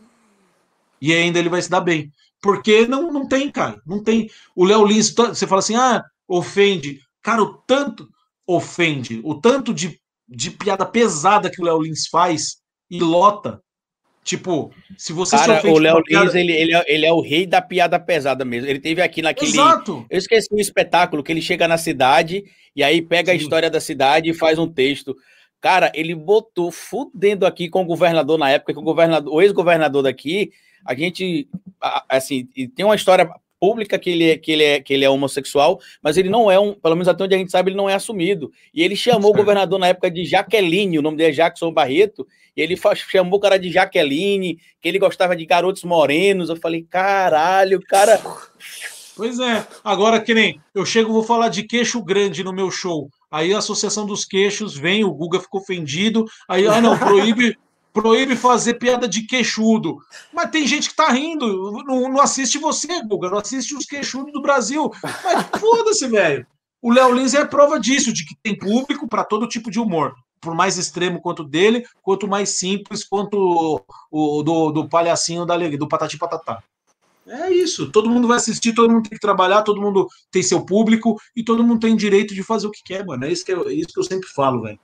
[1.00, 2.10] E ainda ele vai se dar bem.
[2.40, 3.80] Porque não, não tem, cara.
[3.86, 4.30] Não tem.
[4.54, 7.00] O Léo Lins, você fala assim, ah, ofende.
[7.22, 8.08] Cara, o tanto
[8.46, 13.60] ofende, o tanto de, de piada pesada que o Léo Lins faz e lota
[14.26, 16.40] Tipo, se você Cara, o Léo Lins, piada...
[16.40, 18.68] ele, ele, é, ele é o rei da piada pesada mesmo.
[18.68, 19.52] Ele teve aqui naquele.
[19.52, 20.04] Exato.
[20.10, 23.38] Eu esqueci o espetáculo que ele chega na cidade e aí pega Sim.
[23.38, 25.16] a história da cidade e faz um texto.
[25.60, 30.02] Cara, ele botou fudendo aqui com o governador na época, que o governador, o ex-governador
[30.02, 30.50] daqui,
[30.84, 31.48] a gente,
[32.08, 35.80] assim, tem uma história pública que ele, é, que, ele é, que ele é homossexual,
[36.02, 37.94] mas ele não é um, pelo menos até onde a gente sabe, ele não é
[37.94, 38.50] assumido.
[38.72, 42.26] E ele chamou o governador na época de Jaqueline, o nome dele é Jackson Barreto,
[42.56, 46.48] e ele chamou o cara de Jaqueline, que ele gostava de garotos morenos.
[46.48, 48.20] Eu falei, caralho, cara.
[49.14, 53.10] Pois é, agora que nem eu chego, vou falar de queixo grande no meu show.
[53.30, 56.24] Aí a Associação dos Queixos vem, o Guga ficou ofendido.
[56.48, 57.56] Aí, ah, não, proíbe,
[57.96, 59.96] proíbe fazer piada de queixudo.
[60.30, 64.34] Mas tem gente que tá rindo, não, não assiste você, Guga, não assiste os queixudos
[64.34, 64.90] do Brasil.
[65.24, 66.46] Mas foda-se, velho.
[66.82, 70.14] O Léo Lins é prova disso, de que tem público para todo tipo de humor.
[70.42, 75.78] Por mais extremo quanto dele, quanto mais simples quanto o, do, do palhacinho da alegria,
[75.78, 76.62] do patati patatá.
[77.26, 77.90] É isso.
[77.90, 81.42] Todo mundo vai assistir, todo mundo tem que trabalhar, todo mundo tem seu público e
[81.42, 83.24] todo mundo tem direito de fazer o que quer, mano.
[83.24, 84.78] É isso que eu, é isso que eu sempre falo, velho.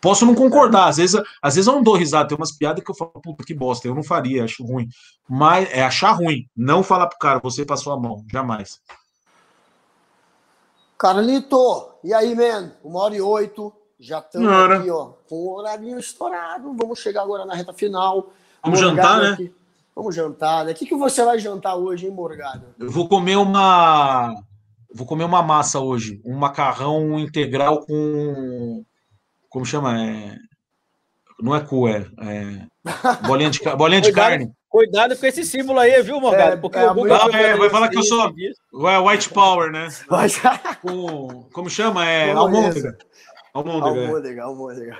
[0.00, 2.90] Posso não concordar, às vezes, às vezes eu não dou risada, tem umas piadas que
[2.90, 4.88] eu falo, puta que bosta, eu não faria, acho ruim.
[5.28, 8.80] Mas é achar ruim, não falar pro cara, você passou a mão, jamais.
[10.98, 12.72] Carlito, e aí, man?
[12.84, 17.44] Uma hora e oito, já estamos aqui, ó, com o horário estourado, vamos chegar agora
[17.44, 18.32] na reta final.
[18.62, 19.30] Vamos jantar, né?
[19.30, 19.54] Aqui.
[19.94, 20.72] Vamos jantar, né?
[20.72, 22.66] O que, que você vai jantar hoje, hein, Morgado?
[22.78, 24.34] Eu vou comer uma...
[24.94, 28.84] Vou comer uma massa hoje, um macarrão integral com
[29.56, 29.98] como chama?
[29.98, 30.36] É,
[31.40, 32.66] não é cu, é, é
[33.26, 34.52] bolinha de, bolinha de cuidado, carne.
[34.68, 36.52] Cuidado com esse símbolo aí, viu, Morgado?
[36.52, 38.30] É, Porque é, o Google ah, é, vai falar que eu sou
[38.74, 39.88] white power, né?
[40.82, 42.06] Com, como chama?
[42.06, 42.98] É almôndega.
[43.54, 44.98] Almôndega, almôndega.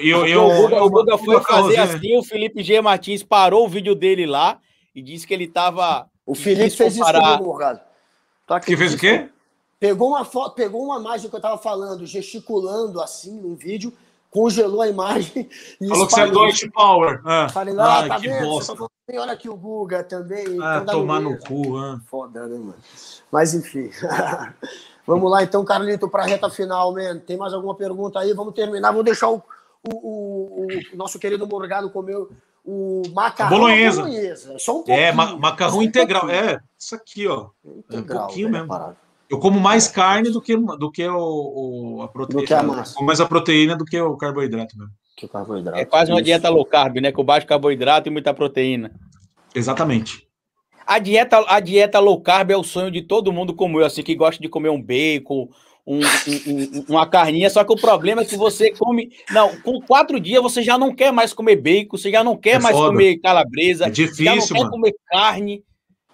[0.00, 2.80] E eu, eu, o Guga, o Guga foi fazer assim, o Felipe G.
[2.80, 4.58] Martins parou o vídeo dele lá
[4.92, 6.08] e disse que ele estava.
[6.26, 7.80] O Felipe fez isso comigo, Morgado.
[8.48, 9.28] Tá que fez o quê?
[9.82, 13.92] Pegou uma foto, pegou uma imagem que eu estava falando, gesticulando assim num vídeo,
[14.30, 15.50] congelou a imagem.
[15.80, 17.20] E Falou que você é Deutsche Power.
[17.24, 17.48] Ah.
[17.48, 18.46] Falei, ah, ah tá que vendo?
[18.46, 18.74] Bosta.
[18.74, 20.46] Você olha aqui o Guga também.
[20.62, 21.76] Ah, tomar no cu.
[21.76, 22.00] Ah.
[22.06, 22.76] Foda, né, mano?
[23.32, 23.90] Mas enfim.
[25.04, 27.18] Vamos lá, então, Carlito, para a reta final, man.
[27.18, 28.32] Tem mais alguma pergunta aí?
[28.34, 28.92] Vamos terminar.
[28.92, 29.42] Vou deixar o,
[29.82, 32.24] o, o, o nosso querido Morgado comer
[32.64, 34.02] o macarrão bolonhesa.
[34.02, 34.58] bolonhesa.
[34.60, 35.34] Só um é, pouquinho.
[35.34, 36.30] É, macarrão um integral.
[36.30, 37.48] É, isso aqui, ó.
[37.64, 38.68] Integral, é um pouquinho mesmo.
[38.68, 39.01] Parado.
[39.32, 42.42] Eu como mais carne do que, do que o, o a proteína.
[42.42, 43.02] Do que a massa.
[43.02, 44.92] mais a proteína do que o carboidrato mesmo.
[45.16, 45.78] Que o carboidrato.
[45.78, 46.26] É quase uma isso.
[46.26, 47.10] dieta low carb, né?
[47.10, 48.92] Com baixo carboidrato e muita proteína.
[49.54, 50.28] Exatamente.
[50.86, 54.02] A dieta, a dieta low carb é o sonho de todo mundo como eu, assim,
[54.02, 55.48] que gosta de comer um bacon,
[55.86, 59.12] um, um, uma carninha, só que o problema é que você come.
[59.30, 62.56] Não, com quatro dias você já não quer mais comer bacon, você já não quer
[62.56, 62.90] é mais foda.
[62.90, 64.70] comer calabresa, é difícil, já não quer mano.
[64.70, 65.64] comer carne,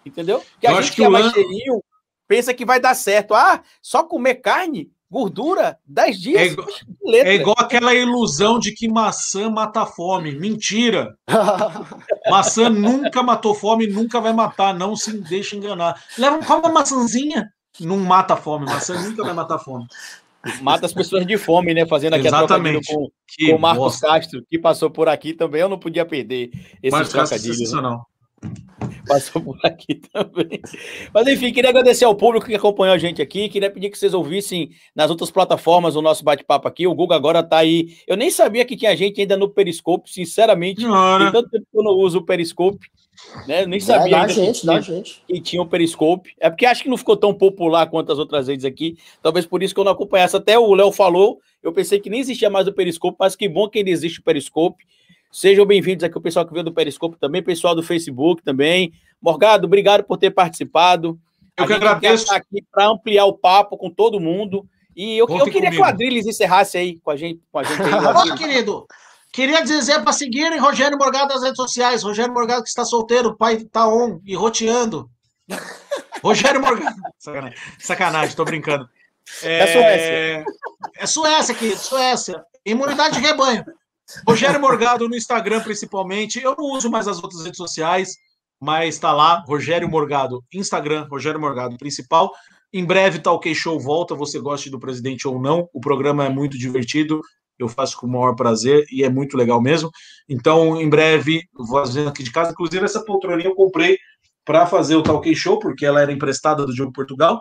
[0.07, 0.41] entendeu?
[0.61, 1.83] Que eu a gente que, que é mais cheirinho,
[2.29, 3.35] pensa que vai dar certo.
[3.35, 6.41] Ah, só comer carne, gordura, 10 dias.
[6.41, 6.69] É igual,
[7.07, 10.33] é igual, aquela ilusão de que maçã mata fome.
[10.39, 11.17] Mentira!
[12.31, 14.75] maçã nunca matou fome, nunca vai matar.
[14.75, 16.01] Não se deixe enganar.
[16.17, 17.51] Leva uma maçãzinha,
[17.81, 18.67] não mata fome.
[18.67, 19.87] Maçã nunca vai matar fome.
[20.63, 21.85] Mata as pessoas de fome, né?
[21.87, 22.93] Fazendo aqui Exatamente.
[22.93, 23.11] a com,
[23.49, 24.07] com o Marcos bosta.
[24.07, 25.61] Castro, que passou por aqui também.
[25.61, 26.51] Eu não podia perder
[26.83, 27.59] esse Marcos trocadilhos.
[27.59, 28.01] Castro, né?
[29.09, 30.61] Passou por aqui também.
[31.13, 33.49] Mas enfim, queria agradecer ao público que acompanhou a gente aqui.
[33.49, 36.87] Queria pedir que vocês ouvissem nas outras plataformas o nosso bate-papo aqui.
[36.87, 37.97] O Google agora tá aí.
[38.07, 40.83] Eu nem sabia que tinha gente ainda no Periscope, sinceramente.
[40.83, 42.87] Tem tanto tempo que eu não uso o Periscope.
[43.47, 43.65] Né?
[43.65, 44.11] Eu nem sabia.
[44.11, 45.23] Dá, dá gente, dá gente.
[45.27, 46.35] Que tinha o Periscope.
[46.39, 48.97] É porque acho que não ficou tão popular quanto as outras redes aqui.
[49.23, 50.37] Talvez por isso que eu não acompanhasse.
[50.37, 51.41] Até o Léo falou.
[51.63, 54.23] Eu pensei que nem existia mais o Periscope, mas que bom que ainda existe o
[54.23, 54.85] Periscope.
[55.31, 58.93] Sejam bem-vindos aqui o pessoal que veio do Periscope também, pessoal do Facebook também.
[59.21, 61.19] Morgado, obrigado por ter participado.
[61.57, 62.25] Eu a que agradeço.
[62.25, 64.67] Estar aqui para ampliar o papo com todo mundo.
[64.97, 65.71] E eu, eu queria comigo.
[65.73, 67.41] que o Adriles encerrasse aí com a gente.
[67.53, 68.87] Com a gente aí, querido,
[69.33, 72.03] queria dizer para seguirem Rogério Morgado nas redes sociais.
[72.03, 75.11] Rogério Morgado que está solteiro, o pai está on e roteando.
[76.23, 76.97] Rogério Morgado.
[77.19, 78.89] Sacanagem, Sacanagem tô brincando.
[79.43, 80.45] É, é Suécia.
[80.97, 82.45] É Suécia aqui, Suécia.
[82.65, 83.65] Imunidade de rebanho.
[84.27, 86.43] Rogério Morgado no Instagram, principalmente.
[86.43, 88.17] Eu não uso mais as outras redes sociais,
[88.61, 92.33] mas está lá, Rogério Morgado, Instagram, Rogério Morgado, principal.
[92.73, 95.69] Em breve, Talk Show volta, você goste do presidente ou não.
[95.73, 97.21] O programa é muito divertido,
[97.59, 99.91] eu faço com o maior prazer e é muito legal mesmo.
[100.29, 102.53] Então, em breve, vou fazendo aqui de casa.
[102.53, 103.99] Inclusive, essa poltroninha eu comprei
[104.45, 107.41] para fazer o Talk Show, porque ela era emprestada do Jogo Portugal.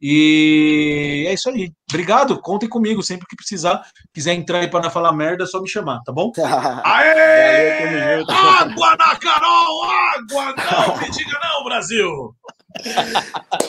[0.00, 1.72] E é isso aí.
[1.90, 3.82] Obrigado, contem comigo sempre que precisar.
[4.12, 6.30] Quiser entrar aí para não falar merda, é só me chamar, tá bom?
[6.84, 8.22] Aê!
[8.28, 9.84] água na Carol!
[9.84, 10.54] Água!
[10.86, 12.34] Não me diga não, Brasil!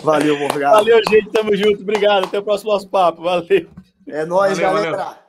[0.04, 0.76] Valeu, Morgado.
[0.76, 1.30] Valeu, gente.
[1.32, 1.82] Tamo junto.
[1.82, 2.26] Obrigado.
[2.26, 3.24] Até o próximo nosso papo.
[3.24, 3.70] Valeu.
[4.08, 4.98] É nóis, valeu, galera.
[4.98, 5.29] Valeu.